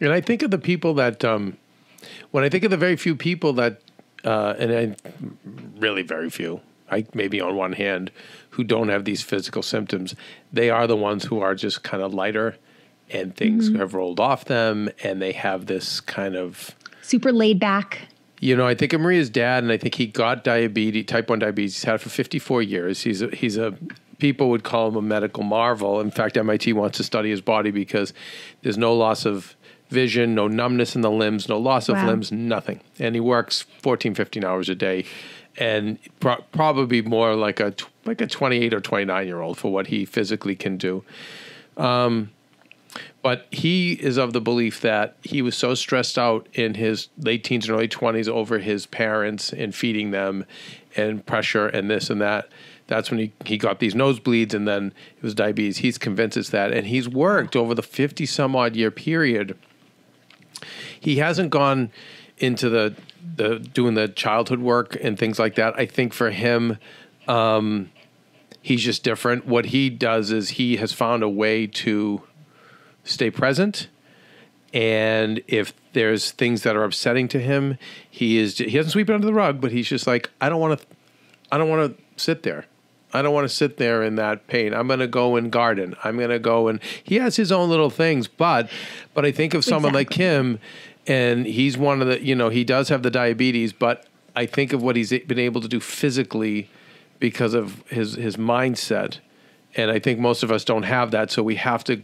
[0.00, 1.56] And I think of the people that, um,
[2.32, 3.80] when I think of the very few people that,
[4.24, 4.96] uh, and I,
[5.78, 6.60] really very few,
[6.92, 8.10] I maybe on one hand,
[8.50, 10.14] who don't have these physical symptoms,
[10.52, 12.56] they are the ones who are just kind of lighter
[13.10, 13.78] and things Mm-hmm.
[13.80, 16.70] have rolled off them and they have this kind of
[17.02, 18.08] Super laid back.
[18.40, 21.38] you know, I think of Maria's dad, and I think he got diabetes, type one
[21.40, 21.74] diabetes.
[21.76, 23.02] He's had it for 54 years.
[23.02, 23.74] He's a, he's a
[24.18, 26.00] people would call him a medical marvel.
[26.00, 28.12] In fact, MIT wants to study his body because
[28.62, 29.56] there's no loss of
[29.90, 32.06] vision, no numbness in the limbs, no loss of Wow.
[32.06, 32.80] limbs, nothing.
[33.00, 35.04] And he works 14, 15 hours a day,
[35.56, 39.72] and pro- probably more like a tw- like a 28 or 29 year old for
[39.72, 41.04] what he physically can do.
[41.76, 42.30] Um,
[43.22, 47.44] but he is of the belief that he was so stressed out in his late
[47.44, 50.44] teens and early 20s over his parents and feeding them
[50.96, 52.48] and pressure and this and that.
[52.88, 55.78] That's when he, he got these nosebleeds and then it was diabetes.
[55.78, 56.72] He's convinced it's that.
[56.72, 59.56] And he's worked over the 50 some odd year period.
[60.98, 61.90] He hasn't gone
[62.38, 62.94] into the,
[63.36, 65.78] the doing the childhood work and things like that.
[65.78, 66.78] I think for him,
[67.28, 67.90] um,
[68.60, 69.46] he's just different.
[69.46, 72.22] What he does is he has found a way to
[73.04, 73.88] stay present
[74.72, 77.76] and if there's things that are upsetting to him
[78.10, 80.60] he is he doesn't sweep it under the rug but he's just like i don't
[80.60, 80.86] want to
[81.50, 82.64] i don't want to sit there
[83.12, 85.94] i don't want to sit there in that pain i'm going to go and garden
[86.04, 88.70] i'm going to go and he has his own little things but
[89.14, 90.58] but i think of someone like him
[91.06, 94.06] and he's one of the you know he does have the diabetes but
[94.36, 96.68] i think of what he's been able to do physically
[97.18, 99.18] because of his his mindset
[99.76, 102.02] and i think most of us don't have that so we have to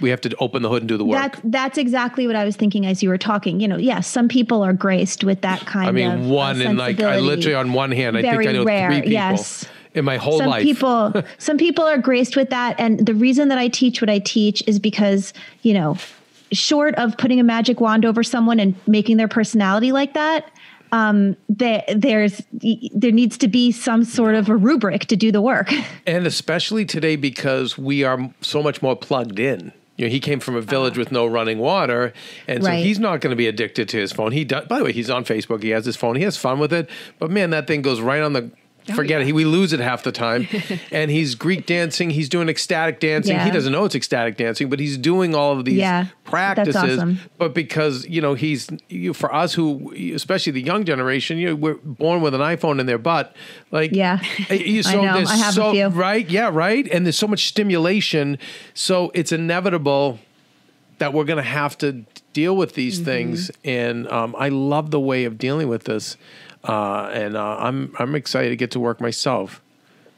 [0.00, 2.44] we have to open the hood and do the work That that's exactly what I
[2.44, 3.60] was thinking as you were talking.
[3.60, 5.94] You know, yes, some people are graced with that kind I of.
[5.94, 8.88] mean, uh, one and like I literally on one hand, I think I know rare,
[8.88, 9.66] three people yes.
[9.94, 10.62] in my whole some life.
[10.62, 14.18] people some people are graced with that and the reason that i teach what i
[14.18, 15.96] teach is because you know
[16.52, 20.50] short of putting a magic wand over someone and making their personality like that
[20.94, 25.40] um, there, there's there needs to be some sort of a rubric to do the
[25.42, 25.72] work.
[26.06, 29.72] and especially today because we are so much more plugged in.
[29.96, 32.12] You know, he came from a village with no running water,
[32.48, 32.84] and so Right.
[32.84, 34.32] he's not going to be addicted to his phone.
[34.32, 34.66] He does.
[34.66, 35.62] By the way, he's on Facebook.
[35.62, 36.16] He has his phone.
[36.16, 36.88] He has fun with it.
[37.18, 38.50] But man, that thing goes right on the.
[38.94, 39.26] Forget it.
[39.26, 40.46] He, we lose it half the time.
[40.92, 42.10] and he's Greek dancing.
[42.10, 43.38] He's doing ecstatic dancing.
[43.40, 46.76] He doesn't know it's ecstatic dancing, but he's doing all of these Yeah, practices.
[46.76, 47.18] awesome.
[47.38, 51.54] But because you know he's you, for us who, especially the young generation, you know,
[51.54, 53.34] we're born with an iPhone in their butt.
[53.70, 54.20] Like Yeah.
[54.50, 55.24] you, I so know.
[55.26, 55.86] I have a few.
[55.88, 56.28] right?
[56.28, 56.86] Yeah, right.
[56.88, 58.38] And there's so much stimulation,
[58.74, 60.18] so it's inevitable
[60.98, 63.04] that we're going to have to deal with these Mm-hmm.
[63.04, 63.50] things.
[63.64, 66.16] And um, I love the way of dealing with this,
[66.64, 69.60] uh, and uh, I'm I'm excited to get to work myself.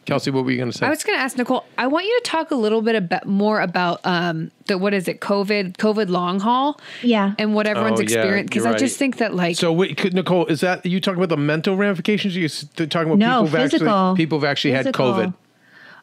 [0.06, 0.86] Kelsey, what were you going to say?
[0.86, 1.64] I was going to ask Nicole.
[1.76, 5.08] I want you to talk a little bit about more about um the what is
[5.08, 7.34] it COVID COVID long haul Yeah.
[7.40, 9.96] and what everyone's Oh, yeah, experienced because you're I just think that like so, wait,
[9.96, 12.36] could, Nicole, is that are you talking about the mental ramifications?
[12.36, 13.88] Or you talking about No, people who've physical.
[13.88, 15.12] actually people who've actually Physical.
[15.14, 15.34] had COVID?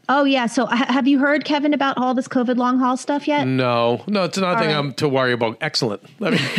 [0.10, 0.48] Oh yeah.
[0.48, 3.46] So have you heard Keven about all this COVID long haul stuff yet?
[3.46, 4.76] No, no, it's nothing right.
[4.76, 5.58] I'm to worry about.
[5.62, 6.04] Excellent.
[6.20, 6.40] Let me,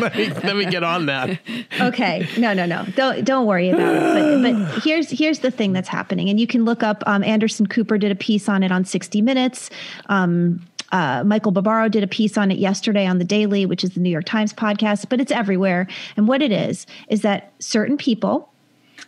[0.00, 1.38] let me let me get on that.
[1.80, 5.72] okay no no no don't don't worry about it but but here's here's the thing
[5.72, 8.70] that's happening and you can look up um, anderson cooper did a piece on it
[8.70, 9.70] on 60 minutes
[10.06, 10.60] um,
[10.92, 14.00] uh, Michael Barbaro did a piece on it yesterday on the Daily, which is the
[14.00, 15.88] New York Times podcast, but it's everywhere.
[16.18, 18.51] And what it is, is that certain people,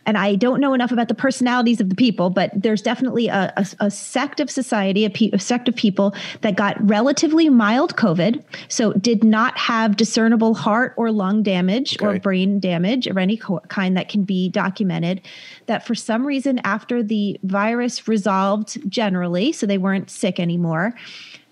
[0.06, 3.52] and I don't know enough about the personalities of the people, but there's definitely a,
[3.56, 7.96] a, a sect of society, a, pe- a sect of people that got relatively mild
[7.96, 13.36] COVID, so did not have discernible heart or lung damage or brain damage of any
[13.36, 15.20] co- kind that can be documented.
[15.66, 20.94] That for some reason, after the virus resolved generally, so they weren't sick anymore,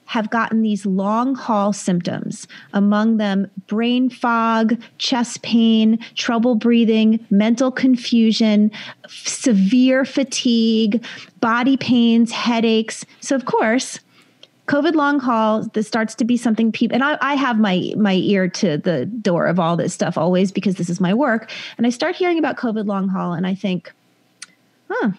[0.07, 7.70] have gotten these long haul symptoms, among them brain fog, chest pain, trouble breathing, mental
[7.70, 8.70] confusion,
[9.09, 11.05] severe fatigue,
[11.41, 13.07] body pains, headaches.
[13.20, 14.01] So, of course,
[14.69, 18.15] COVID long haul, this starts to be something people, and I, I have my my
[18.15, 21.51] ear to the door of all this stuff always because this is my work.
[21.77, 23.93] And I start hearing about COVID long haul, and I think,
[24.89, 25.11] huh,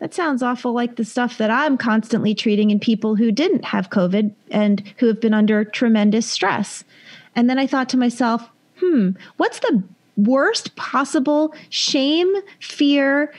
[0.00, 3.90] that sounds awful like the stuff that I'm constantly treating in people who didn't have
[3.90, 6.84] COVID and who have been under tremendous stress.
[7.36, 8.48] And then I thought to myself,
[8.80, 9.82] hmm, what's the
[10.16, 13.32] worst possible shame, fear,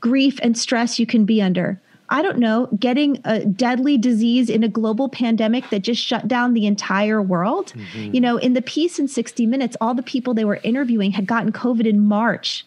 [0.00, 1.80] grief, and stress you can be under?
[2.08, 6.52] I don't know, getting a deadly disease in a global pandemic that just shut down
[6.52, 7.72] the entire world.
[8.12, 11.26] You know, in the piece in 60 Minutes, all the people they were interviewing had
[11.26, 12.66] gotten COVID in March.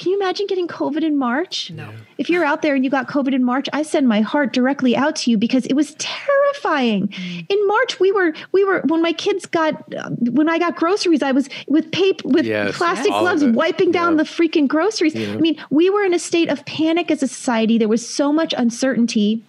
[0.00, 1.70] Can you imagine getting COVID in March?
[1.72, 1.90] No.
[2.16, 4.96] If you're out there and you got COVID in March, I send my heart directly
[4.96, 7.08] out to you because it was terrifying.
[7.08, 7.46] Mm.
[7.50, 9.74] In March, we were we were when my kids got
[10.18, 14.22] when I got groceries, I was with paper with yes, plastic gloves wiping down yeah.
[14.22, 15.14] the freaking groceries.
[15.14, 15.34] Yeah.
[15.34, 17.76] I mean, we were in a state of panic as a society.
[17.76, 19.42] There was so much uncertainty.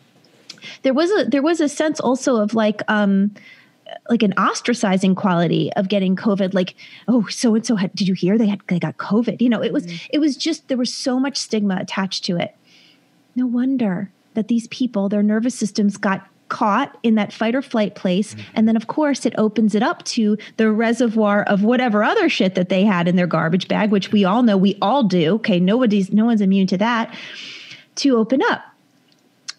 [0.82, 3.32] There was a there was a sense also of like um
[4.10, 6.54] like an ostracizing quality of getting COVID.
[6.54, 6.76] Like,
[7.08, 7.94] oh, so and so had.
[7.94, 9.42] Did you hear they had they got COVID?
[9.42, 10.08] You know, it was mm-hmm.
[10.12, 12.56] it was just there was so much stigma attached to it.
[13.36, 17.96] No wonder that these people, their nervous systems got caught in that fight or flight
[17.96, 18.34] place.
[18.34, 18.52] Mm-hmm.
[18.56, 22.56] And then, of course, it opens it up to the reservoir of whatever other shit
[22.56, 25.36] that they had in their garbage bag, which we all know we all do.
[25.36, 27.16] Okay, nobody's, no one's immune to that,
[27.96, 28.64] to open up.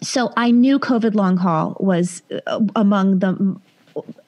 [0.03, 3.57] So I knew COVID long haul was uh, among the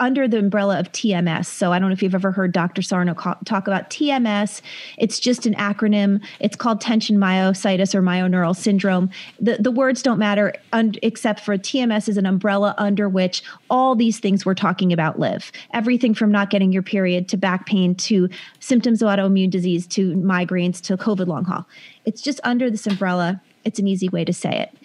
[0.01, 1.47] under the umbrella of TMS.
[1.47, 2.83] So I don't know if you've ever heard Dr.
[2.83, 4.61] Sarno talk about TMS.
[4.99, 6.23] It's just an acronym.
[6.41, 9.11] It's called tension myositis or myoneural syndrome.
[9.41, 13.95] The, the words don't matter un- except for TMS is an umbrella under which all
[13.95, 15.53] these things we're talking about live.
[15.73, 18.29] Everything from not getting your period to back pain to
[18.61, 21.67] symptoms of autoimmune disease to migraines to COVID long haul.
[22.05, 23.41] It's just under this umbrella.
[23.65, 24.77] It's an easy way to say it.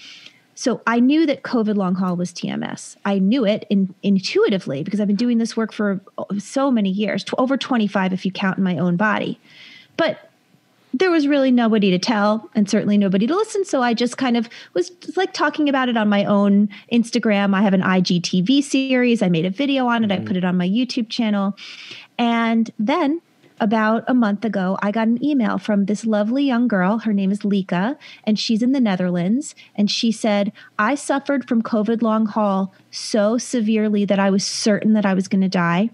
[0.60, 2.98] So I knew that COVID long haul was TMS.
[3.06, 6.02] I knew it in, intuitively because I've been doing this work for
[6.38, 9.40] so many years, over 25 if you count in my own body.
[9.96, 10.30] But
[10.94, 13.64] there was really nobody to tell and certainly nobody to listen.
[13.64, 17.56] So I just kind of was like talking about it on my own Instagram.
[17.56, 19.22] I have an IGTV series.
[19.22, 20.10] I made a video on it.
[20.10, 20.24] Mm-hmm.
[20.24, 21.56] I put it on my YouTube channel.
[22.18, 23.22] And then
[23.60, 27.00] about a month ago, I got an email from this lovely young girl.
[27.00, 29.56] Her name is Lika, and she's in the Netherlands.
[29.76, 34.94] And she said, I suffered from COVID long haul so severely that I was certain
[34.94, 35.90] that I was going to die.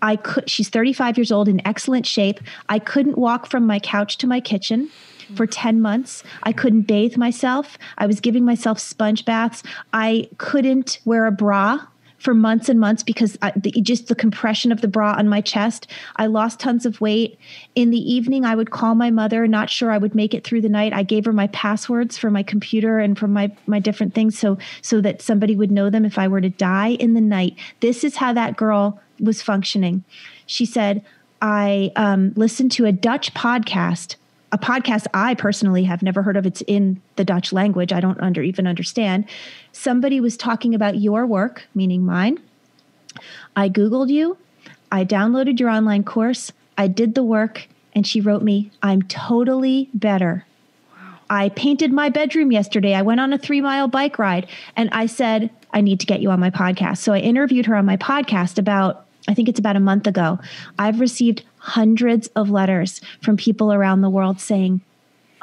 [0.00, 2.40] I could, she's 35 years old in excellent shape.
[2.68, 4.90] I couldn't walk from my couch to my kitchen
[5.36, 6.24] for 10 months.
[6.42, 7.78] I couldn't bathe myself.
[7.98, 9.62] I was giving myself sponge baths.
[9.92, 11.86] I couldn't wear a bra
[12.22, 15.40] for months and months because I, the, just the compression of the bra on my
[15.40, 15.88] chest.
[16.16, 17.36] I lost tons of weight.
[17.74, 20.60] In the evening, I would call my mother, not sure I would make it through
[20.60, 20.92] the night.
[20.92, 24.56] I gave her my passwords for my computer and for my my different things, so
[24.82, 27.56] so that somebody would know them if I were to die in the night.
[27.80, 30.04] This is how that girl was functioning.
[30.46, 31.04] She said,
[31.40, 34.14] "I um, listened to a Dutch podcast."
[34.52, 36.46] A podcast I personally have never heard of.
[36.46, 37.92] It's in the Dutch language.
[37.92, 39.24] I don't under even understand.
[39.72, 42.38] Somebody was talking about your work, meaning mine.
[43.56, 44.36] I Googled you.
[44.90, 46.52] I downloaded your online course.
[46.76, 47.66] I did the work.
[47.94, 50.46] And she wrote me, I'm totally better.
[51.28, 52.94] I painted my bedroom yesterday.
[52.94, 54.46] I went on a three mile bike ride
[54.76, 56.98] and I said, I need to get you on my podcast.
[56.98, 60.40] So I interviewed her on my podcast about I think it's about a month ago,
[60.78, 64.80] I've received hundreds of letters from people around the world saying,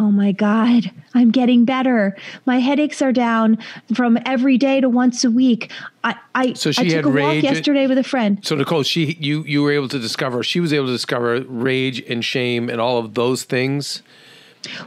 [0.02, 2.16] Oh my God, I'm getting better.
[2.46, 3.58] My headaches are down
[3.94, 5.72] from every day to once a week.
[6.06, 8.40] I, I, so she I took had a walk yesterday with a friend.
[8.46, 12.02] So Nicole, she you you were able to discover she was able to discover rage
[12.02, 14.02] and shame and all of those things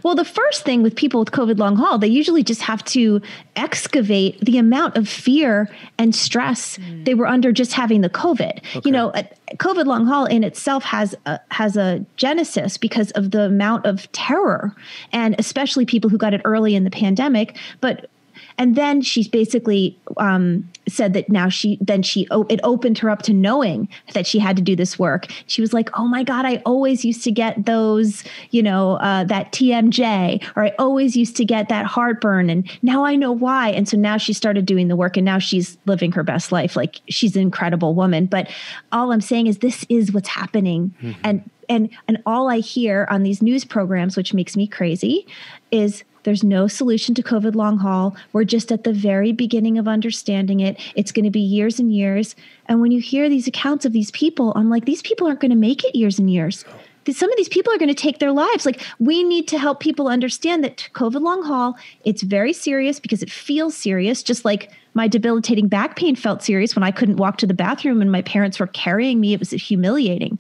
[0.03, 3.21] well, the first thing with people with COVID long haul, they usually just have to
[3.57, 5.69] excavate the amount of fear
[5.99, 7.05] and stress mm.
[7.05, 8.59] they were under just having the COVID.
[8.59, 8.81] Okay.
[8.85, 9.13] You know,
[9.57, 14.11] COVID long haul in itself has a, has a genesis because of the amount of
[14.13, 14.75] terror,
[15.13, 17.57] and especially people who got it early in the pandemic.
[17.81, 18.09] But
[18.59, 23.23] and then she's basically um, said that now she then she it opened her up
[23.23, 25.27] to knowing that she had to do this work.
[25.47, 29.25] She was like, "Oh my god, I always used to get those, you know, uh,
[29.25, 33.71] that TMJ, or I always used to get that heartburn, and now I know why."
[33.71, 36.77] And so now she started doing the work, and now she's living her best life.
[36.77, 38.27] Like she's an incredible woman.
[38.27, 38.51] But
[38.91, 41.21] all I'm saying is, this is what's happening, mm-hmm.
[41.25, 45.27] and and and all I hear on these news programs, which makes me crazy,
[45.71, 48.17] is there's no solution to COVID long haul.
[48.33, 50.79] We're just at the very beginning of understanding it.
[50.95, 52.37] It's going to be years and years.
[52.67, 55.51] And when you hear these accounts of these people, I'm like, these people aren't going
[55.51, 56.65] to make it years and years.
[57.11, 58.65] Some of these people are going to take their lives.
[58.65, 63.25] Like, we need to help people understand that COVID long haul, it's very serious because
[63.25, 67.39] it feels serious, just like my debilitating back pain felt serious when I couldn't walk
[67.39, 69.33] to the bathroom and my parents were carrying me.
[69.33, 70.39] It was humiliating.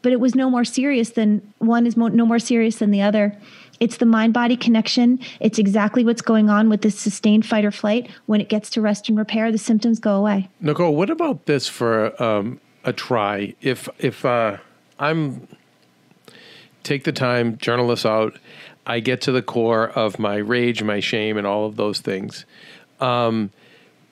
[0.00, 3.02] But it was no more serious than one is mo- no more serious than the
[3.02, 3.36] other.
[3.80, 5.20] It's the mind body connection.
[5.40, 8.10] It's exactly what's going on with this sustained fight or flight.
[8.26, 10.48] When it gets to rest and repair, the symptoms go away.
[10.60, 13.54] Nicole, what about this for um, a try?
[13.60, 14.58] If if uh,
[14.98, 15.46] I'm
[16.82, 18.38] take the time, journal this out,
[18.86, 22.46] I get to the core of my rage, my shame, and all of those things.
[23.00, 23.50] Um,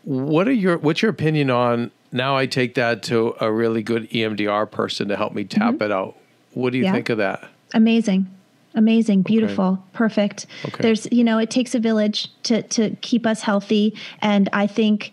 [0.05, 2.37] what are your what's your opinion on now?
[2.37, 5.83] I take that to a really good EMDR person to help me tap mm-hmm.
[5.83, 6.17] it out.
[6.53, 6.93] What do you yeah.
[6.93, 7.49] think of that?
[7.75, 8.29] Amazing
[8.77, 9.83] Amazing, beautiful, okay.
[9.93, 10.47] perfect.
[10.67, 10.83] Okay.
[10.83, 15.13] There's, you know, it takes a village to to keep us healthy, and I think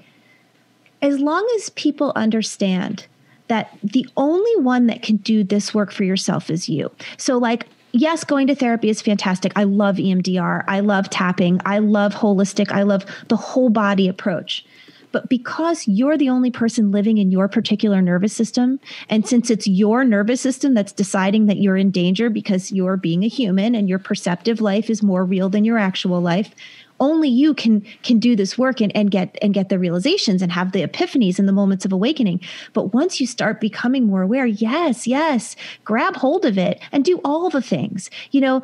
[1.01, 3.07] as long as people understand
[3.47, 6.89] that the only one that can do this work for yourself is you.
[7.17, 9.51] So, like, yes, going to therapy is fantastic.
[9.55, 10.63] I love EMDR.
[10.67, 11.59] I love tapping.
[11.65, 12.71] I love holistic.
[12.71, 14.65] I love the whole body approach.
[15.13, 18.79] But because you're the only person living in your particular nervous system,
[19.09, 23.23] and since it's your nervous system that's deciding that you're in danger because you're being
[23.23, 26.55] a human and your perceptive life is more real than your actual life,
[26.99, 30.51] only you can can do this work and, and get and get the realizations and
[30.51, 32.39] have the epiphanies and the moments of awakening.
[32.73, 37.19] But once you start becoming more aware yes yes grab hold of it and do
[37.23, 38.09] all the things.
[38.31, 38.63] You know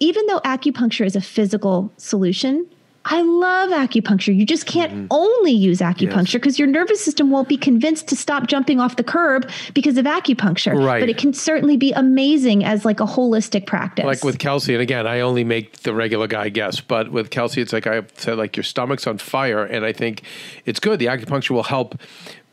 [0.00, 2.66] even though acupuncture is a physical solution
[3.06, 4.34] I love acupuncture.
[4.34, 5.06] You just can't mm-hmm.
[5.10, 6.58] only use acupuncture because yes.
[6.60, 10.74] your nervous system won't be convinced to stop jumping off the curb because of acupuncture.
[10.82, 11.00] Right.
[11.00, 14.06] But it can certainly be amazing as like a holistic practice.
[14.06, 17.60] Like with Kelsey, and again, I only make the regular guy guess, but with Kelsey,
[17.60, 20.22] it's like I said, like your stomach's on fire, and I think
[20.64, 20.98] it's good.
[20.98, 22.00] The acupuncture will help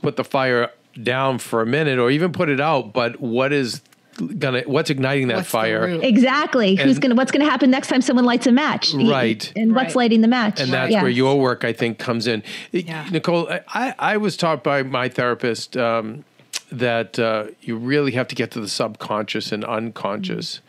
[0.01, 0.71] put the fire
[1.01, 2.91] down for a minute or even put it out.
[2.93, 3.81] But what is
[4.27, 5.85] gonna what's igniting that what's fire?
[5.87, 6.71] exactly.
[6.71, 8.93] And, who's gonna what's gonna happen next time someone lights a match?
[8.93, 9.51] Right.
[9.55, 10.59] and what's lighting the match?
[10.59, 12.43] And that's where your work i think comes in.
[12.71, 13.07] Yeah.
[13.11, 16.23] nicole I, I was taught by my therapist um,
[16.71, 20.61] that uh, you really have to get to the subconscious and unconscious.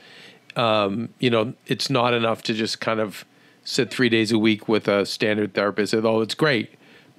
[0.57, 0.61] Mm-hmm.
[0.61, 3.25] um, you know it's not enough to just kind of
[3.65, 5.95] sit three days a week with a standard therapist.
[5.95, 6.75] Although it's great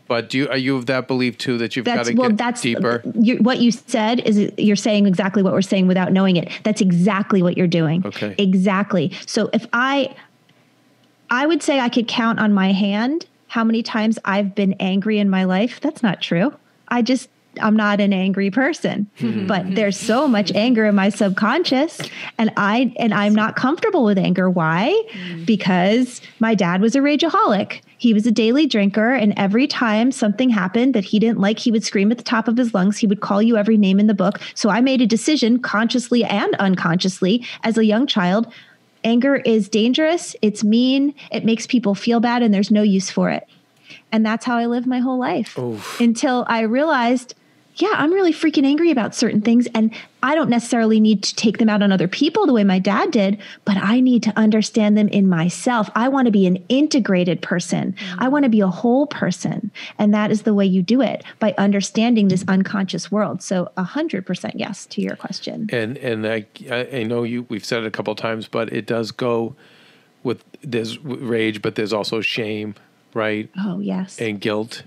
[0.08, 2.38] but do you are you of that belief too that you've got to well, get
[2.38, 3.02] that's, deeper?
[3.20, 6.52] You, what you said is you're saying exactly what we're saying without knowing it.
[6.64, 8.06] That's exactly what you're doing.
[8.06, 8.36] Okay.
[8.38, 9.12] Exactly.
[9.26, 10.14] So if I,
[11.30, 15.20] I would say I could count on my hand how many times I've been angry
[15.20, 15.80] in my life.
[15.80, 16.54] That's not true.
[16.90, 17.30] I just
[17.62, 19.48] I'm not an angry person, mm-hmm.
[19.48, 22.02] but there's so much anger in my subconscious
[22.38, 24.50] and I and I'm not comfortable with anger.
[24.50, 24.90] Why?
[25.14, 25.46] Mm-hmm.
[25.46, 27.82] Because my dad was a rageaholic.
[27.98, 31.72] He was a daily drinker and every time something happened that he didn't like, he
[31.72, 32.98] would scream at the top of his lungs.
[32.98, 34.40] He would call you every name in the book.
[34.56, 38.52] So I made a decision consciously and unconsciously as a young child.
[39.04, 43.30] Anger is dangerous, it's mean, it makes people feel bad and there's no use for
[43.30, 43.46] it.
[44.12, 46.00] And that's how I lived my whole life Oof.
[46.00, 47.36] until I realized
[47.76, 49.68] yeah, I'm really freaking angry about certain things.
[49.74, 52.80] And I don't necessarily need to take them out on other people the way my
[52.80, 55.90] dad did, but I need to understand them in myself.
[55.96, 57.96] I want to be an integrated person.
[58.20, 59.72] I want to be a whole person.
[59.98, 63.42] And that is the way you do it by understanding this unconscious world.
[63.42, 65.70] So a hundred percent yes to your question.
[65.72, 69.12] And, and I, I know you, we've said it a couple times, but it does
[69.12, 69.56] go
[70.24, 72.76] with there's rage, but there's also shame,
[73.14, 73.50] right?
[73.58, 74.20] Oh, yes.
[74.20, 74.84] And guilt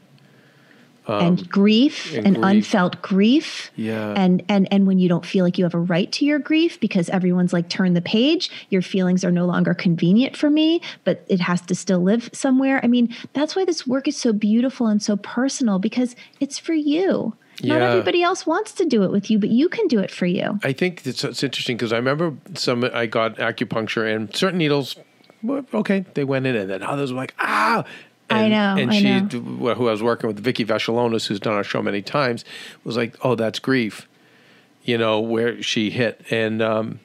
[1.09, 2.47] um, and grief and, and grief.
[2.47, 3.71] unfelt grief.
[3.77, 4.13] Yeah.
[4.17, 6.81] And and and when you don't feel like you have a right to your grief
[6.81, 11.25] because everyone's like turn the page your feelings are no longer convenient for me but
[11.29, 12.81] it has to still live somewhere.
[12.83, 16.75] I mean that's why this work is so beautiful and so personal because it's for
[16.75, 17.35] you.
[17.63, 20.27] Not everybody else wants to do it with you, but you can do it for
[20.27, 20.61] you.
[20.63, 24.95] I think it's, it's interesting because I remember some I got acupuncture and certain needles
[25.75, 27.85] okay, they went in, and then others were like, ah,
[28.29, 28.83] and, I know.
[28.83, 29.75] And I she, know.
[29.75, 32.45] who I was working with, Vicky Vlachonis, who's done our show many times,
[32.83, 34.09] was like, "Oh, that's grief,"
[34.83, 36.23] you know, where she hit.
[36.31, 37.01] And um,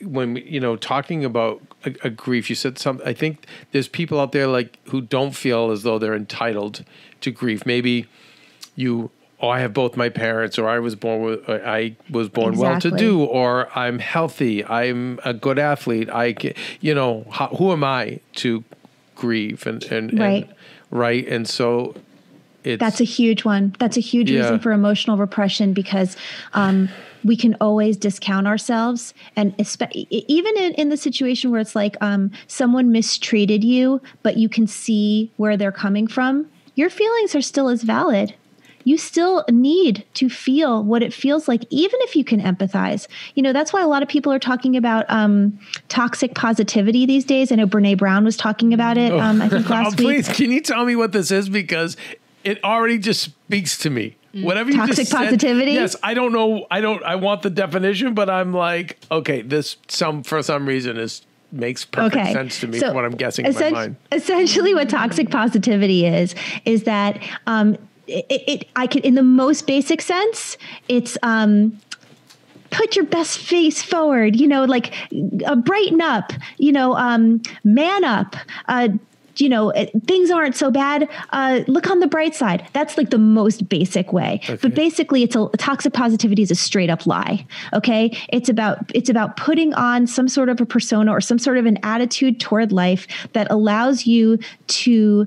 [0.00, 3.06] when you know, talking about a, a, grief, you said something.
[3.06, 6.84] I think there's people out there like who don't feel as though they're entitled
[7.22, 7.66] to grief.
[7.66, 8.06] Maybe
[8.76, 9.10] you.
[9.40, 12.92] Oh, I have both my parents, or I was born with, I was born exactly.
[12.92, 16.08] well-to-do, or I'm healthy, I'm a good athlete.
[16.08, 16.36] I,
[16.80, 18.62] you know, how, who am I to
[19.22, 20.54] grieve and and right and,
[20.90, 21.26] right.
[21.28, 21.94] and so
[22.64, 23.74] it's that's a huge one.
[23.78, 24.40] That's a huge yeah.
[24.40, 26.16] reason for emotional repression because
[26.54, 26.88] um,
[27.24, 29.54] we can always discount ourselves and
[30.10, 34.66] even in, in the situation where it's like um, someone mistreated you but you can
[34.66, 38.34] see where they're coming from your feelings are still as valid
[38.84, 43.06] you still need to feel what it feels like, even if you can empathize.
[43.34, 47.24] You know, that's why a lot of people are talking about um, toxic positivity these
[47.24, 47.52] days.
[47.52, 50.24] I know Brene Brown was talking about it, um, I think last oh, week.
[50.24, 51.48] Please, can you tell me what this is?
[51.48, 51.96] Because
[52.44, 54.16] it already just speaks to me.
[54.34, 54.44] Mm.
[54.44, 55.74] Whatever you toxic just positivity.
[55.74, 56.66] Said, yes, I don't know.
[56.70, 57.02] I don't.
[57.02, 61.22] I want the definition, but I'm like, okay, this some for some reason is
[61.52, 62.32] makes perfect okay.
[62.32, 63.96] sense to me so what I'm guessing in my mind.
[64.12, 66.34] Essentially, what toxic positivity is
[66.64, 67.76] is that um,
[68.12, 70.56] it, it, I can, in the most basic sense,
[70.88, 71.78] it's, um,
[72.70, 74.94] put your best face forward, you know, like
[75.46, 78.34] uh, brighten up, you know, um, man up,
[78.66, 78.88] uh,
[79.36, 79.72] you know,
[80.06, 81.08] things aren't so bad.
[81.30, 82.66] Uh, look on the bright side.
[82.72, 84.40] That's like the most basic way.
[84.44, 84.56] Okay.
[84.56, 87.46] But basically, it's a toxic positivity is a straight up lie.
[87.72, 91.58] Okay, it's about it's about putting on some sort of a persona or some sort
[91.58, 95.26] of an attitude toward life that allows you to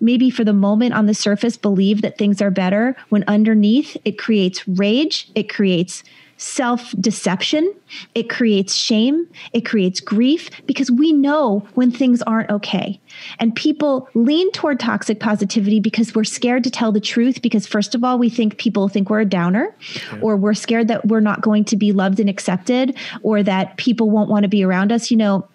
[0.00, 4.18] maybe for the moment on the surface believe that things are better when underneath it
[4.18, 6.02] creates rage, it creates
[6.38, 7.74] self deception,
[8.14, 13.00] it creates shame, it creates grief because we know when things aren't okay.
[13.38, 17.94] And people lean toward toxic positivity because we're scared to tell the truth because, first
[17.94, 19.74] of all, we think people think we're a downer,
[20.08, 20.20] okay.
[20.20, 24.10] or we're scared that we're not going to be loved and accepted, or that people
[24.10, 25.10] won't want to be around us.
[25.10, 25.48] You know,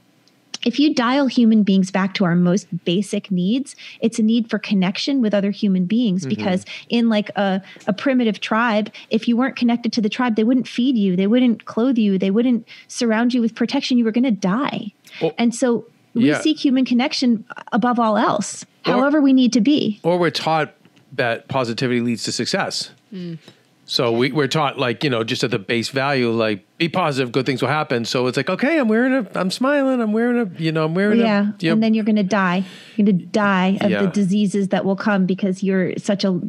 [0.66, 4.60] if you dial human beings back to our most basic needs, it's a need for
[4.60, 6.22] connection with other human beings.
[6.22, 6.30] Mm-hmm.
[6.30, 10.44] Because in like a, a primitive tribe, if you weren't connected to the tribe, they
[10.44, 13.98] wouldn't feed you, they wouldn't clothe you, they wouldn't surround you with protection.
[13.98, 14.94] You were going to die.
[15.22, 16.40] Well, and so we yeah.
[16.40, 20.00] seek human connection above all else, or, however we need to be.
[20.04, 20.74] Or we're taught
[21.14, 22.92] that positivity leads to success.
[23.14, 23.38] Mm.
[23.92, 27.34] So we, we're taught like, you know, just at the base value, like be positive,
[27.34, 28.06] good things will happen.
[28.06, 30.96] So it's like, okay, I'm wearing a, I'm smiling, I'm wearing a, you know, I'm
[30.96, 31.50] wearing yeah.
[31.50, 31.54] a.
[31.60, 31.74] Yeah.
[31.74, 32.64] And then you're going to die.
[32.96, 34.04] You're going to die of yeah.
[34.04, 36.40] the diseases that will come because you're such a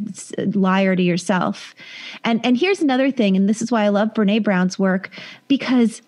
[0.55, 1.74] liar to yourself.
[2.23, 3.36] And, and here's another thing.
[3.36, 5.10] And this is why I love Brene Brown's work
[5.48, 6.01] because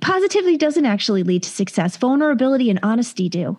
[0.00, 1.98] positivity doesn't actually lead to success.
[1.98, 3.58] Vulnerability and honesty do.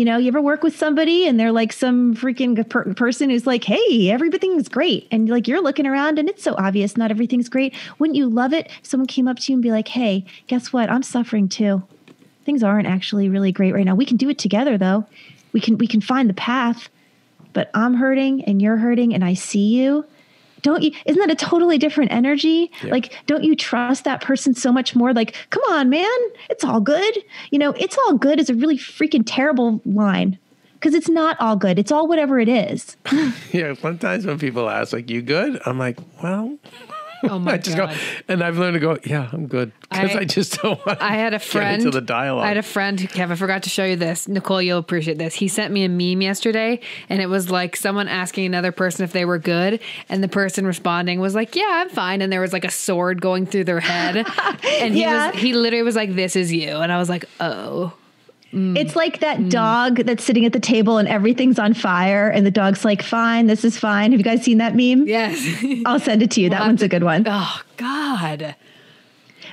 [0.00, 3.46] You know, you ever work with somebody and they're like some freaking per- person who's
[3.46, 5.06] like, hey, everything's great.
[5.10, 7.74] And like you're looking around and it's so obvious not everything's great.
[7.98, 10.72] Wouldn't you love it if someone came up to you and be like, hey, guess
[10.72, 10.88] what?
[10.88, 11.82] I'm suffering too.
[12.46, 13.94] Things aren't actually really great right now.
[13.94, 15.04] We can do it together though.
[15.52, 16.88] We can we can find the path.
[17.52, 20.06] But I'm hurting and you're hurting and I see you
[20.62, 22.70] don't you isn't that a totally different energy?
[22.82, 22.90] Yeah.
[22.92, 25.12] like don't you trust that person so much more?
[25.12, 26.18] Like come on man
[26.48, 27.18] it's all good.
[27.50, 30.38] You know it's all good is a really freaking terrible line
[30.74, 31.78] because it's not all good.
[31.78, 32.96] It's all whatever it is.
[33.52, 35.60] Yeah sometimes when people ask like you good?
[35.66, 36.56] I'm like well
[37.24, 37.90] Oh my I just God.
[37.90, 37.96] go,
[38.28, 38.98] and I've learned to go.
[39.04, 41.00] Yeah, I'm good because I, I, just don't want.
[41.00, 42.44] I had a friend into the dialogue.
[42.44, 44.28] I had a friend who Keven forgot to show you this.
[44.28, 45.34] Nicole, you'll appreciate this.
[45.34, 49.12] He sent me a meme yesterday, and it was like someone asking another person if
[49.12, 52.52] they were good, and the person responding was like, "Yeah, I'm fine," and there was
[52.52, 54.16] like a sword going through their head,
[54.64, 55.30] and he yeah.
[55.30, 57.92] was he literally was like, "This is you," and I was like, "Oh."
[58.52, 58.76] Mm.
[58.76, 59.50] It's like that mm.
[59.50, 63.46] dog that's sitting at the table and everything's on fire, and the dog's like, "Fine,
[63.46, 65.06] this is fine." Have you guys seen that meme?
[65.06, 66.50] Yes, I'll send it to you.
[66.50, 67.24] We'll that one's to, a good one.
[67.26, 68.56] Oh God.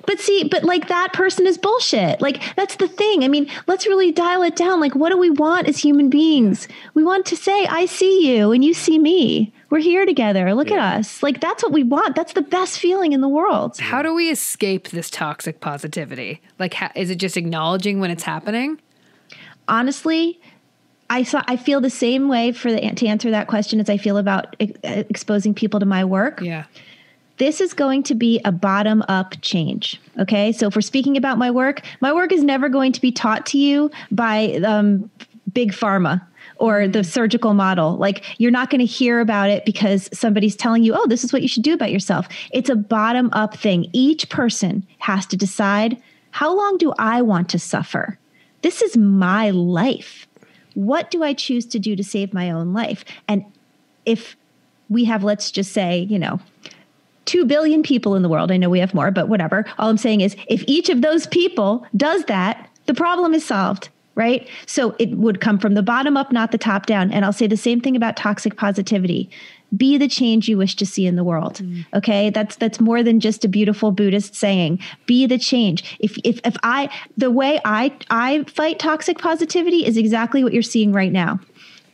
[0.06, 2.22] But see, but like that person is bullshit.
[2.22, 3.24] Like that's the thing.
[3.24, 4.80] I mean, let's really dial it down.
[4.80, 6.68] Like, what do we want as human beings?
[6.94, 10.54] We want to say, "I see you, and you see me." We're here together.
[10.54, 10.78] Look yeah.
[10.78, 11.22] at us.
[11.22, 12.16] Like that's what we want.
[12.16, 13.78] That's the best feeling in the world.
[13.80, 16.42] How do we escape this toxic positivity?
[16.58, 18.80] Like, ha- is it just acknowledging when it's happening?
[19.68, 20.40] Honestly,
[21.10, 23.98] I saw, I feel the same way for the to answer that question as I
[23.98, 26.42] feel about ex- exposing people to my work.
[26.42, 26.66] Yeah.
[27.38, 30.02] This is going to be a bottom up change.
[30.20, 30.52] Okay.
[30.52, 33.46] So if we're speaking about my work, my work is never going to be taught
[33.48, 35.10] to you by um,
[35.54, 36.22] big pharma
[36.58, 37.96] or the surgical model.
[37.96, 41.32] Like you're not going to hear about it because somebody's telling you, oh, this is
[41.32, 42.28] what you should do about yourself.
[42.52, 43.88] It's a bottom up thing.
[43.94, 48.18] Each person has to decide how long do I want to suffer?
[48.68, 50.28] This is my life.
[50.74, 53.06] What do I choose to do to save my own life?
[53.26, 53.46] And
[54.06, 54.36] if
[54.90, 56.42] we have, let's just say, you know,
[57.28, 59.64] 2 billion people in the world, I know we have more, but whatever.
[59.78, 63.88] All I'm saying is if each of those people does that, the problem is solved
[64.16, 64.50] right?
[64.66, 67.12] So it would come from the bottom up, not the top down.
[67.12, 69.30] And I'll say the same thing about toxic positivity
[69.76, 71.56] be the change you wish to see in the world.
[71.56, 71.86] Mm.
[71.94, 72.30] okay?
[72.30, 74.80] That's that's more than just a beautiful buddhist saying.
[75.06, 75.98] Be the change.
[76.00, 80.64] If if if i the way i i fight toxic positivity is exactly what you're
[80.64, 81.40] seeing right now.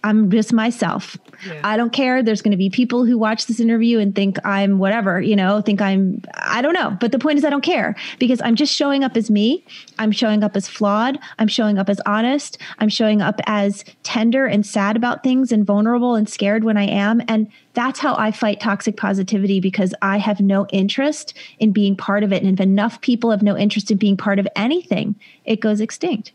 [0.03, 1.17] I'm just myself.
[1.45, 1.61] Yeah.
[1.63, 2.23] I don't care.
[2.23, 5.61] There's going to be people who watch this interview and think I'm whatever, you know,
[5.61, 6.97] think I'm, I don't know.
[6.99, 9.63] But the point is, I don't care because I'm just showing up as me.
[9.99, 11.19] I'm showing up as flawed.
[11.39, 12.57] I'm showing up as honest.
[12.79, 16.85] I'm showing up as tender and sad about things and vulnerable and scared when I
[16.85, 17.21] am.
[17.27, 22.23] And that's how I fight toxic positivity because I have no interest in being part
[22.23, 22.43] of it.
[22.43, 25.15] And if enough people have no interest in being part of anything,
[25.45, 26.31] it goes extinct.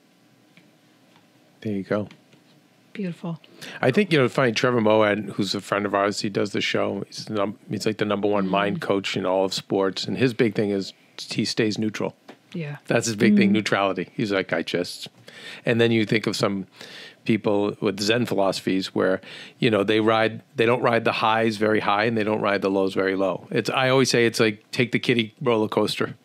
[1.61, 2.09] There you go.
[2.99, 3.41] Beautiful.
[3.81, 4.51] I think you know, funny.
[4.51, 7.05] Trevor Moawad, who's a friend of ours, he does the show.
[7.07, 8.51] He's num- he's like the number one mm-hmm.
[8.51, 12.17] mind coach in all of sports, and his big thing is he stays neutral.
[12.53, 13.39] Yeah, that's his big mm-hmm.
[13.39, 14.09] thing, neutrality.
[14.15, 15.07] He's like, I just,
[15.65, 16.67] and then you think of some
[17.25, 19.21] people with Zen philosophies where
[19.61, 22.63] you know they ride, they don't ride the highs very high, and they don't ride
[22.63, 23.47] the lows very low.
[23.53, 26.17] It's I always say it's like take the kiddie roller coaster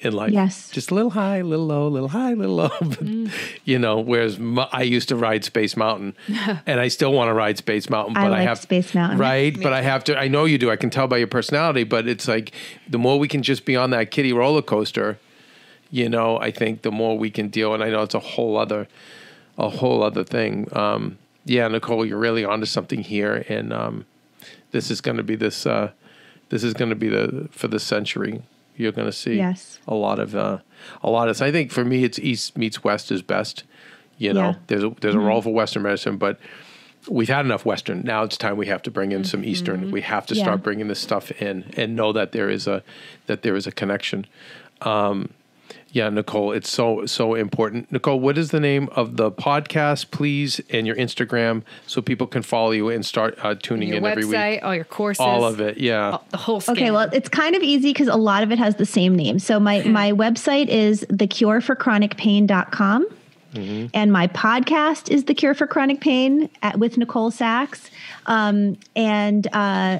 [0.00, 0.32] in life.
[0.32, 0.70] Yes.
[0.70, 2.70] Just a little high, a little low, a little high, a little low.
[2.80, 3.32] But,
[3.64, 4.38] You know, whereas
[4.72, 6.16] I used to ride Space Mountain
[6.66, 9.18] and I still want to ride Space Mountain, but I, like have Space Mountain.
[9.18, 9.60] Right.
[9.60, 10.70] But I have to, I know you do.
[10.70, 12.52] I can tell by your personality, but it's like
[12.88, 15.18] the more we can just be on that kiddie roller coaster,
[15.90, 17.74] you know, I think the more we can deal.
[17.74, 18.88] And I know it's a whole other,
[19.58, 20.68] a whole other thing.
[20.72, 23.44] Um, yeah, Nicole, you're really onto something here.
[23.48, 24.06] And um,
[24.70, 25.90] this is going to be this, uh,
[26.48, 28.42] this is going to be the, for the century.
[28.80, 29.78] You're going to see Yes.
[29.86, 30.58] a lot of, uh,
[31.02, 33.64] a lot of, I think for me, it's East meets West is best.
[34.18, 34.54] You know, Yeah.
[34.68, 36.38] there's a, there's a role for Western medicine, but
[37.08, 38.02] we've had enough Western.
[38.02, 39.90] Now it's time we have to bring in some Eastern.
[39.90, 40.42] We have to Yeah.
[40.44, 42.82] start bringing this stuff in and know that there is a
[43.26, 44.26] that there is a connection.
[44.82, 45.30] Um,
[45.92, 47.90] yeah, Nicole, it's so so important.
[47.90, 52.42] Nicole, what is the name of the podcast, please, and your Instagram, so people can
[52.42, 54.32] follow you and start uh, tuning Your in every week.
[54.32, 56.18] Your website, all your courses, All of it, yeah.
[56.30, 56.60] the whole.
[56.60, 56.76] Scan.
[56.76, 59.38] Okay, well, it's kind of easy because a lot of it has the same name.
[59.38, 63.06] So my my website is thecureforchronicpain.com.
[63.52, 67.90] And my podcast is The Cure for Chronic Pain at, with Nicole Sachs.
[68.26, 69.98] Um, and uh,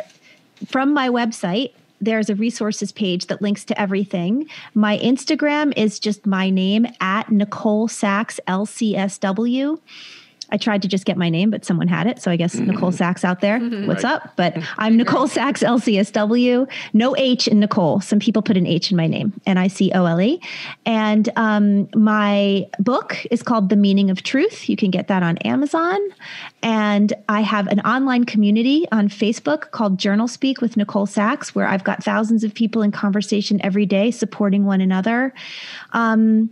[0.67, 4.49] from my website, there's a resources page that links to everything.
[4.75, 9.79] My Instagram is just my name at Nicole Sachs LCSW.
[10.53, 12.21] I tried to just get my name, but someone had it.
[12.21, 13.59] So I guess Nicole Sachs out there.
[13.61, 14.15] What's Right.
[14.15, 14.33] up?
[14.37, 16.67] But I'm Nicole Sachs LCSW.
[16.93, 18.01] No H in Nicole.
[18.01, 20.41] Some people put an H in my name, N I C O L E.
[20.87, 24.69] And um, my book is called The Meaning of Truth.
[24.69, 25.99] You can get that on Amazon.
[26.63, 31.67] And I have an online community on Facebook called Journal Speak with Nicole Sachs, where
[31.67, 35.33] I've got thousands of people in conversation every day supporting one another.
[35.93, 36.51] Um,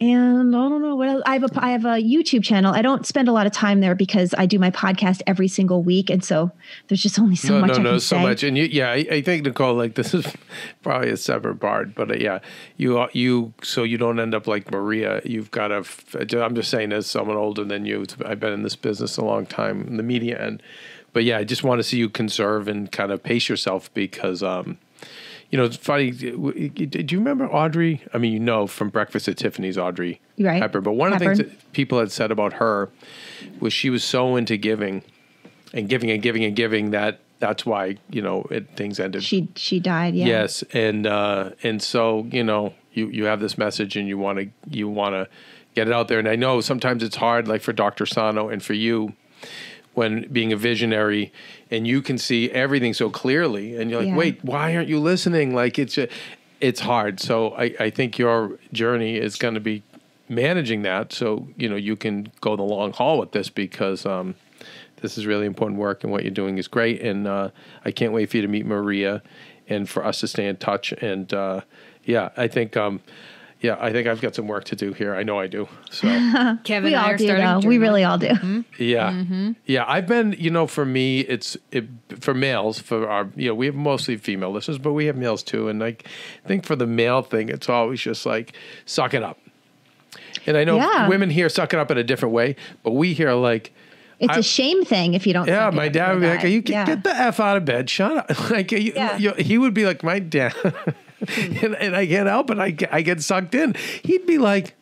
[0.00, 1.22] and I don't know what else.
[1.24, 2.74] I have a I have a YouTube channel.
[2.74, 5.82] I don't spend a lot of time there because I do my podcast every single
[5.82, 6.50] week, and so
[6.88, 8.22] there's just only so no, much no, I no, so say.
[8.22, 8.42] much.
[8.42, 10.26] And you, yeah, I, I think Nicole, like this is
[10.82, 12.40] probably a separate part, but uh, yeah,
[12.76, 15.22] you, you, so you don't end up like Maria.
[15.24, 16.44] You've got to.
[16.44, 19.46] I'm just saying, as someone older than you, I've been in this business a long
[19.46, 20.62] time in the media and
[21.16, 24.42] but yeah, I just want to see you conserve and kind of pace yourself because,
[24.42, 24.76] um,
[25.50, 26.10] you know, it's funny.
[26.10, 26.34] Do
[27.08, 28.02] you remember Audrey?
[28.12, 30.60] I mean, you know from Breakfast at Tiffany's, Audrey Right.
[30.60, 30.82] Hepburn.
[30.82, 32.90] But one of the things that people had said about her
[33.60, 35.02] was she was so into giving
[35.72, 39.22] and giving and giving and giving that that's why you know it, things ended.
[39.22, 40.14] She she died.
[40.14, 40.26] Yeah.
[40.26, 44.38] Yes, and uh, and so you know you you have this message and you want
[44.38, 45.28] to you want to
[45.74, 46.18] get it out there.
[46.18, 48.06] And I know sometimes it's hard, like for Dr.
[48.06, 49.12] Sarno and for you,
[49.96, 51.32] when being a visionary
[51.70, 54.16] and you can see everything so clearly, and you're like, Yeah.
[54.16, 55.54] wait, why aren't you listening?
[55.54, 56.06] Like it's a,
[56.60, 57.18] it's hard.
[57.18, 59.82] So I I think your journey is going to be
[60.28, 64.06] managing that, so you know you can go the long haul with this because.
[64.06, 64.34] um
[65.02, 67.50] this is really important work and what you're doing is great and uh,
[67.84, 69.22] i can't wait for you to meet maria
[69.68, 71.60] and for us to stay in touch and uh,
[72.04, 73.00] yeah i think um,
[73.66, 76.06] yeah i think i've got some work to do here i know i do so
[76.64, 77.44] Keven We and I all are do starting.
[77.46, 77.68] though.
[77.68, 78.34] We really all do.
[78.34, 78.60] Hmm?
[78.78, 79.52] yeah mm-hmm.
[79.66, 81.84] yeah i've been you know for me it's it,
[82.20, 85.42] for males for our you know we have mostly female listeners but we have males
[85.42, 86.06] too and like
[86.44, 88.52] i think for the male thing it's always just like
[88.84, 89.38] suck it up
[90.46, 91.08] and i know Yeah.
[91.08, 93.72] women here suck it up in a different way but we hear like
[94.18, 95.46] It's I- a shame thing if you don't.
[95.46, 96.48] Yeah, my dad would be like, guy.
[96.48, 96.86] "You Yeah.
[96.86, 99.18] get the f out of bed, shut up." like you, Yeah.
[99.18, 100.54] you- he would be like, "My dad,"
[101.62, 102.58] and, and I can't help it.
[102.58, 103.74] I get, I get sucked in.
[104.02, 104.74] He'd be like,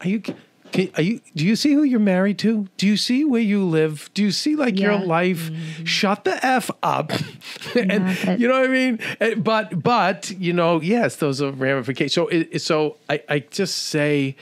[0.00, 1.20] "Are you?" Can, are you?
[1.36, 2.66] Do you see who you're married to?
[2.78, 4.08] Do you see where you live?
[4.14, 4.98] Do you see like your Yeah.
[5.00, 5.08] Mm-hmm.
[5.08, 5.50] life?
[5.84, 7.12] Shut the f up,
[7.76, 8.98] and but- you know what I mean.
[9.20, 12.14] And- But but you know, yes, those are ramifications.
[12.14, 14.34] So it, so I I just say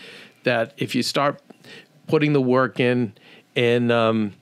[0.44, 1.43] that if you start
[2.06, 3.12] putting the work in
[3.56, 4.32] and um,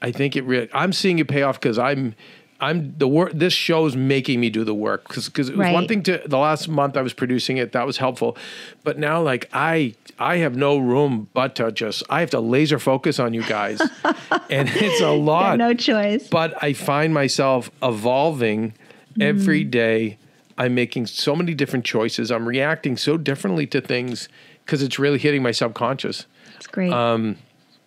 [0.00, 0.68] I think it really.
[0.74, 2.16] I'm seeing it pay off because I'm.
[2.62, 3.32] I'm the work.
[3.34, 6.38] This show's making me do the work because because it was one thing to the
[6.38, 8.36] last month I was producing it that was helpful,
[8.84, 12.78] but now like I I have no room but to just I have to laser
[12.78, 13.80] focus on you guys,
[14.48, 15.58] and it's a lot.
[15.58, 16.28] no choice.
[16.28, 18.74] But I find myself evolving
[19.20, 20.18] every day.
[20.56, 22.30] I'm making so many different choices.
[22.30, 24.28] I'm reacting so differently to things
[24.64, 26.26] because it's really hitting my subconscious.
[26.56, 26.92] It's great.
[26.92, 27.38] Um,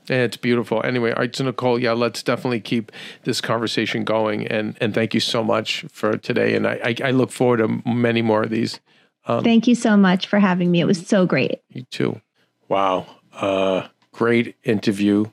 [0.07, 0.82] it's beautiful.
[0.84, 2.91] Anyway, all right, so Nicole, yeah, let's definitely keep
[3.23, 4.48] this conversation going.
[4.48, 6.56] And and thank you so much for today.
[6.56, 8.80] And I I, I look forward to many more of these.
[9.27, 10.80] Thank you so much for having me.
[10.80, 11.61] It was so great.
[11.69, 12.22] You too.
[12.68, 13.07] Wow.
[13.34, 15.26] Uh, great interview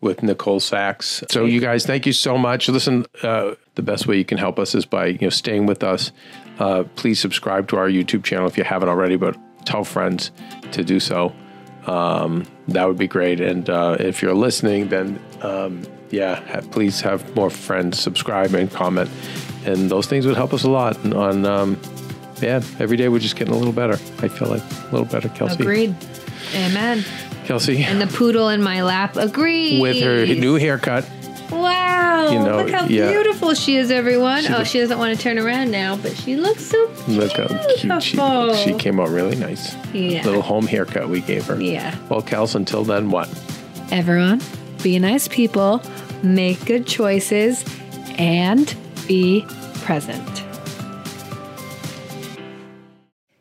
[0.00, 1.24] with Nicole Sachs.
[1.30, 2.68] So you guys, thank you so much.
[2.68, 5.82] Listen, uh, the best way you can help us is by you know staying with
[5.82, 6.12] us.
[6.58, 10.30] Uh, please subscribe to our YouTube channel if you haven't already, but tell friends
[10.72, 11.34] to do so.
[11.86, 13.40] Um, that would be great.
[13.40, 18.70] And uh, if you're listening, then um, yeah, ha- please have more friends subscribe and
[18.70, 19.10] comment,
[19.64, 21.78] and those things would help us a lot on um,
[22.40, 22.64] bad.
[22.78, 23.94] Every day we're just getting a little better.
[24.22, 25.62] I feel like a little better, Kelsey.
[25.62, 25.94] Agreed.
[26.54, 27.04] Amen.
[27.44, 27.82] Kelsey.
[27.84, 29.80] And the poodle in my lap agrees.
[29.80, 31.08] With her new haircut.
[31.54, 32.30] Wow.
[32.30, 33.10] You know, Look how yeah.
[33.10, 34.42] beautiful she is, everyone.
[34.42, 37.32] She oh, look- she doesn't want to turn around now, but she looks so Look
[37.32, 38.54] how cute she, Beautiful.
[38.54, 39.74] she came out really nice.
[39.92, 40.24] Yeah.
[40.24, 41.60] Little home haircut we gave her.
[41.60, 41.96] Yeah.
[42.08, 43.28] Well, Kels, until then, what?
[43.90, 44.40] Everyone,
[44.82, 45.82] be nice people,
[46.22, 47.64] make good choices,
[48.18, 48.74] and
[49.06, 49.44] be
[49.82, 50.43] present.